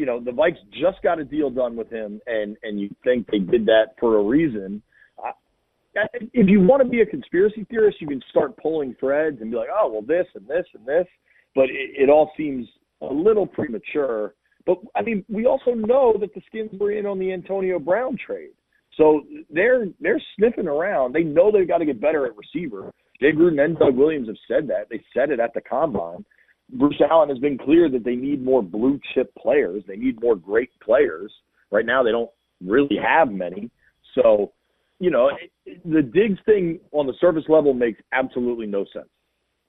[0.00, 3.26] you know, the Vikes just got a deal done with him, and and you think
[3.30, 4.80] they did that for a reason.
[5.22, 5.32] I,
[6.32, 9.58] if you want to be a conspiracy theorist, you can start pulling threads and be
[9.58, 11.06] like, oh, well, this and this and this,
[11.54, 12.66] but it, it all seems
[13.02, 14.32] a little premature.
[14.64, 18.16] But I mean, we also know that the Skins were in on the Antonio Brown
[18.24, 18.54] trade,
[18.96, 19.20] so
[19.50, 21.12] they're they're sniffing around.
[21.12, 22.90] They know they've got to get better at receiver.
[23.20, 24.88] Jay Gruden and Doug Williams have said that.
[24.88, 26.24] They said it at the combine.
[26.72, 29.82] Bruce Allen has been clear that they need more blue chip players.
[29.86, 31.32] They need more great players.
[31.70, 32.30] Right now, they don't
[32.64, 33.70] really have many.
[34.14, 34.52] So,
[34.98, 35.30] you know,
[35.84, 39.08] the Diggs thing on the surface level makes absolutely no sense.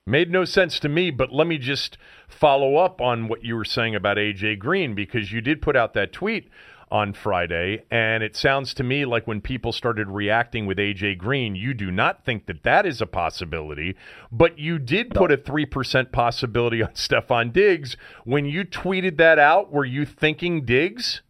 [0.08, 1.98] Made no sense to me, but let me just
[2.28, 5.94] follow up on what you were saying about AJ Green because you did put out
[5.94, 6.50] that tweet
[6.92, 7.84] on Friday.
[7.90, 11.90] And it sounds to me like when people started reacting with AJ Green, you do
[11.90, 13.96] not think that that is a possibility,
[14.32, 17.96] but you did put a 3% possibility on Stefon Diggs.
[18.26, 21.22] When you tweeted that out, were you thinking Diggs?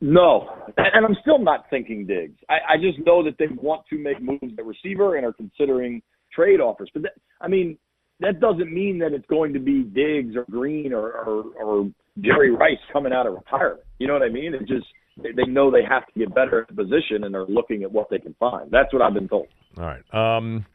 [0.00, 2.38] No, and I'm still not thinking Diggs.
[2.48, 6.02] I, I just know that they want to make moves at receiver and are considering
[6.32, 6.90] trade offers.
[6.92, 7.78] But that, I mean,
[8.20, 11.90] that doesn't mean that it's going to be Diggs or Green or, or, or
[12.20, 13.84] Jerry Rice coming out of retirement.
[13.98, 14.54] You know what I mean?
[14.54, 14.86] It just
[15.16, 18.08] they know they have to get better at the position and they're looking at what
[18.10, 18.70] they can find.
[18.70, 19.48] That's what I've been told.
[19.76, 20.14] All right.
[20.14, 20.66] Um,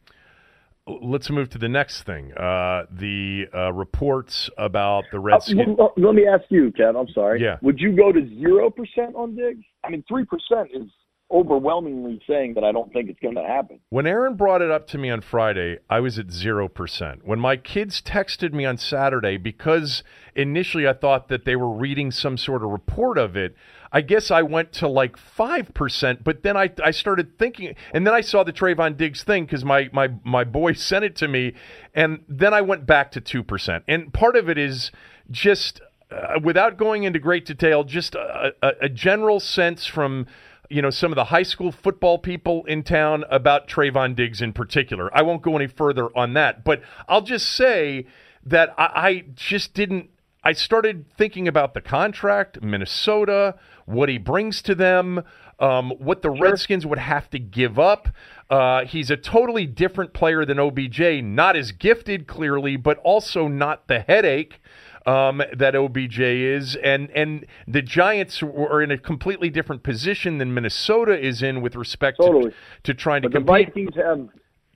[0.86, 2.32] let's move to the next thing.
[2.34, 5.78] Uh, the uh, reports about the Redskins.
[5.78, 6.98] Uh, let me ask you, Kev.
[6.98, 7.42] I'm sorry.
[7.42, 7.56] Yeah.
[7.62, 9.64] Would you go to zero percent on Diggs?
[9.82, 10.88] I mean, three percent is
[11.34, 13.80] overwhelmingly saying that I don't think it's going to happen.
[13.90, 17.24] When Aaron brought it up to me on Friday, I was at 0%.
[17.24, 20.04] When my kids texted me on Saturday, because
[20.36, 23.56] initially I thought that they were reading some sort of report of it,
[23.92, 28.14] I guess I went to like 5%, but then I, I started thinking, and then
[28.14, 31.54] I saw the Trevon Diggs thing because my, my, my boy sent it to me,
[31.94, 33.82] and then I went back to 2%.
[33.88, 34.92] And part of it is
[35.30, 35.80] just,
[36.12, 40.26] uh, without going into great detail, just a, a, a general sense from
[40.74, 44.52] you know, some of the high school football people in town about Trevon Diggs in
[44.52, 45.08] particular.
[45.16, 48.06] I won't go any further on that, but I'll just say
[48.44, 50.10] that I, I just didn't.
[50.42, 53.54] I started thinking about the contract, Minnesota,
[53.86, 55.22] what he brings to them,
[55.60, 56.50] um, what the sure.
[56.50, 58.08] Redskins would have to give up.
[58.50, 63.86] Uh, he's a totally different player than OBJ, not as gifted, clearly, but also not
[63.86, 64.60] the headache
[65.06, 70.54] um, that OBJ is, and and the Giants are in a completely different position than
[70.54, 72.50] Minnesota is in with respect totally.
[72.50, 73.74] to, to trying to but to the compete.
[73.74, 74.28] Vikings have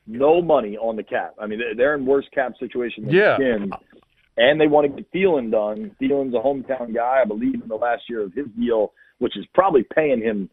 [0.06, 1.34] no money on the cap.
[1.38, 3.36] I mean, they're in worse cap situation than yeah.
[3.36, 3.72] Skins.
[4.36, 5.96] And they want to get Thielen done.
[6.00, 9.44] Thielen's a hometown guy, I believe, in the last year of his deal, which is
[9.52, 10.48] probably paying him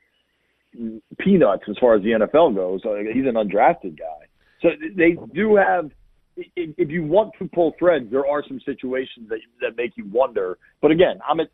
[1.20, 2.82] peanuts as far as the NFL goes.
[3.14, 4.26] He's an undrafted guy.
[4.62, 5.92] So they do have–
[6.38, 10.58] if you want to pull threads, there are some situations that that make you wonder.
[10.82, 11.48] But again, I'm at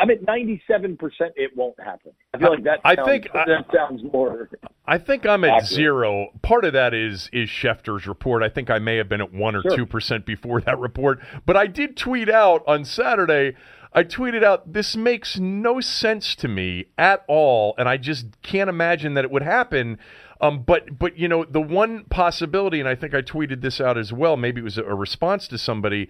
[0.00, 0.96] I'm at 97.
[0.96, 2.12] percent It won't happen.
[2.32, 2.80] I feel like that.
[2.82, 4.48] Sounds, I think that sounds more.
[4.86, 5.68] I think I'm at accurate.
[5.68, 6.28] zero.
[6.42, 8.42] Part of that is is Schefter's report.
[8.42, 9.86] I think I may have been at one or two sure.
[9.86, 11.20] percent before that report.
[11.44, 13.56] But I did tweet out on Saturday.
[13.92, 18.70] I tweeted out, "This makes no sense to me at all, and I just can't
[18.70, 19.98] imagine that it would happen."
[20.40, 23.96] Um, but but you know the one possibility, and I think I tweeted this out
[23.96, 24.36] as well.
[24.36, 26.08] Maybe it was a, response to somebody.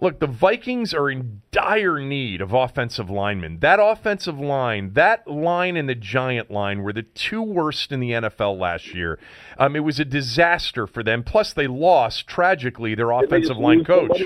[0.00, 3.60] Look, the Vikings are in dire need of offensive linemen.
[3.60, 8.10] That offensive line, that line and the Giant line were the two worst in the
[8.10, 9.18] NFL last year.
[9.58, 11.22] Um, it was a disaster for them.
[11.22, 14.22] Plus, they lost tragically their Did offensive line coach.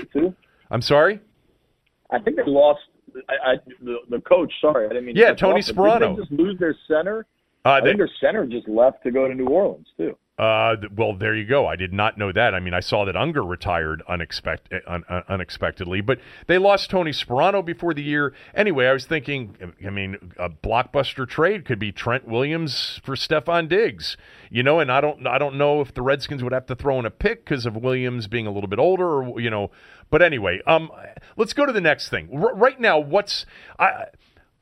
[0.71, 1.19] I'm sorry.
[2.09, 2.79] I think they lost
[3.29, 4.51] I, I, the, the coach.
[4.61, 5.15] Sorry, I didn't mean.
[5.15, 6.15] Yeah, Tony Sparano.
[6.15, 7.25] Did they just lose their center?
[7.67, 10.17] Uh, I think their center just left to go to New Orleans too.
[10.39, 11.65] Uh, well, there you go.
[11.65, 12.53] I did not know that.
[12.53, 16.91] I mean, I saw that Unger retired unexpect- uh, un- un- unexpectedly, but they lost
[16.91, 18.33] Tony Sparano before the year.
[18.53, 23.67] Anyway, I was thinking, I mean, a blockbuster trade could be Trent Williams for Stefon
[23.67, 24.15] Diggs,
[24.51, 26.99] you know, and I don't, I don't know if the Redskins would have to throw
[26.99, 29.71] in a pick because of Williams being a little bit older, or you know.
[30.11, 30.91] But anyway, um,
[31.35, 32.29] let's go to the next thing.
[32.31, 33.45] R- right now, what's
[33.79, 34.05] I,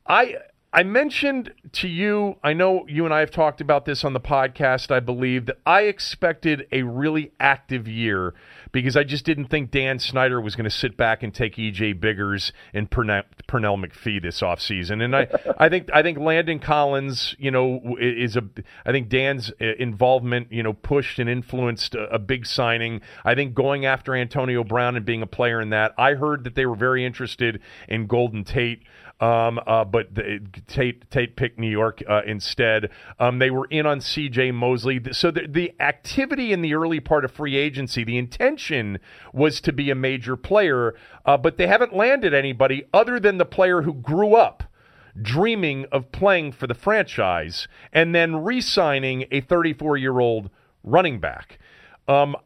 [0.06, 0.36] I
[0.76, 4.20] I mentioned to you, I know you and I have talked about this on the
[4.20, 8.34] podcast, I believe, that I expected a really active year
[8.72, 11.98] because I just didn't think Dan Snyder was going to sit back and take EJ
[11.98, 15.02] Biggers and Pernell, Pernell McPhee this offseason.
[15.02, 15.28] And I,
[15.58, 18.44] I think I think Landon Collins, you know, is a
[18.84, 23.00] I think Dan's uh, involvement, you know, pushed and influenced a, a big signing.
[23.24, 25.94] I think going after Antonio Brown and being a player in that.
[25.96, 28.82] I heard that they were very interested in Golden Tate.
[29.18, 32.90] Um, uh, but the, Tate Tate picked New York uh, instead.
[33.18, 34.50] Um, they were in on C.J.
[34.50, 35.00] Mosley.
[35.12, 38.98] So the, the activity in the early part of free agency, the intention
[39.32, 40.94] was to be a major player,
[41.24, 44.64] uh, but they haven't landed anybody other than the player who grew up
[45.22, 50.50] dreaming of playing for the franchise and then re-signing a 34-year-old
[50.84, 51.58] running back.
[52.06, 52.36] Um,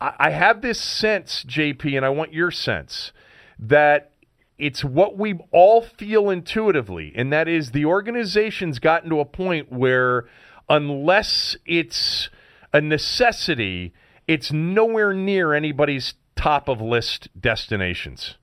[0.00, 3.12] I have this sense, JP, and I want your sense
[3.58, 4.12] that
[4.58, 9.70] it's what we all feel intuitively, and that is the organization's gotten to a point
[9.70, 10.26] where
[10.68, 12.30] unless it's
[12.72, 13.92] a necessity,
[14.26, 18.36] it's nowhere near anybody's top of list destinations.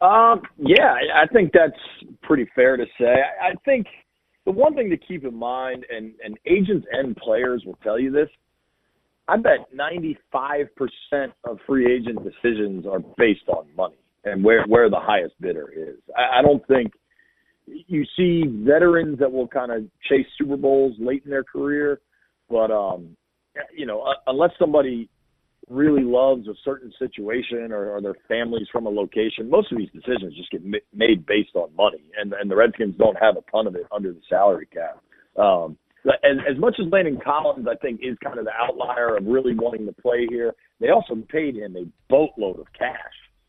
[0.00, 1.78] Um, yeah, I think that's
[2.22, 3.22] pretty fair to say.
[3.42, 3.86] I, think
[4.46, 8.10] the one thing to keep in mind, and, and agents and players will tell you
[8.10, 8.28] this,
[9.30, 10.66] I bet 95%
[11.44, 15.96] of free agent decisions are based on money and where, where the highest bidder is.
[16.16, 16.92] I, I don't think
[17.66, 22.00] you see veterans that will kind of chase Super Bowls late in their career,
[22.48, 23.16] but, um,
[23.72, 25.08] you know, unless somebody
[25.68, 29.90] really loves a certain situation or, or their family's from a location, most of these
[29.94, 30.62] decisions just get
[30.92, 34.12] made based on money, and and the Redskins don't have a ton of it under
[34.12, 35.00] the salary cap.
[35.40, 39.26] Um, as, as much as Landon Collins, I think, is kind of the outlier of
[39.26, 42.96] really wanting to play here, they also paid him a boatload of cash,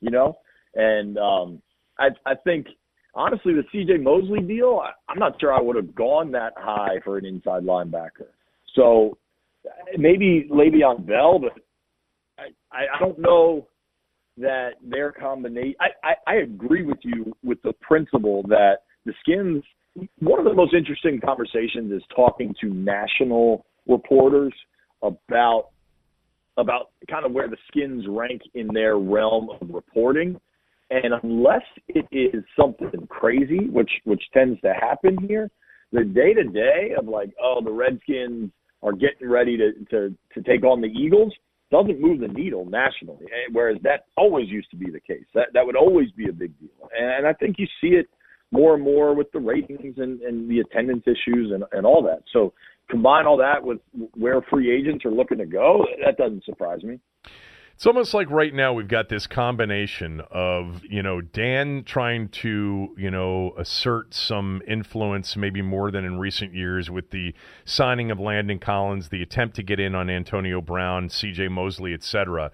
[0.01, 0.37] you know?
[0.75, 1.61] And um,
[1.97, 2.67] I, I think,
[3.15, 6.99] honestly, the CJ Mosley deal, I, I'm not sure I would have gone that high
[7.03, 8.27] for an inside linebacker.
[8.75, 9.17] So
[9.97, 11.53] maybe Le'Veon Bell, but
[12.71, 13.67] I, I don't know
[14.37, 15.75] that their combination.
[15.79, 19.63] I, I, I agree with you with the principle that the Skins.
[20.19, 24.53] One of the most interesting conversations is talking to national reporters
[25.01, 25.69] about
[26.57, 30.39] about kind of where the Skins rank in their realm of reporting.
[30.89, 35.49] And unless it is something crazy, which which tends to happen here,
[35.91, 38.51] the day to day of like, oh, the Redskins
[38.83, 41.33] are getting ready to, to to take on the Eagles
[41.71, 43.25] doesn't move the needle nationally.
[43.53, 45.25] Whereas that always used to be the case.
[45.33, 46.89] That that would always be a big deal.
[46.97, 48.07] And I think you see it
[48.51, 52.23] more and more with the ratings and, and the attendance issues and, and all that.
[52.33, 52.53] So
[52.89, 53.79] combine all that with
[54.15, 56.99] where free agents are looking to go, that doesn't surprise me.
[57.81, 62.93] It's almost like right now we've got this combination of, you know, Dan trying to,
[62.95, 67.33] you know, assert some influence, maybe more than in recent years, with the
[67.65, 72.51] signing of Landon Collins, the attempt to get in on Antonio Brown, CJ Mosley, etc.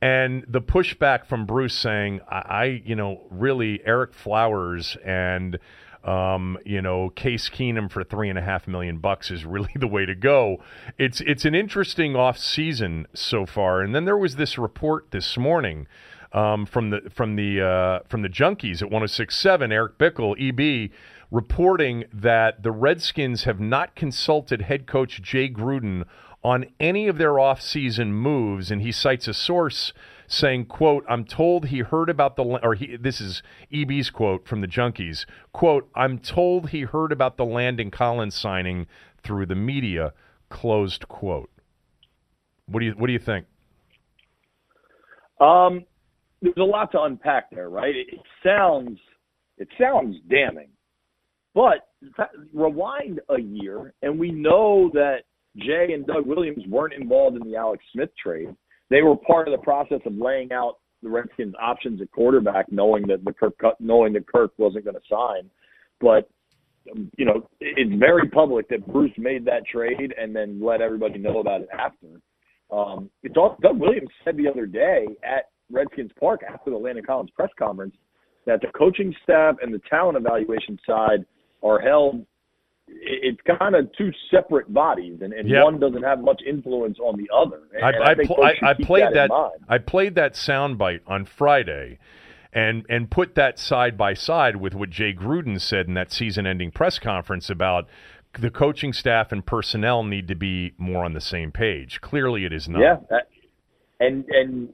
[0.00, 5.58] And the pushback from Bruce saying, I, I you know, really, Ereck Flowers and
[6.04, 9.88] um, you know, Case Keenum for three and a half million bucks is really the
[9.88, 10.58] way to go.
[10.96, 13.82] It's it's an interesting off season so far.
[13.82, 15.86] And then there was this report this morning
[16.32, 20.90] um, from the from the uh, from the junkies at 106.7, Eric Bickel, EB,
[21.30, 26.04] reporting that the Redskins have not consulted head coach Jay Gruden
[26.48, 29.92] on any of their off-season moves, and he cites a source
[30.26, 34.62] saying, quote, I'm told he heard about the, or he, this is EB's quote from
[34.62, 38.86] the Junkies, quote, I'm told he heard about the Landon Collins signing
[39.22, 40.14] through the media,
[40.48, 41.50] closed quote.
[42.64, 43.44] What do you, what do you think?
[45.42, 45.84] Um,
[46.40, 47.94] there's a lot to unpack there, right?
[47.94, 48.98] It, it sounds,
[49.58, 50.70] it sounds damning,
[51.54, 51.88] but
[52.54, 55.24] rewind a year and we know that
[55.56, 58.54] Jay and Doug Williams weren't involved in the Alex Smith trade
[58.90, 63.06] they were part of the process of laying out the Redskins' options at quarterback, knowing
[63.08, 65.50] that the Kirk knowing that Kirk wasn't going to sign.
[66.00, 66.28] But
[67.16, 71.40] you know, it's very public that Bruce made that trade and then let everybody know
[71.40, 72.06] about it after.
[72.70, 77.04] Um, it's all, Doug Williams said the other day at Redskins Park after the Landon
[77.04, 77.94] Collins press conference
[78.46, 81.26] that the coaching staff and the talent evaluation side
[81.62, 82.24] are held
[82.90, 85.64] it's kind of two separate bodies, and, and yep.
[85.64, 87.62] one doesn't have much influence on the other.
[87.82, 89.28] I, I, I, pl- I played that.
[89.30, 91.98] that I played that soundbite on Friday,
[92.52, 96.72] and and put that side by side with what Jay Gruden said in that season-ending
[96.72, 97.86] press conference about
[98.38, 102.00] the coaching staff and personnel need to be more on the same page.
[102.00, 102.80] Clearly, it is not.
[102.80, 103.28] Yeah, that,
[104.00, 104.68] and and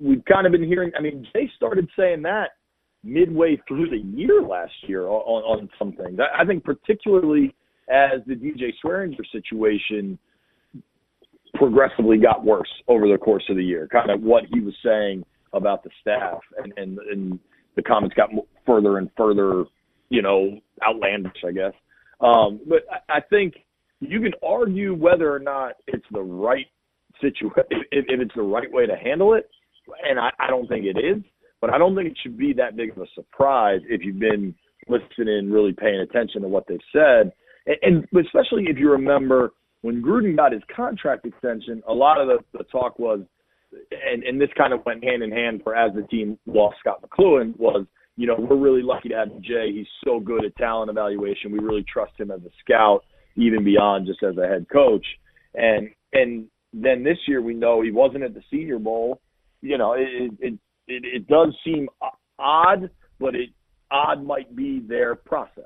[0.00, 0.92] we've kind of been hearing.
[0.96, 2.50] I mean, Jay started saying that
[3.04, 6.18] midway through the year last year on, on some things.
[6.18, 7.54] I, think particularly
[7.88, 10.18] as the DJ Swearinger situation
[11.54, 15.24] progressively got worse over the course of the year, kind of what he was saying
[15.52, 17.38] about the staff and, and, and
[17.76, 18.30] the comments got
[18.66, 19.64] further and further,
[20.08, 21.72] you know, outlandish, I guess.
[22.20, 23.54] Um, but I, I think
[24.00, 26.66] you can argue whether or not it's the right
[27.20, 29.48] situation, if, if it's the right way to handle it.
[30.08, 31.22] And I, I don't think it is.
[31.64, 34.54] But I don't think it should be that big of a surprise if you've been
[34.86, 37.32] listening, really paying attention to what they've said.
[37.64, 42.28] And, and especially if you remember when Gruden got his contract extension, a lot of
[42.28, 43.20] the, the talk was,
[43.90, 47.02] and, and this kind of went hand in hand for as the team lost Scott
[47.02, 47.86] McCloughan, was,
[48.18, 49.72] you know, we're really lucky to have Jay.
[49.72, 51.50] He's so good at talent evaluation.
[51.50, 53.04] We really trust him as a scout,
[53.36, 55.06] even beyond just as a head coach.
[55.54, 59.22] And and then this year we know he wasn't at the Senior Bowl.
[59.62, 60.58] You know, it, it
[60.88, 61.88] it, it does seem
[62.38, 63.50] odd, but it
[63.90, 65.64] odd might be their process.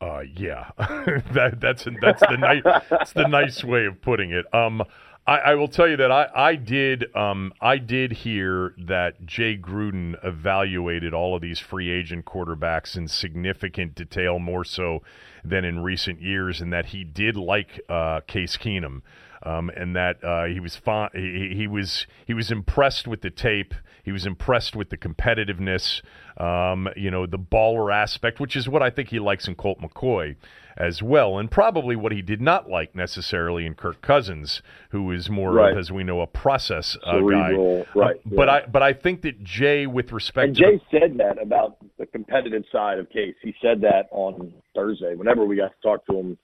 [0.00, 4.46] Uh, yeah, that that's that's the nice that's the nice way of putting it.
[4.54, 4.82] Um,
[5.26, 9.58] I, I will tell you that I I did um I did hear that Jay
[9.58, 15.02] Gruden evaluated all of these free agent quarterbacks in significant detail, more so
[15.44, 19.02] than in recent years, and that he did like uh, Case Keenum
[19.42, 23.30] um, and that uh, he was fa- he, he, was he was impressed with the
[23.30, 23.74] tape.
[24.10, 26.02] He was impressed with the competitiveness,
[26.36, 29.80] um, you know, the baller aspect, which is what I think he likes in Colt
[29.80, 30.34] McCoy
[30.76, 35.30] as well, and probably what he did not like necessarily in Kirk Cousins, who is
[35.30, 35.70] more right.
[35.70, 37.52] of, as we know, a process uh, guy.
[37.94, 38.16] Right.
[38.16, 41.40] Uh, but I but I think that Jay, with respect, and Jay the, said that
[41.40, 43.36] about the competitive side of Case.
[43.42, 45.14] He said that on Thursday.
[45.14, 46.38] Whenever we got to talk to him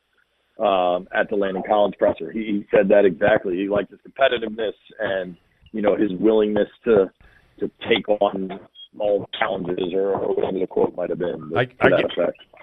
[0.64, 2.30] um, at the Landon Collins presser.
[2.30, 3.56] He, he said that exactly.
[3.56, 5.36] He liked his competitiveness and
[5.72, 7.10] you know his willingness to
[7.60, 8.60] to take on
[8.98, 11.52] all challenges or, or whatever the quote might have been.
[11.56, 12.10] I, I, guess,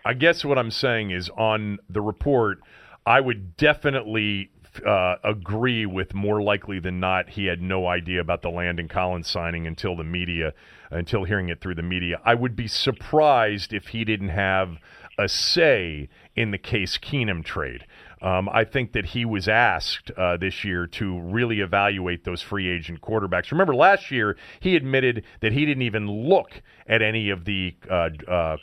[0.06, 2.60] I guess what I'm saying is on the report,
[3.06, 4.50] I would definitely
[4.86, 9.28] uh, agree with more likely than not he had no idea about the Landon Collins
[9.28, 10.54] signing until the media,
[10.90, 12.20] until hearing it through the media.
[12.26, 14.78] I would be surprised if he didn't have
[15.18, 17.86] a say in the Case Keenum trade.
[18.24, 22.70] Um, I think that he was asked uh, this year to really evaluate those free
[22.70, 23.52] agent quarterbacks.
[23.52, 28.10] Remember, last year he admitted that he didn't even look at any of the uh,
[28.28, 28.58] uh,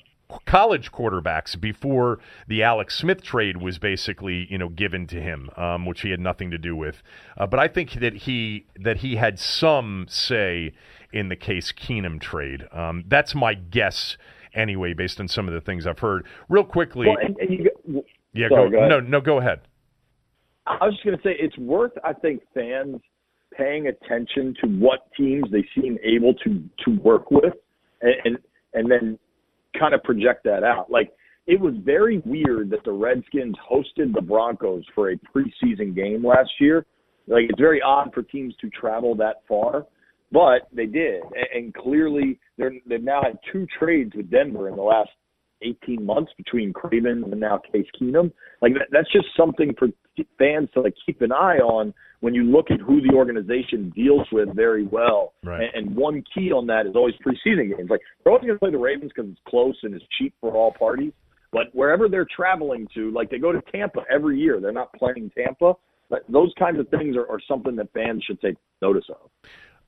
[0.46, 5.84] college quarterbacks before the Alex Smith trade was basically you know given to him, um,
[5.84, 7.02] which he had nothing to do with.
[7.36, 10.72] Uh, but I think that he that he had some say
[11.12, 12.66] in the Case Keenum trade.
[12.72, 14.16] Um, that's my guess
[14.54, 16.26] anyway, based on some of the things I've heard.
[16.48, 19.60] Real quickly, well, and, and you, yeah, sorry, go, go no, no, go ahead.
[20.66, 23.00] I was just going to say it's worth, I think, fans
[23.56, 27.54] paying attention to what teams they seem able to to work with,
[28.02, 28.38] and, and
[28.74, 29.18] and then
[29.78, 30.90] kind of project that out.
[30.90, 31.12] Like
[31.46, 36.50] it was very weird that the Redskins hosted the Broncos for a preseason game last
[36.60, 36.86] year.
[37.26, 39.86] Like it's very odd for teams to travel that far,
[40.32, 44.76] but they did, and, and clearly they're they've now had two trades with Denver in
[44.76, 45.10] the last
[45.62, 48.32] 18 months between Craven and now Case Keenum.
[48.62, 49.88] Like that, that's just something for
[50.38, 54.26] fans to like keep an eye on when you look at who the organization deals
[54.32, 55.32] with very well.
[55.42, 55.70] Right.
[55.74, 57.90] And, and one key on that is always preseason games.
[57.90, 60.54] Like they're always going to play the Ravens because it's close and it's cheap for
[60.54, 61.12] all parties.
[61.52, 65.30] But wherever they're traveling to, like they go to Tampa every year, they're not playing
[65.36, 65.74] Tampa.
[66.08, 69.30] But those kinds of things are, are something that fans should take notice of.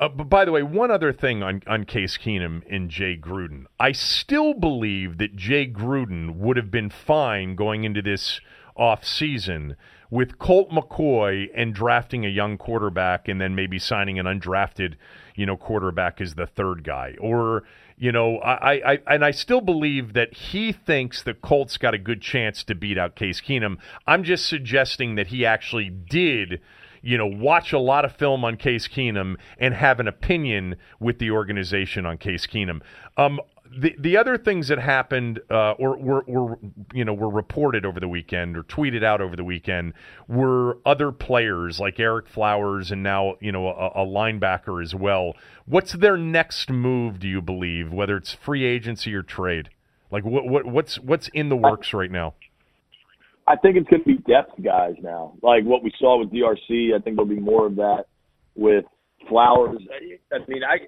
[0.02, 3.66] Uh, but by the way, one other thing on, on Case Keenum and Jay Gruden.
[3.78, 8.40] I still believe that Jay Gruden would have been fine going into this
[8.76, 9.76] off season
[10.10, 14.94] with Colt McCoy and drafting a young quarterback and then maybe signing an undrafted,
[15.36, 17.14] you know, quarterback as the third guy.
[17.20, 17.62] Or,
[17.96, 21.98] you know, I, I and I still believe that he thinks the Colt's got a
[21.98, 23.76] good chance to beat out Case Keenum.
[24.04, 26.60] I'm just suggesting that he actually did
[27.02, 31.18] you know, watch a lot of film on Case Keenum and have an opinion with
[31.18, 32.80] the organization on Case Keenum.
[33.16, 33.40] Um,
[33.74, 36.58] the the other things that happened uh, or were, were
[36.92, 39.94] you know were reported over the weekend or tweeted out over the weekend
[40.28, 45.34] were other players like Ereck Flowers and now you know a, a linebacker as well.
[45.66, 47.18] What's their next move?
[47.18, 49.70] Do you believe whether it's free agency or trade?
[50.10, 52.34] Like what, what what's what's in the works right now?
[53.46, 55.34] I think it's going to be depth guys now.
[55.42, 58.04] Like what we saw with DRC, I think there'll be more of that
[58.54, 58.84] with
[59.28, 59.78] Flowers.
[60.32, 60.78] I mean, I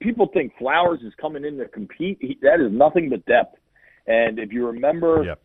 [0.00, 2.18] people think Flowers is coming in to compete.
[2.20, 3.56] He, that is nothing but depth.
[4.06, 5.40] And if you remember, yep.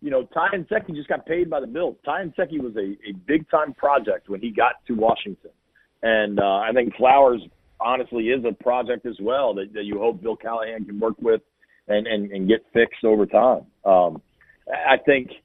[0.00, 1.96] you know, Ty Nsekhe just got paid by the Bills.
[2.04, 5.50] Ty Nsekhe was a, a big time project when he got to Washington.
[6.02, 7.40] And uh, I think Flowers
[7.80, 11.42] honestly is a project as well that, that you hope Bill Callahan can work with
[11.88, 13.66] and, and, and get fixed over time.
[13.84, 14.22] Um,
[14.68, 15.30] I think–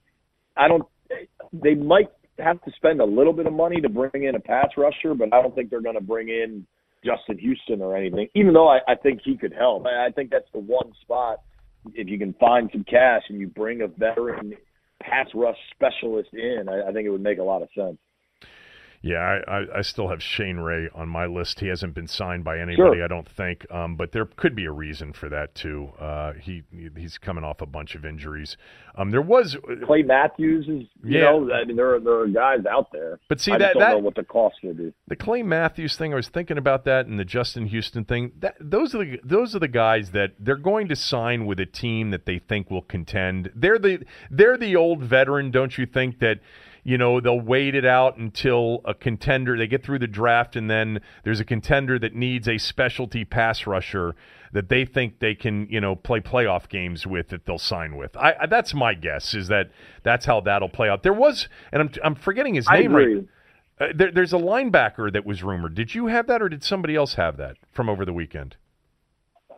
[0.57, 0.83] I don't.
[1.53, 2.09] They might
[2.39, 5.33] have to spend a little bit of money to bring in a pass rusher, but
[5.33, 6.65] I don't think they're going to bring in
[7.03, 8.27] Justin Houston or anything.
[8.35, 11.39] Even though I, I think he could help, I, I think that's the one spot
[11.93, 14.53] if you can find some cash and you bring a veteran
[15.01, 17.97] pass rush specialist in, I, I think it would make a lot of sense.
[19.01, 21.59] Yeah, I, I, still have Shane Ray on my list.
[21.59, 23.03] He hasn't been signed by anybody, sure.
[23.03, 23.69] I don't think.
[23.71, 25.91] Um, but there could be a reason for that too.
[25.99, 26.63] Uh, he
[26.95, 28.57] he's coming off a bunch of injuries.
[28.95, 31.21] Um, there was uh, Clay Matthews is you yeah.
[31.21, 33.19] know I mean there are there are guys out there.
[33.29, 34.91] But see I that don't that, know what the cost will be.
[35.07, 38.31] The Clay Matthews thing, I was thinking about that, and the Justin Houston thing.
[38.39, 41.67] That those are the those are the guys that they're going to sign with a
[41.67, 43.51] team that they think will contend.
[43.55, 43.99] They're the
[44.31, 46.39] they're the old veteran, don't you think that?
[46.87, 50.69] You know, they'll wait it out until a contender, they get through the draft, and
[50.69, 54.15] then there's a contender that needs a specialty pass rusher
[54.53, 58.15] that they think they can, you know, play playoff games with that they'll sign with.
[58.15, 59.69] I, I that's my guess is that
[60.03, 61.03] that's how that'll play out.
[61.03, 63.27] There was, and I'm I'm forgetting his name right.
[63.81, 65.75] Uh, there, there's a linebacker that was rumored.
[65.75, 68.55] Did you have that, or did somebody else have that from over the weekend?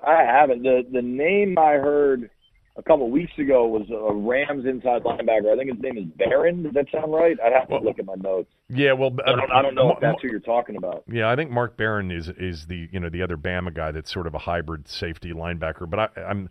[0.04, 0.64] I haven't.
[0.64, 2.32] The the name I heard
[2.80, 5.54] a couple of weeks ago was a Rams inside linebacker.
[5.54, 6.64] I think his name is Barron.
[6.64, 7.38] Does that sound right?
[7.44, 8.50] I'd have to well, look at my notes.
[8.70, 11.04] Yeah, well, I don't, I don't know if that's who you're talking about.
[11.12, 14.12] Yeah, I think Mark Barron is is the you know the other Bama guy that's
[14.12, 15.90] sort of a hybrid safety linebacker.
[15.90, 16.50] But I, I'm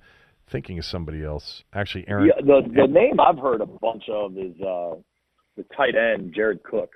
[0.50, 1.64] thinking of somebody else.
[1.72, 2.26] Actually, Aaron.
[2.26, 4.96] Yeah, the the name I've heard a bunch of is uh,
[5.56, 6.90] the tight end Jared Cook,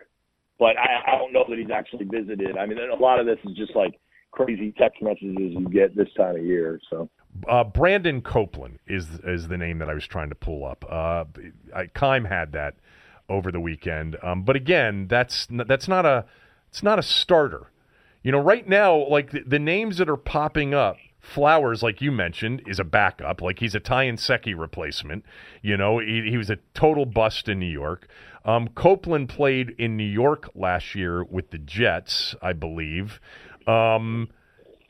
[0.58, 2.58] but I, I don't know that he's actually visited.
[2.58, 3.98] I mean, a lot of this is just like
[4.32, 6.80] crazy text messages you get this time of year.
[6.90, 7.08] So
[7.48, 10.84] uh, Brandon Copeland is is the name that I was trying to pull up.
[10.88, 11.24] Uh,
[11.74, 12.74] I, Keim had that
[13.28, 16.24] over the weekend, um, but again, that's that's not a
[16.68, 17.68] it's not a starter.
[18.22, 22.10] You know, right now, like the, the names that are popping up Flowers, like you
[22.10, 23.40] mentioned, is a backup.
[23.40, 25.24] Like he's a Ty Nsekhe replacement.
[25.62, 28.08] You know, he, he was a total bust in New York.
[28.44, 33.20] Um, Copeland played in New York last year with the Jets, I believe.
[33.66, 34.28] Um,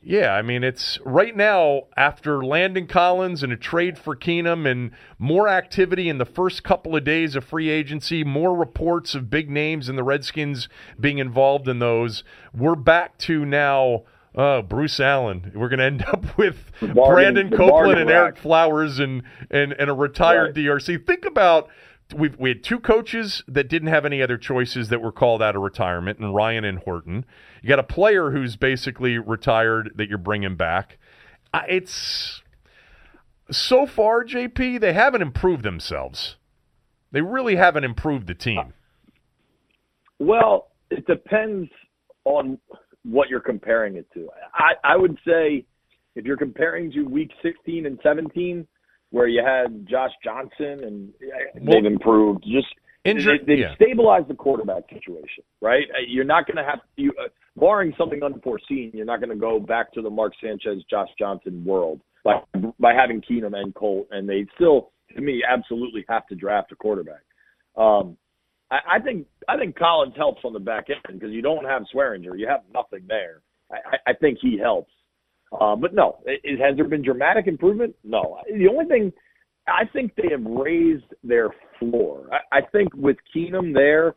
[0.04, 4.90] yeah, I mean, it's right now after Landon Collins and a trade for Keenum and
[5.18, 9.48] more activity in the first couple of days of free agency, more reports of big
[9.48, 10.68] names and the Redskins
[10.98, 12.24] being involved in those.
[12.52, 14.02] We're back to now.
[14.34, 15.52] Uh, Bruce Allen.
[15.54, 18.08] We're going to end up with Brandon Copeland and.
[18.08, 20.64] Ereck Flowers and, and, and a retired Right.
[20.64, 21.06] DRC.
[21.06, 21.68] Think about
[22.14, 25.56] we've we had two coaches that didn't have any other choices that were called out
[25.56, 27.24] of retirement, and Ryan and Horton.
[27.62, 30.98] You got a player who's basically retired that you're bringing back.
[31.52, 32.42] Uh, It's
[33.50, 34.80] so far, JP.
[34.80, 36.36] They haven't improved themselves.
[37.10, 38.72] They really haven't improved the team.
[40.18, 41.70] Well, it depends
[42.24, 42.58] on
[43.04, 44.28] what you're comparing it to.
[44.54, 45.66] I, I would say
[46.14, 48.66] if you're comparing to week 16 and 17,
[49.12, 52.66] where you had Josh Johnson and uh, they've improved, just
[53.04, 53.74] injury- they, they've yeah.
[53.76, 55.84] stabilized the quarterback situation, right?
[55.94, 59.36] Uh, You're not going to have you, uh, barring something unforeseen, you're not going to
[59.36, 62.40] go back to the Mark Sanchez, Josh Johnson world by
[62.80, 66.76] by having Keenum and Colt, and they still, to me, absolutely have to draft a
[66.76, 67.22] quarterback.
[67.76, 68.16] Um,
[68.70, 71.82] I, I think I think Collins helps on the back end because you don't have
[71.94, 73.42] Swearinger, you have nothing there.
[73.70, 74.92] I- I think he helps,
[75.60, 77.94] uh, but no, it, it- has there been dramatic improvement?
[78.04, 78.38] No.
[78.46, 79.12] The only thing
[79.68, 82.28] I think they have raised their floor.
[82.32, 84.14] I, I think with Keenum there,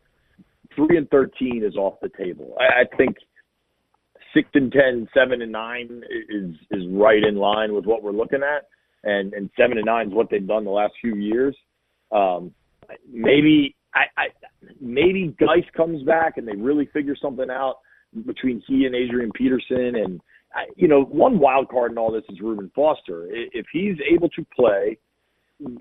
[0.74, 2.56] three and thirteen is off the table.
[2.58, 3.16] I, I think
[4.34, 8.40] six and ten, seven and nine is is right in line with what we're looking
[8.42, 8.68] at,
[9.04, 11.56] and and seven and nine is what they've done the last few years.
[12.12, 12.52] Um,
[13.10, 14.26] maybe I, I
[14.80, 17.76] maybe Guice comes back and they really figure something out
[18.26, 20.20] between he and Adrian Peterson and
[20.76, 23.28] you know one wild card in all this is Reuben Foster.
[23.30, 24.98] If he's able to play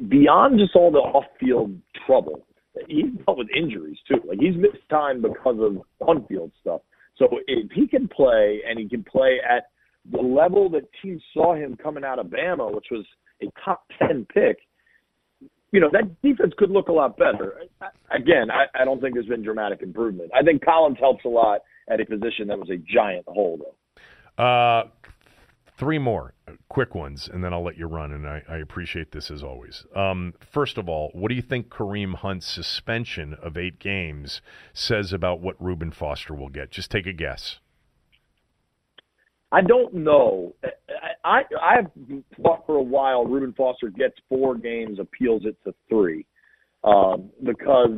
[0.07, 2.45] beyond just all the off-field trouble,
[2.87, 4.21] he's dealt with injuries too.
[4.27, 6.81] Like he's missed time because of on-field stuff.
[7.17, 9.69] So if he can play and he can play at
[10.11, 13.05] the level that teams saw him coming out of Bama, which was
[13.41, 14.57] a top ten pick,
[15.71, 17.61] you know that defense could look a lot better.
[18.11, 20.31] Again, I, I don't think there's been dramatic improvement.
[20.33, 23.75] I think Collins helps a lot at a position that was a giant hole, though.
[24.37, 24.83] Uh,
[25.77, 26.33] three more
[26.69, 28.11] quick ones, and then I'll let you run.
[28.11, 29.85] And I, I appreciate this as always.
[29.95, 34.41] Um, first of all, what do you think Kareem Hunt's suspension of eight games
[34.73, 36.71] says about what Reuben Foster will get?
[36.71, 37.59] Just take a guess.
[39.51, 40.53] I don't know.
[41.23, 41.91] I, I I've
[42.41, 46.25] thought for a while Reuben Foster gets four games, appeals it to three,
[46.83, 47.91] um, because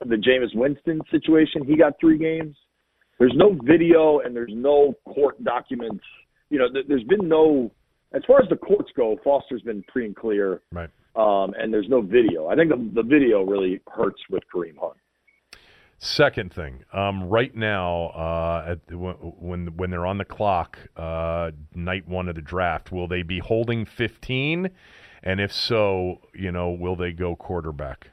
[0.00, 2.56] the Jameis Winston situation, he got three games.
[3.22, 6.02] There's no video and there's no court documents.
[6.50, 7.70] You know, th- there's been no,
[8.12, 10.90] as far as the courts go, Foster's been free and clear, Right.
[11.14, 12.48] um, and there's no video.
[12.48, 14.96] I think the, the video really hurts with Kareem Hunt.
[15.98, 21.52] Second thing, um, right now, uh, at the, when when they're on the clock, uh,
[21.76, 24.68] night one of the draft, will they be holding 15?
[25.22, 28.10] And if so, you know, will they go quarterback?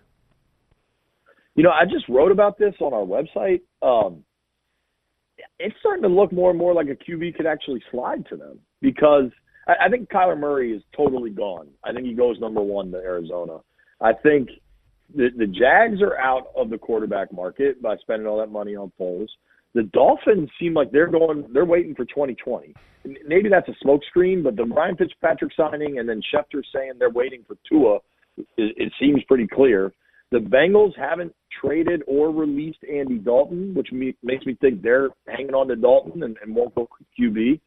[1.55, 3.61] You know, I just wrote about this on our website.
[3.81, 4.23] Um,
[5.59, 8.59] it's starting to look more and more like a QB could actually slide to them
[8.81, 9.31] because
[9.67, 11.67] I, I think Kyler Murray is totally gone.
[11.83, 13.59] I think he goes number one to Arizona.
[14.01, 14.49] I think
[15.15, 18.91] the, the Jags are out of the quarterback market by spending all that money on
[18.99, 19.27] Foles.
[19.73, 22.73] The Dolphins seem like they're going, they're waiting for 2020.
[23.25, 27.45] Maybe that's a smokescreen, but the Ryan Fitzpatrick signing and then Schefter saying they're waiting
[27.47, 27.97] for Tua,
[28.37, 29.93] it, it seems pretty clear.
[30.31, 35.55] The Bengals haven't traded or released Andy Dalton, which me, makes me think they're hanging
[35.55, 36.87] on to Dalton and, and won't go
[37.19, 37.59] QB.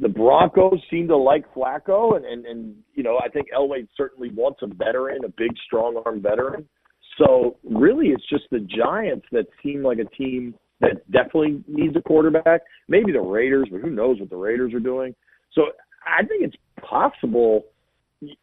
[0.00, 4.30] The Broncos seem to like Flacco, and, and, and you know I think Elway certainly
[4.30, 6.68] wants a veteran, a big, strong arm veteran.
[7.16, 12.02] So really, it's just the Giants that seem like a team that definitely needs a
[12.02, 12.62] quarterback.
[12.88, 15.14] Maybe the Raiders, but who knows what the Raiders are doing.
[15.52, 15.66] So
[16.04, 17.64] I think it's possible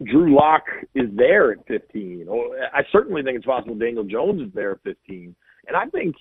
[0.03, 0.63] Drew Lock
[0.95, 2.27] is there at 15.
[2.27, 5.35] Or I certainly think it's possible Daniel Jones is there at 15.
[5.67, 6.15] And I think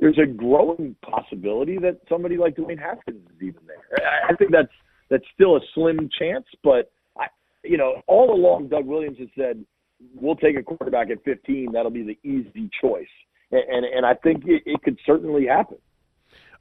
[0.00, 4.06] there's a growing possibility that somebody like Dwayne Haskins is even there.
[4.06, 4.72] I- I think that's
[5.08, 7.26] that's still a slim chance, but I,
[7.62, 9.64] you know, all along Doug Williams has said
[10.14, 11.70] we'll take a quarterback at 15.
[11.72, 13.06] That'll be the easy choice,
[13.50, 15.76] and and, and I think it, it could certainly happen.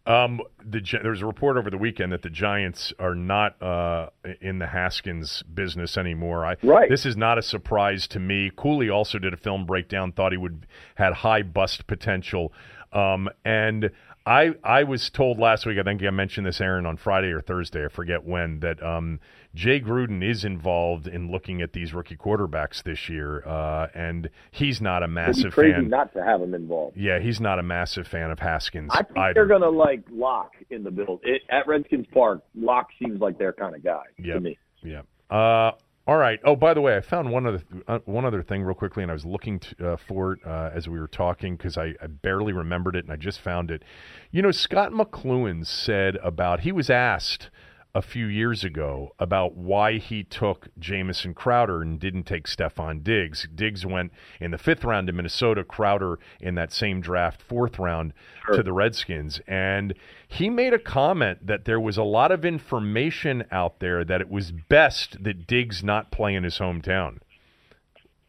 [0.05, 4.09] Um, the there was a report over the weekend that the Giants are not uh,
[4.39, 6.45] in the Haskins business anymore.
[6.45, 6.89] I, Right.
[6.89, 8.51] This is not a surprise to me.
[8.55, 10.65] Cooley also did a film breakdown, thought he would
[10.95, 12.51] had high bust potential,
[12.91, 13.91] um, and
[14.25, 15.77] I I was told last week.
[15.77, 17.85] I think I mentioned this, Aaron, on Friday or Thursday.
[17.85, 18.59] I forget when.
[18.59, 19.19] That um,
[19.53, 24.79] Jay Gruden is involved in looking at these rookie quarterbacks this year, uh, and he's
[24.81, 25.89] not a massive crazy fan.
[25.89, 26.95] not to have him involved.
[26.95, 28.89] yeah, he's not a massive fan of Haskins.
[28.93, 29.33] I think either.
[29.33, 32.41] they're going to like Lock in the build it, at Redskins Park.
[32.55, 34.35] Lock seems like their kind of guy Yep.
[34.35, 34.57] to me.
[34.83, 35.01] Yeah.
[35.29, 35.71] Uh,
[36.07, 36.39] all right.
[36.45, 39.11] Oh, by the way, I found one other uh, one other thing real quickly, and
[39.11, 42.07] I was looking to, uh, for it uh, as we were talking because I, I
[42.07, 43.83] barely remembered it, and I just found it.
[44.31, 47.49] You know, Scott McCloughan said about he was asked
[47.93, 53.47] a few years ago about why he took Jamison Crowder and didn't take Stefon Diggs.
[53.53, 55.63] Diggs went in the fifth round to Minnesota.
[55.63, 58.13] Crowder in that same draft, fourth round
[58.53, 59.93] to the Redskins, and
[60.27, 64.29] he made a comment that there was a lot of information out there that it
[64.29, 67.19] was best that Diggs not play in his hometown,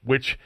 [0.02, 0.38] which.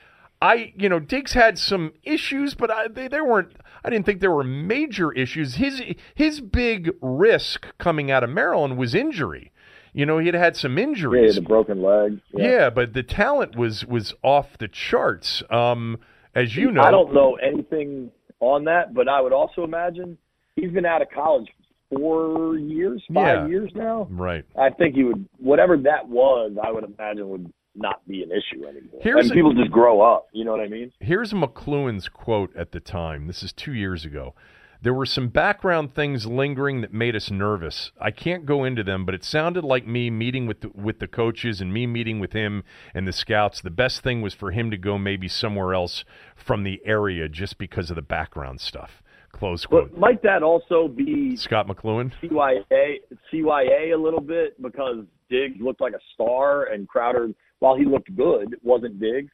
[0.42, 3.52] I, you know, Diggs had some issues, but I, they, there weren't.
[3.84, 5.54] I didn't think there were major issues.
[5.56, 5.80] His
[6.14, 9.52] his big risk coming out of Maryland was injury.
[9.92, 11.34] You know, he had had some Yeah, he injuries.
[11.36, 12.20] had a broken leg.
[12.34, 15.42] Yeah, but the talent was was off the charts.
[15.50, 15.98] Um,
[16.34, 18.10] as you know, I don't know anything
[18.40, 20.18] on that, but I would also imagine
[20.54, 21.48] he's been out of college
[21.94, 23.46] four years, five Yeah.
[23.46, 24.06] years now.
[24.10, 24.44] Right.
[24.58, 28.64] I think he would, whatever that was, I would imagine would not be an issue
[28.64, 29.00] anymore.
[29.02, 30.28] Here's and a- people just grow up.
[30.32, 30.92] You know what I mean?
[31.00, 33.26] Here's McCloughan's quote at the time.
[33.26, 34.34] This is two years ago.
[34.82, 37.92] There were some background things lingering that made us nervous.
[38.00, 41.08] I can't go into them, but it sounded like me meeting with the, with the
[41.08, 42.62] coaches and me meeting with him
[42.94, 43.60] and the scouts.
[43.60, 46.04] The best thing was for him to go maybe somewhere else
[46.36, 49.02] from the area just because of the background stuff.
[49.32, 49.90] Close quote.
[49.92, 52.12] But might that also be Scott McLuhan.
[52.22, 52.96] CYA
[53.32, 57.30] CYA a little bit because Diggs looked like a star and Crowder,
[57.66, 59.32] while he looked good, wasn't Diggs.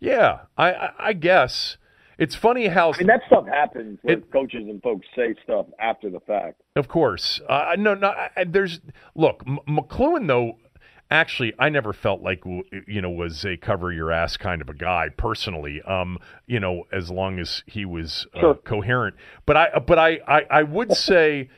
[0.00, 1.76] Yeah, I, I, I guess
[2.18, 5.66] it's funny how I mean, that stuff happens when It- coaches and folks say stuff
[5.80, 6.60] after the fact.
[6.76, 7.40] Of course.
[7.48, 8.08] Uh, no, no.
[8.36, 8.80] I, there's
[9.14, 10.58] look, M- McCloughan though.
[11.10, 12.42] Actually, I never felt like
[12.86, 15.82] you know was a cover your ass kind of a guy personally.
[15.82, 18.54] Um, you know, as long as he was uh, Sure.
[18.54, 19.14] coherent.
[19.46, 21.50] But I, but I, I, I would say,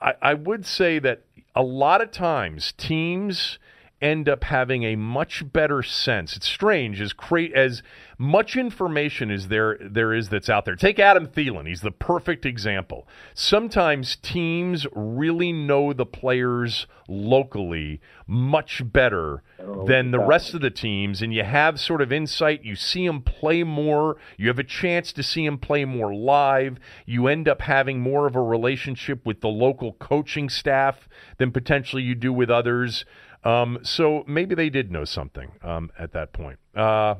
[0.00, 1.24] I, I would say that
[1.54, 3.58] a lot of times teams
[4.00, 6.36] end up having a much better sense.
[6.36, 7.82] It's strange as cra- as
[8.18, 10.76] much information as there there is that's out there.
[10.76, 13.06] Take Adam Thielen; he's the perfect example.
[13.34, 20.70] Sometimes teams really know the players locally much better oh, than the rest of the
[20.70, 22.64] teams, and you have sort of insight.
[22.64, 24.16] You see them play more.
[24.36, 26.78] You have a chance to see them play more live.
[27.04, 31.08] You end up having more of a relationship with the local coaching staff
[31.38, 33.04] than potentially you do with others.
[33.46, 36.58] Um, so maybe they did know something um, at that point.
[36.74, 37.14] Uh,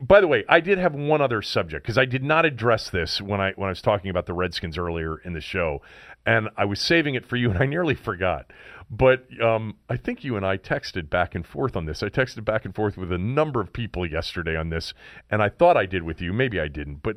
[0.00, 3.20] by the way, I did have one other subject because I did not address this
[3.20, 5.80] when I when I was talking about the Redskins earlier in the show,
[6.26, 8.50] and I was saving it for you, and I nearly forgot.
[8.90, 12.02] But um, I think you and I texted back and forth on this.
[12.02, 14.92] I texted back and forth with a number of people yesterday on this,
[15.30, 16.32] and I thought I did with you.
[16.32, 17.16] Maybe I didn't, but.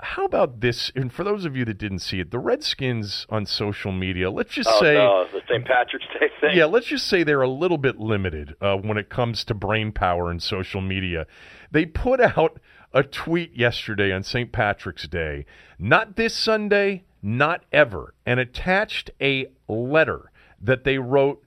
[0.00, 0.92] How about this?
[0.94, 4.52] And for those of you that didn't see it, the Redskins on social media, let's
[4.52, 5.64] just Oh say no, the St.
[5.64, 6.56] Patrick's Day thing.
[6.56, 9.90] yeah, let's just say they're a little bit limited uh, when it comes to brain
[9.90, 11.26] power and social media.
[11.72, 12.60] They put out
[12.92, 14.52] a tweet yesterday on St.
[14.52, 15.44] Patrick's Day,
[15.80, 20.30] not this Sunday, not ever, and attached a letter
[20.60, 21.42] that they wrote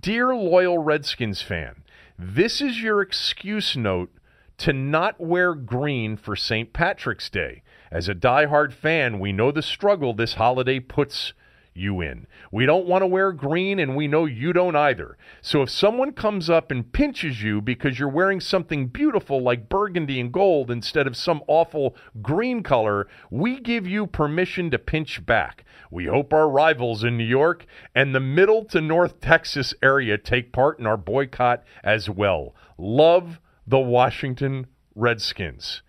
[0.00, 1.84] Dear loyal Redskins fan,
[2.18, 4.10] this is your excuse note
[4.58, 6.72] to not wear green for St.
[6.72, 7.62] Patrick's Day.
[7.90, 11.32] As a diehard fan, we know the struggle this holiday puts
[11.74, 12.26] you in.
[12.50, 15.16] We don't want to wear green, and we know you don't either.
[15.42, 20.20] So if someone comes up and pinches you because you're wearing something beautiful like burgundy
[20.20, 25.64] and gold instead of some awful green color, we give you permission to pinch back.
[25.90, 30.52] We hope our rivals in New York and the middle to North Texas area take
[30.52, 32.54] part in our boycott as well.
[32.78, 35.82] Love the Washington Redskins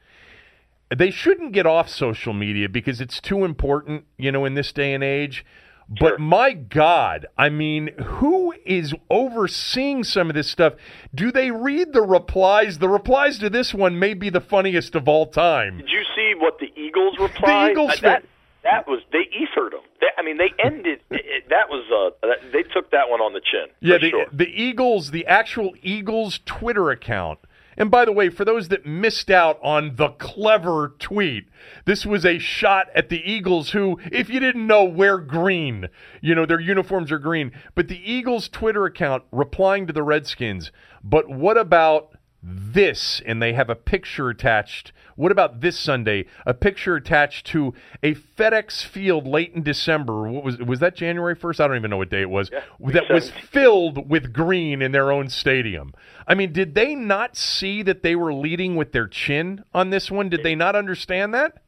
[0.96, 4.94] they shouldn't get off social media because it's too important, you know, in this day
[4.94, 5.46] and age.
[5.88, 10.74] But my God, I mean, who is overseeing some of this stuff?
[11.14, 12.80] Do they read the replies?
[12.80, 15.78] The replies to this one may be the funniest of all time.
[15.78, 17.72] Did you see what the Eagles replied?
[17.72, 18.26] Eagles Uh, that,
[18.64, 19.82] that was they ethered them.
[20.02, 21.02] They, I mean, they ended.
[21.12, 21.86] it, that was
[22.24, 23.68] uh, they took that one on the chin.
[23.80, 24.26] Yeah, for the, sure.
[24.34, 27.40] the Eagles, the actual Eagles Twitter account.
[27.78, 31.48] And by the way, for those that missed out on the clever tweet,
[31.86, 35.90] this was a shot at the Eagles who, if you didn't know, wear green.
[36.22, 37.52] You know, their uniforms are green.
[37.74, 40.72] But the Eagles Twitter account replying to the Redskins,
[41.04, 42.15] but what about
[42.48, 44.92] this and they have a picture attached.
[45.16, 46.26] What about this Sunday?
[46.46, 47.74] A picture attached to
[48.04, 50.30] a FedEx field late in December.
[50.30, 51.60] What was was that January 1st?
[51.60, 52.52] I don't even know what day it was.
[52.52, 55.94] Yeah, that was filled with green in their own stadium.
[56.28, 60.12] I mean, did they not see that they were leading with their chin on this
[60.12, 60.30] one?
[60.30, 61.64] Did they not understand that?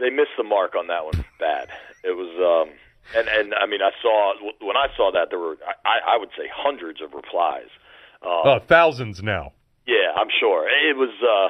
[0.00, 1.68] They missed the mark on that one bad.
[2.02, 2.30] It was
[2.68, 2.74] um
[3.16, 6.30] and and I mean I saw when I saw that there were I I would
[6.36, 7.68] say hundreds of replies.
[8.20, 9.52] Um, oh, thousands now.
[9.88, 10.68] Yeah, I'm sure.
[10.68, 11.48] It was, uh,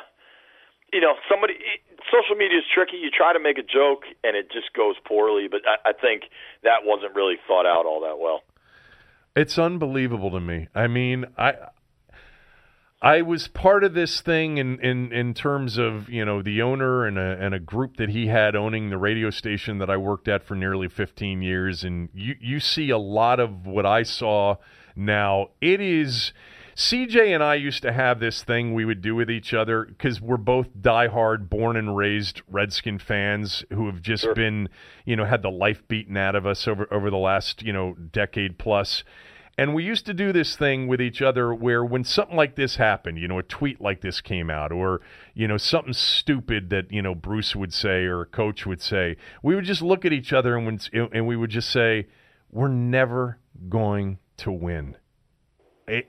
[0.93, 1.55] you know, somebody.
[1.55, 2.97] It, social media is tricky.
[2.97, 5.49] You try to make a joke, and it just goes poorly.
[5.51, 6.23] But I, I think
[6.63, 8.43] that wasn't really thought out all that well.
[9.35, 10.69] It's unbelievable to me.
[10.75, 11.55] I mean, I.
[13.01, 17.07] I was part of this thing in, in, in terms of you know the owner
[17.07, 20.27] and a and a group that he had owning the radio station that I worked
[20.27, 24.57] at for nearly 15 years, and you you see a lot of what I saw
[24.97, 25.51] now.
[25.61, 26.33] It is
[26.79, 30.21] CJ and I used to have this thing we would do with each other because
[30.21, 34.35] we're both diehard, born and raised Redskin fans who have just sure.
[34.35, 34.69] been,
[35.05, 37.95] you know, had the life beaten out of us over over the last, you know,
[37.95, 39.03] decade plus.
[39.59, 42.77] And we used to do this thing with each other where when something like this
[42.77, 45.01] happened, you know, a tweet like this came out or,
[45.35, 49.17] you know, something stupid that, you know, Bruce would say or a coach would say,
[49.43, 52.07] we would just look at each other and, and we would just say,
[52.53, 54.97] we're never going to win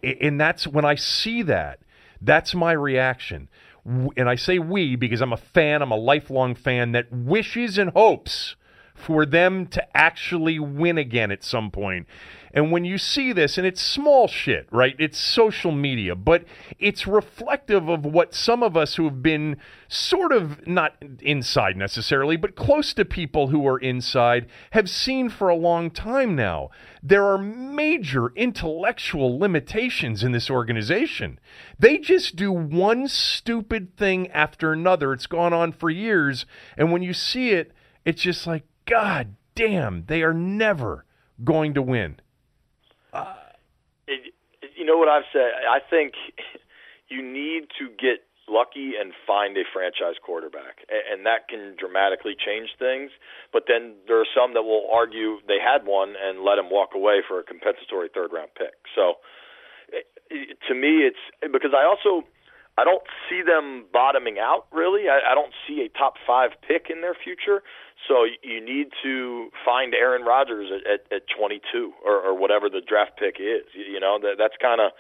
[0.04, 1.80] and that's when I see that,
[2.22, 3.50] that's my reaction.
[3.86, 7.90] And I say we because I'm a fan, I'm a lifelong fan that wishes and
[7.92, 8.56] hopes
[9.00, 12.08] for them to actually win again at some point.
[12.52, 14.96] And when you see this, and it's small shit, right?
[14.98, 16.46] It's social media, but
[16.80, 19.58] it's reflective of what some of us who have been
[19.88, 25.50] sort of not inside necessarily, but close to people who are inside have seen for
[25.50, 26.70] a long time now.
[27.04, 31.40] There are major intellectual limitations in this organization.
[31.78, 35.14] They just do one stupid thing after another.
[35.14, 36.48] It's gone on for years.
[36.76, 37.72] And when you see it,
[38.06, 41.06] it's just like, God damn, they are never
[41.44, 42.20] going to win.
[43.14, 43.34] Uh,
[44.08, 44.34] it,
[44.76, 45.52] you know what I've said?
[45.70, 46.14] I think
[47.10, 52.70] you need to get lucky and find a franchise quarterback, and that can dramatically change
[52.80, 53.12] things.
[53.54, 56.96] But then there are some that will argue they had one and let him walk
[56.96, 58.74] away for a compensatory third round pick.
[58.96, 59.22] So
[60.68, 62.26] to me, it's because I also
[62.80, 65.10] I don't see them bottoming out really.
[65.10, 67.62] I, I don't see a top five pick in their future.
[68.08, 72.80] So you need to find Aaron Rodgers at, at, at 22 or, or whatever the
[72.80, 73.68] draft pick is.
[73.74, 74.92] You, you know that that's kind of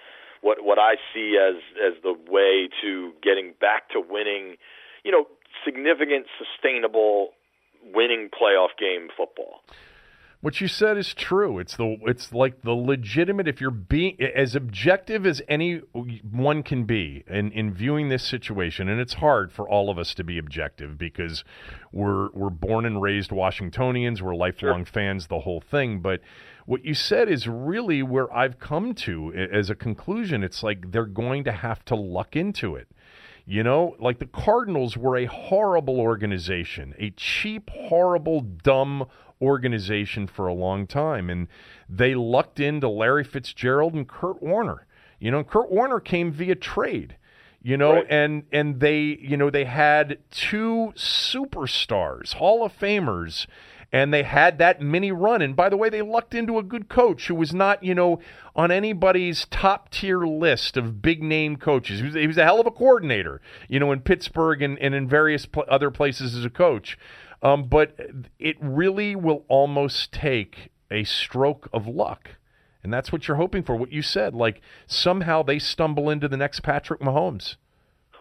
[0.41, 4.57] what what I see as as the way to getting back to winning.
[5.05, 5.25] You know,
[5.63, 7.29] significant, sustainable,
[7.93, 9.61] winning playoff game football.
[10.41, 11.59] What you said is true.
[11.59, 15.79] It's the it's like the legitimate if you're being as objective as any
[16.31, 20.13] one can be in, in viewing this situation, and it's hard for all of us
[20.13, 21.43] to be objective because
[21.91, 24.93] we're we're born and raised Washingtonians, we're lifelong sure.
[24.93, 25.99] fans, the whole thing.
[25.99, 26.21] But
[26.65, 30.41] what you said is really where I've come to as a conclusion.
[30.41, 32.87] It's like they're going to have to luck into it.
[33.45, 39.07] You know, like the Cardinals were a horrible organization, a cheap, horrible, dumb
[39.41, 41.29] organization for a long time.
[41.29, 41.47] And
[41.87, 44.85] they lucked into Larry Fitzgerald and Kurt Warner.
[45.19, 47.15] You know, Kurt Warner came via trade.
[47.61, 48.05] You know, right.
[48.09, 53.47] and and they, you know, they had two superstars, Hall of Famers,
[53.91, 55.41] and they had that mini run.
[55.41, 58.19] And by the way, they lucked into a good coach who was not, you know,
[58.55, 61.99] on anybody's top tier list of big name coaches.
[61.99, 64.95] He was, he was a hell of a coordinator, you know, in Pittsburgh and, and
[64.95, 66.97] in various pl- other places as a coach.
[67.41, 67.95] Um, but
[68.37, 72.31] it really will almost take a stroke of luck.
[72.83, 73.75] And that's what you're hoping for.
[73.75, 77.55] What you said, like somehow they stumble into the next Patrick Mahomes.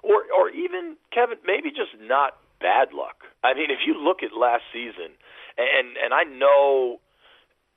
[0.03, 3.23] Or, or even, Kevin, maybe just not bad luck.
[3.43, 5.15] I mean, if you look at last season,
[5.57, 7.01] and, and I know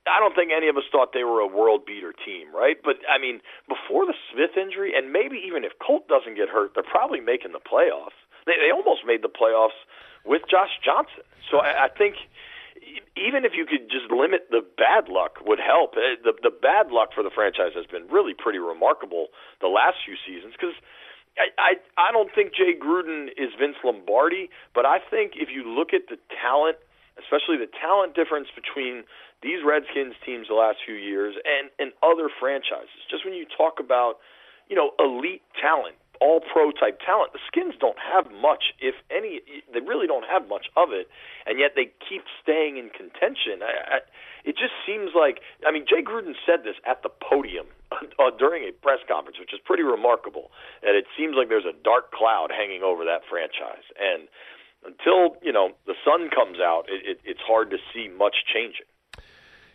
[0.07, 2.77] I don't think any of us thought they were a world beater team, right?
[2.81, 6.73] But I mean, before the Smith injury, and maybe even if Colt doesn't get hurt,
[6.73, 8.17] they're probably making the playoffs.
[8.49, 9.77] They, they almost made the playoffs
[10.25, 11.23] with Josh Johnson.
[11.49, 12.15] So I, I think
[13.15, 15.93] even if you could just limit the bad luck would help.
[15.93, 19.27] Uh, the the bad luck for the franchise has been really pretty remarkable
[19.61, 20.75] the last few seasons because.
[21.39, 25.63] I, I I don't think Jay Gruden is Vince Lombardi, but I think if you
[25.63, 26.75] look at the talent,
[27.15, 29.07] especially the talent difference between
[29.41, 33.79] these Redskins teams the last few years and and other franchises, just when you talk
[33.79, 34.19] about,
[34.67, 37.33] you know, elite talent, all pro type talent.
[37.33, 39.41] The Skins don't have much, if any.
[39.73, 41.09] They really don't have much of it,
[41.49, 43.65] and yet they keep staying in contention.
[43.65, 44.05] I, I,
[44.45, 48.69] it just seems like I mean Jay Gruden said this at the podium uh, during
[48.69, 50.53] a press conference, which is pretty remarkable.
[50.85, 53.89] And it seems like there's a dark cloud hanging over that franchise.
[53.97, 54.29] And
[54.85, 58.85] until you know the sun comes out, it, it, it's hard to see much changing.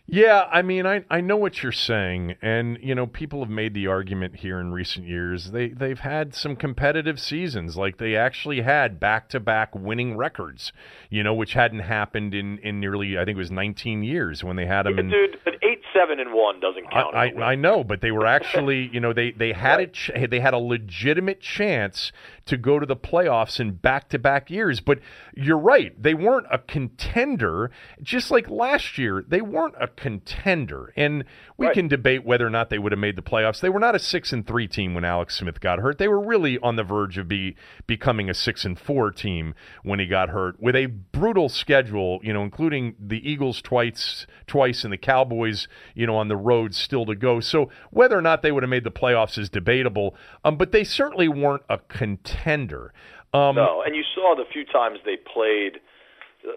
[0.09, 3.74] Yeah, I mean, I, I know what you're saying, and you know, people have made
[3.74, 5.51] the argument here in recent years.
[5.51, 10.73] They they've had some competitive seasons, like they actually had back to back winning records,
[11.11, 14.55] you know, which hadn't happened in, in nearly I think it was 19 years when
[14.55, 14.95] they had them.
[14.95, 17.12] Yeah, in, dude, an eight seven and one doesn't count.
[17.12, 20.12] I, I, I know, but they were actually, you know, they they had a ch-
[20.31, 22.12] they had a legitimate chance
[22.47, 24.81] to go to the playoffs in back to back years.
[24.81, 25.01] But
[25.35, 27.70] you're right, they weren't a contender.
[28.02, 30.93] Just like last year, they weren't a contender.
[30.97, 31.24] And
[31.56, 31.74] we Right.
[31.74, 33.60] can debate whether or not they would have made the playoffs.
[33.60, 35.98] They were not a six and three team when Alex Smith got hurt.
[35.98, 37.56] They were really on the verge of be
[37.86, 42.32] becoming a six and four team when he got hurt, with a brutal schedule, you
[42.32, 47.05] know, including the Eagles twice twice and the Cowboys, you know, on the road still
[47.06, 47.40] to go.
[47.40, 50.14] So whether or not they would have made the playoffs is debatable.
[50.44, 52.35] Um, but they certainly weren't a contender.
[53.34, 55.80] Um, No, and you saw the few times they played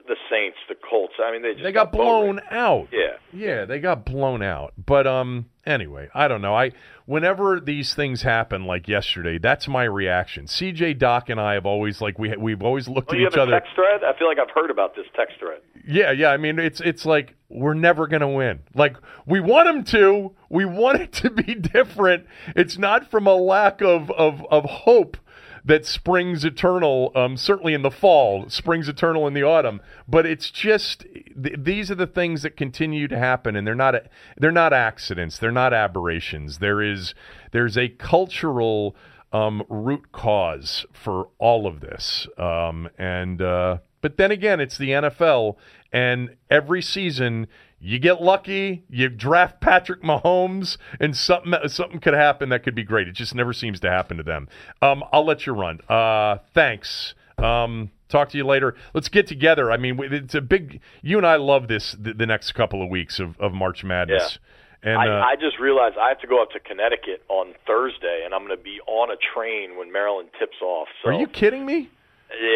[0.07, 1.14] the, Saints, the Colts.
[1.23, 2.51] I mean, they just they got boat blown raced.
[2.51, 2.88] out.
[2.91, 3.14] Yeah.
[3.34, 4.73] Yeah, they got blown out.
[4.77, 6.53] But um anyway, I don't know.
[6.56, 6.73] I
[7.06, 10.45] whenever these things happen like yesterday, that's my reaction.
[10.45, 13.51] CJ Doc and I have always like we we've always looked Oh, at each other.
[13.51, 14.03] text thread?
[14.03, 15.61] I feel like I've heard about this text thread.
[15.88, 18.60] Yeah, yeah, I mean it's it's like we're never going to win.
[18.76, 18.95] Like
[19.26, 22.27] we want them to, we want it to be different.
[22.56, 25.18] It's not from a lack of of of hope
[25.65, 29.81] that springs eternal um, certainly in the fall springs eternal in the autumn.
[30.07, 31.06] But it's just
[31.41, 33.95] th- these are the things that continue to happen and they're not
[34.38, 35.38] they're not accidents.
[35.38, 36.60] They're not aberrations.
[36.60, 37.14] There is
[37.52, 38.95] there's a cultural
[39.31, 42.27] um, root cause for all of this.
[42.38, 45.56] Um, and uh, but then again it's the NFL
[45.91, 47.48] and every season
[47.81, 52.84] you get lucky, you draft Patrick Mahomes, and something something could happen that could be
[52.84, 53.07] great.
[53.07, 54.47] It just never seems to happen to them.
[54.81, 55.80] Um, I'll let you run.
[55.88, 57.14] Uh, thanks.
[57.38, 58.76] Um, talk to you later.
[58.93, 59.72] Let's get together.
[59.72, 60.81] I mean, it's a big.
[61.01, 64.39] You and I love this the, the next couple of weeks of, of March Madness.
[64.81, 68.23] And uh, I, I just realized I have to go up to Connecticut on Thursday,
[68.23, 70.88] and I'm going to be on a train when Maryland tips off.
[71.03, 71.89] So are you kidding me?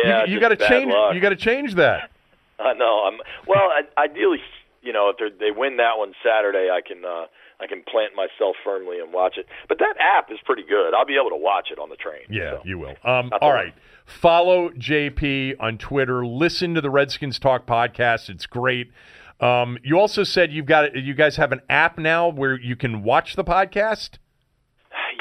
[0.05, 0.91] Yeah, you, you got to change.
[0.91, 1.15] Luck.
[1.15, 2.11] You got to change that.
[2.59, 3.05] I know.
[3.07, 3.69] I'm well.
[3.69, 4.37] I, ideally,
[4.83, 7.25] you know, if they're- win that one Saturday, I can uh,
[7.59, 9.47] I can plant myself firmly and watch it.
[9.69, 10.93] But that app is pretty good.
[10.93, 12.23] I'll be able to watch it on the train.
[12.29, 12.61] Yeah, so.
[12.65, 12.95] you will.
[13.03, 13.73] Um, all right.
[14.05, 16.25] Follow JP on Twitter.
[16.25, 18.29] Listen to the Redskins Talk podcast.
[18.29, 18.91] It's great.
[19.39, 23.03] Um, you also said you've got you guys have an app now where you can
[23.03, 24.17] watch the podcast.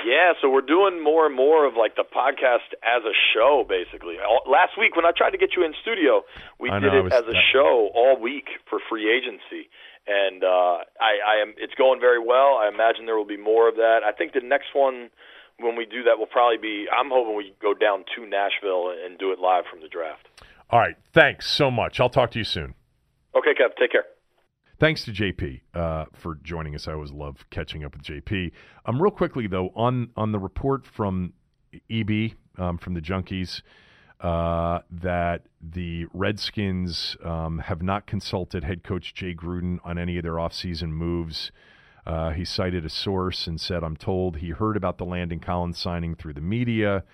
[0.04, 4.16] Yeah, so we're doing more and more of like the podcast as a show, basically.
[4.46, 6.22] Last week when I tried to get you in studio,
[6.58, 9.68] we I did know, it was- as a show all week for free agency,
[10.06, 11.54] and uh, I, I am.
[11.58, 12.56] It's going very well.
[12.58, 14.00] I imagine there will be more of that.
[14.04, 15.10] I think the next one
[15.60, 16.86] when we do that will probably be.
[16.90, 20.26] I'm hoping we go down to Nashville and do it live from the draft.
[20.70, 20.96] All right.
[21.12, 22.00] Thanks so much.
[22.00, 22.74] I'll talk to you soon.
[23.36, 23.76] Okay, Kev.
[23.78, 24.04] Take care.
[24.82, 26.88] Thanks to JP uh, for joining us.
[26.88, 28.50] I always love catching up with JP.
[28.84, 31.34] Um, real quickly though, on on the report from
[31.88, 33.62] EB um, from the Junkies
[34.20, 40.24] uh, that the Redskins um, have not consulted head coach Jay Gruden on any of
[40.24, 41.52] their offseason moves.
[42.04, 45.78] Uh, he cited a source and said, "I'm told he heard about the Landon Collins
[45.78, 47.04] signing through the media."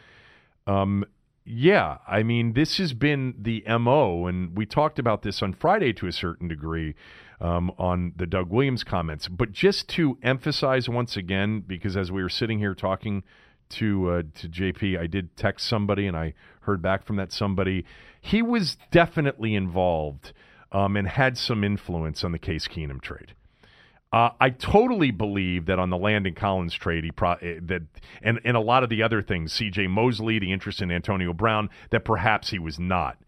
[0.67, 1.05] Um,
[1.45, 5.93] yeah, I mean, this has been the MO, and we talked about this on Friday
[5.95, 6.95] to a certain degree
[7.41, 9.29] um, on the Doug Williams comments.
[9.29, 13.23] But just to emphasize once again, because as we were sitting here talking
[13.71, 17.85] to uh, to JP, I did text somebody, and I heard back from that somebody.
[18.21, 20.33] He was definitely involved
[20.73, 23.35] um, and had some influence on the Case Keenum trade.
[24.11, 27.83] Uh, I totally believe that on the Landon Collins trade, he pro- eh, that
[28.23, 29.87] and and a lot of the other things, C.J.
[29.89, 33.19] Mosley, the interest in Antonio Brown, that perhaps he was not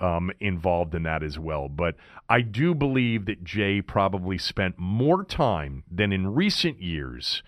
[0.00, 1.68] um, involved in that as well.
[1.68, 1.96] But
[2.28, 7.42] I do believe that Jay probably spent more time than in recent years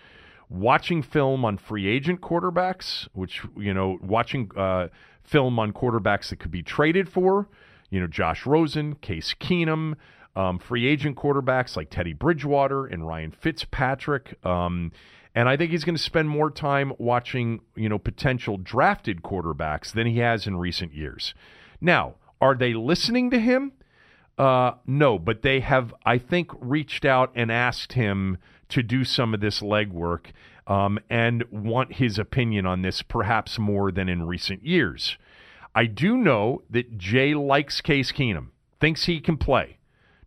[0.48, 4.88] watching film on free agent quarterbacks, which you know, watching uh,
[5.22, 7.48] film on quarterbacks that could be traded for.
[7.90, 9.96] You know, Josh Rosen, Case Keenum
[10.34, 14.38] um, free agent quarterbacks like Teddy Bridgewater and Ryan Fitzpatrick.
[14.44, 14.92] Um,
[15.34, 19.92] and I think he's going to spend more time watching, you know, potential drafted quarterbacks
[19.92, 21.34] than he has in recent years.
[21.80, 23.72] Now, are they listening to him?
[24.36, 28.38] Uh, no, but they have, I think, reached out and asked him
[28.70, 30.32] to do some of this legwork
[30.66, 35.16] um, and want his opinion on this perhaps more than in recent years.
[35.74, 38.48] I do know that Jay likes Case Keenum,
[38.80, 39.78] thinks he can play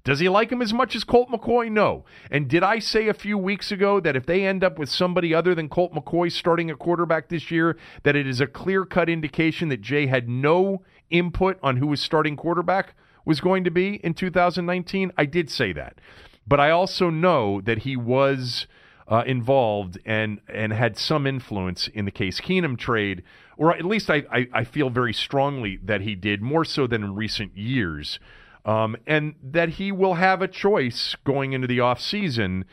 [0.04, 1.72] Does he like him as much as Colt McCoy?
[1.72, 2.06] No.
[2.32, 5.34] And did I say a few weeks ago that if they end up with somebody
[5.34, 9.10] other than Colt McCoy starting a quarterback this year, that it is a clear cut
[9.10, 12.96] indication that Jay had no input on who was starting quarterback
[13.26, 15.12] was going to be in 2019?
[15.18, 16.00] I did say that.
[16.48, 18.68] But I also know that he was
[19.08, 23.24] uh, involved and and had some influence in the Case Keenum trade,
[23.58, 27.04] or at least I, I, I feel very strongly that he did more so than
[27.04, 28.20] in recent years,
[28.64, 32.64] um, and that he will have a choice going into the offseason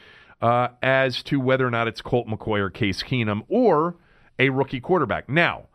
[0.40, 3.96] uh, as to whether or not it's Colt McCoy or Case Keenum or
[4.38, 5.28] a rookie quarterback.
[5.28, 5.68] Now,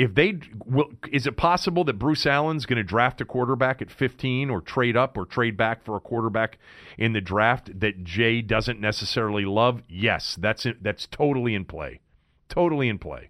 [0.00, 3.90] if they will, is it possible that Bruce Allen's going to draft a quarterback at
[3.90, 6.58] 15 or trade up or trade back for a quarterback
[6.96, 9.82] in the draft that Jay doesn't necessarily love?
[9.90, 12.00] Yes, that's that's totally in play,
[12.48, 13.28] totally in play.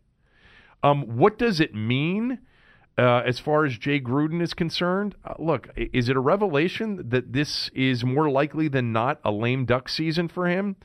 [0.85, 2.39] Um, what does it mean
[2.97, 5.17] uh, as far as Jay Gruden is concerned?
[5.25, 9.65] Uh, look, is it a revelation that this is more likely than not a lame
[9.65, 10.77] duck season for him?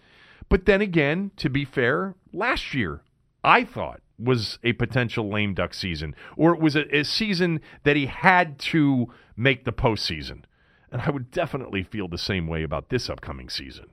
[0.50, 3.04] But then again, to be fair, last year
[3.44, 7.96] I thought was a potential lame duck season, or it was a, a, season that
[7.96, 10.44] he had to make the postseason.
[10.92, 13.88] And I would definitely feel the same way about this upcoming season.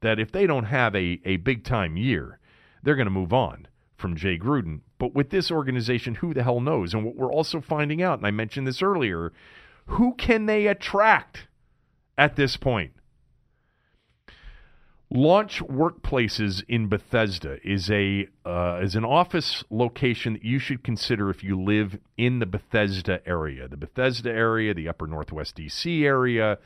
[0.00, 2.38] That if they don't have a, a big time year,
[2.82, 4.80] they're going to move on from Jay Gruden.
[4.98, 6.94] But with this organization, who the hell knows?
[6.94, 9.32] And what we're also finding out, and I mentioned this earlier,
[9.86, 11.48] who can they attract
[12.16, 12.92] at this point?
[15.16, 21.30] Launch Workplaces in Bethesda is a uh, is an office location that you should consider
[21.30, 26.58] if you live in the Bethesda area, the Bethesda area, the Upper Northwest DC area.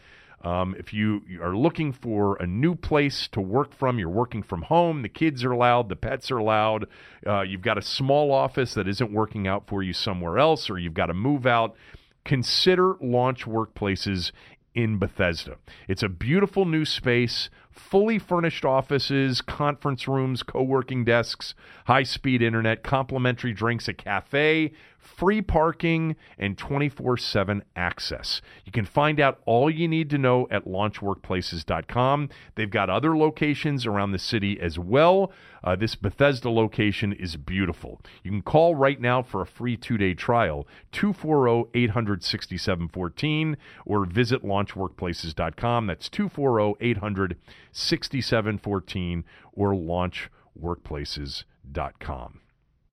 [0.42, 4.62] Um, if you are looking for a new place to work from, you're working from
[4.62, 6.86] home, the kids are loud, the pets are loud,
[7.26, 10.78] uh, you've got a small office that isn't working out for you somewhere else, or
[10.78, 11.76] you've got to move out,
[12.24, 14.32] consider Launch Workplaces
[14.74, 15.56] in Bethesda.
[15.88, 21.54] It's a beautiful new space fully furnished offices, conference rooms, co working desks,
[21.86, 24.72] high speed internet, complimentary drinks, a cafe,
[25.16, 28.40] free parking, and 24 7 access.
[28.64, 32.28] You can find out all you need to know at launchworkplaces.com.
[32.54, 35.32] They've got other locations around the city as well.
[35.64, 38.00] Uh, this Bethesda location is beautiful.
[38.22, 44.04] You can call right now for a free two day trial, 240 800 6714, or
[44.04, 45.86] visit launchworkplaces.com.
[45.86, 47.36] That's 240 800
[47.72, 52.40] 6714 or launchworkplaces.com.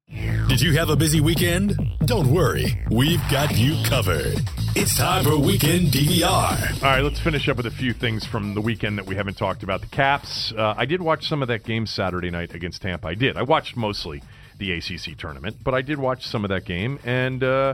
[0.10, 1.73] Did you have a busy weekend?
[2.06, 4.38] Don't worry, we've got you covered.
[4.76, 6.84] It's time for Weekend DVR.
[6.84, 9.36] All right, let's finish up with a few things from the weekend that we haven't
[9.36, 9.82] talked about.
[9.82, 10.53] The Caps.
[10.56, 13.07] Uh, I did watch some of that game Saturday night against Tampa.
[13.07, 13.36] I did.
[13.36, 14.22] I watched mostly
[14.60, 17.73] the ACC tournament, but I did watch some of that game, and uh,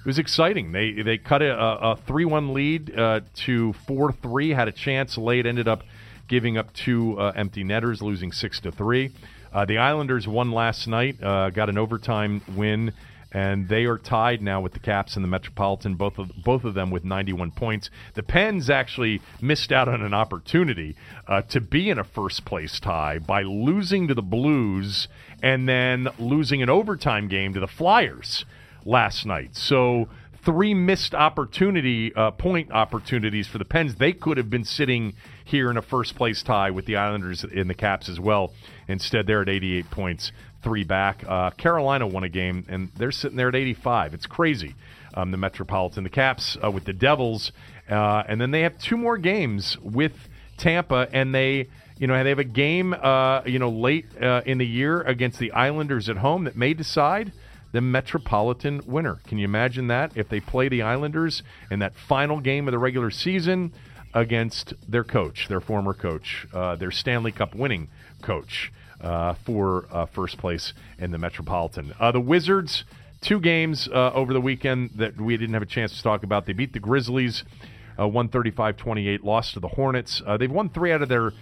[0.00, 0.72] it was exciting.
[0.72, 4.50] They they cut a, a three one lead uh, to four three.
[4.50, 5.46] Had a chance late.
[5.46, 5.84] Ended up
[6.26, 9.12] giving up two uh, empty netters, losing six to three.
[9.52, 12.92] Uh, the Islanders won last night, uh, got an overtime win,
[13.32, 16.74] and they are tied now with the Caps and the Metropolitan, both of both of
[16.74, 17.90] them with 91 points.
[18.14, 20.96] The Pens actually missed out on an opportunity
[21.26, 25.08] uh, to be in a first place tie by losing to the Blues
[25.42, 28.44] and then losing an overtime game to the Flyers
[28.84, 29.56] last night.
[29.56, 30.08] So
[30.44, 33.96] three missed opportunity uh, point opportunities for the Pens.
[33.96, 35.14] They could have been sitting
[35.50, 38.52] here in a first place tie with the Islanders in the Caps as well.
[38.88, 40.32] Instead, they're at 88 points,
[40.62, 41.24] three back.
[41.26, 44.14] Uh, Carolina won a game, and they're sitting there at 85.
[44.14, 44.74] It's crazy.
[45.14, 47.50] Um, the Metropolitan, the Caps uh, with the Devils,
[47.88, 50.12] uh, and then they have two more games with
[50.56, 51.68] Tampa, and they.
[51.98, 55.38] You know, they have a game, uh, you know, late uh, in the year against
[55.38, 57.30] the Islanders at home that may decide
[57.72, 59.18] the Metropolitan winner.
[59.26, 60.12] Can you imagine that?
[60.14, 63.74] If they play the Islanders in that final game of the regular season
[64.14, 67.88] against their coach, their former coach, uh, their Stanley Cup winning
[68.22, 71.94] coach uh, for uh, first place in the Metropolitan.
[71.98, 72.84] Uh, the Wizards,
[73.20, 76.46] two games uh, over the weekend that we didn't have a chance to talk about.
[76.46, 77.44] They beat the Grizzlies.
[77.98, 80.22] Uh, 135 28, lost to the Hornets.
[80.38, 81.32] they've won three out of their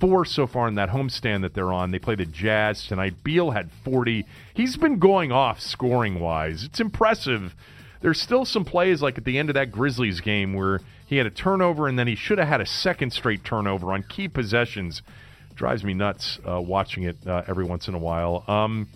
[0.00, 1.90] four so far in that homestand that they're on.
[1.90, 3.22] They play the Jazz tonight.
[3.22, 4.26] Beal had 40.
[4.54, 6.64] He's been going off scoring wise.
[6.64, 7.54] It's impressive.
[8.00, 11.26] There's still some plays like at the end of that Grizzlies game where he had
[11.26, 15.02] a turnover and then he should have had a second straight turnover on key possessions.
[15.54, 18.44] Drives me nuts uh, watching it uh, every once in a while.
[18.46, 18.88] Um,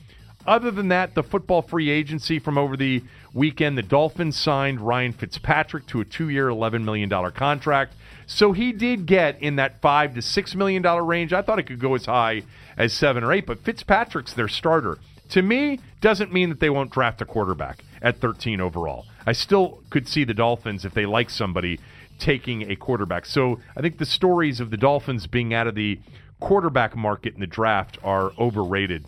[0.47, 5.13] other than that, the football free agency from over the weekend, the Dolphins signed Ryan
[5.13, 7.95] Fitzpatrick to a two year, $11 million contract.
[8.27, 11.33] So he did get in that five to six million dollar range.
[11.33, 12.43] I thought it could go as high
[12.77, 14.99] as seven or eight, but Fitzpatrick's their starter.
[15.31, 19.07] To me, doesn't mean that they won't draft a quarterback at 13 overall.
[19.27, 21.79] I still could see the Dolphins, if they like somebody,
[22.21, 23.27] taking a quarterback.
[23.27, 25.99] So I think the stories of the Dolphins being out of the
[26.39, 29.07] quarterback market in the draft are overrated.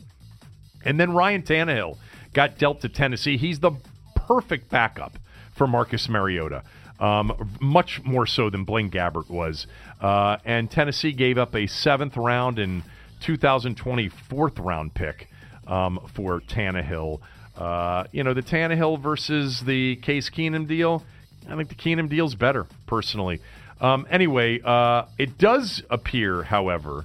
[0.85, 1.97] And then Ryan Tannehill
[2.33, 3.37] got dealt to Tennessee.
[3.37, 3.73] He's the
[4.15, 5.19] perfect backup
[5.55, 6.63] for Marcus Mariota.
[6.99, 9.67] Um, much more so than Blaine Gabbert was.
[10.01, 12.83] Uh, and Tennessee gave up a seventh round and
[13.21, 15.29] 2020 fourth round pick
[15.67, 17.21] um, for Tannehill.
[17.57, 21.05] Uh, you know, the Tannehill versus the Case Keenum deal.
[21.49, 23.41] I think the Keenum deal's better, personally.
[23.81, 27.05] Um, anyway, uh, it does appear, however,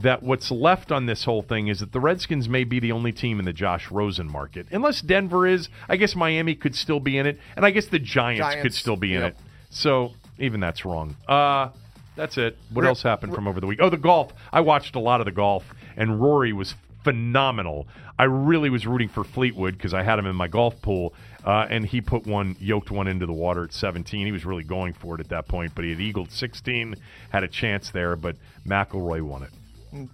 [0.00, 3.10] that what's left on this whole thing is that the Redskins may be the only
[3.10, 4.66] team in the Josh Rosen market.
[4.70, 7.98] Unless Denver is, I guess Miami could still be in it, and I guess the
[7.98, 9.32] Giants, Giants, could still be in yep.
[9.32, 9.38] it.
[9.70, 11.16] So even that's wrong.
[11.26, 11.70] Uh,
[12.14, 12.56] that's it.
[12.72, 13.80] What else happened from over the week?
[13.82, 14.32] Oh, the golf.
[14.52, 15.64] I watched a lot of the golf,
[15.96, 16.74] and Rory was
[17.04, 17.88] phenomenal.
[18.18, 21.14] I really was rooting for Fleetwood because I had him in my golf pool,
[21.44, 24.26] uh, and he put one, yoked one into the water at 17.
[24.26, 26.96] He was really going for it at that point, but he had eagled 16,
[27.30, 28.36] had a chance there, but
[28.66, 29.50] McIlroy won it.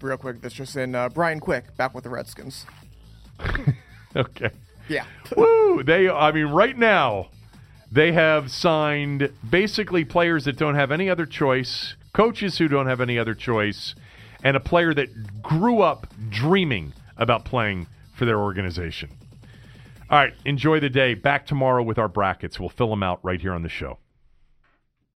[0.01, 2.67] Real quick, that's just in uh, Brian Quick back with the Redskins.
[4.17, 4.51] Okay.
[4.89, 5.07] Yeah.
[5.37, 5.83] Woo!
[5.83, 7.31] They, I mean, right now,
[7.91, 13.01] they have signed basically players that don't have any other choice, coaches who don't have
[13.01, 13.95] any other choice,
[14.43, 19.11] and a player that grew up dreaming about playing for their organization.
[20.11, 21.15] All right, enjoy the day.
[21.15, 22.61] Back tomorrow with our brackets.
[22.61, 23.99] We'll fill them out right here on the show.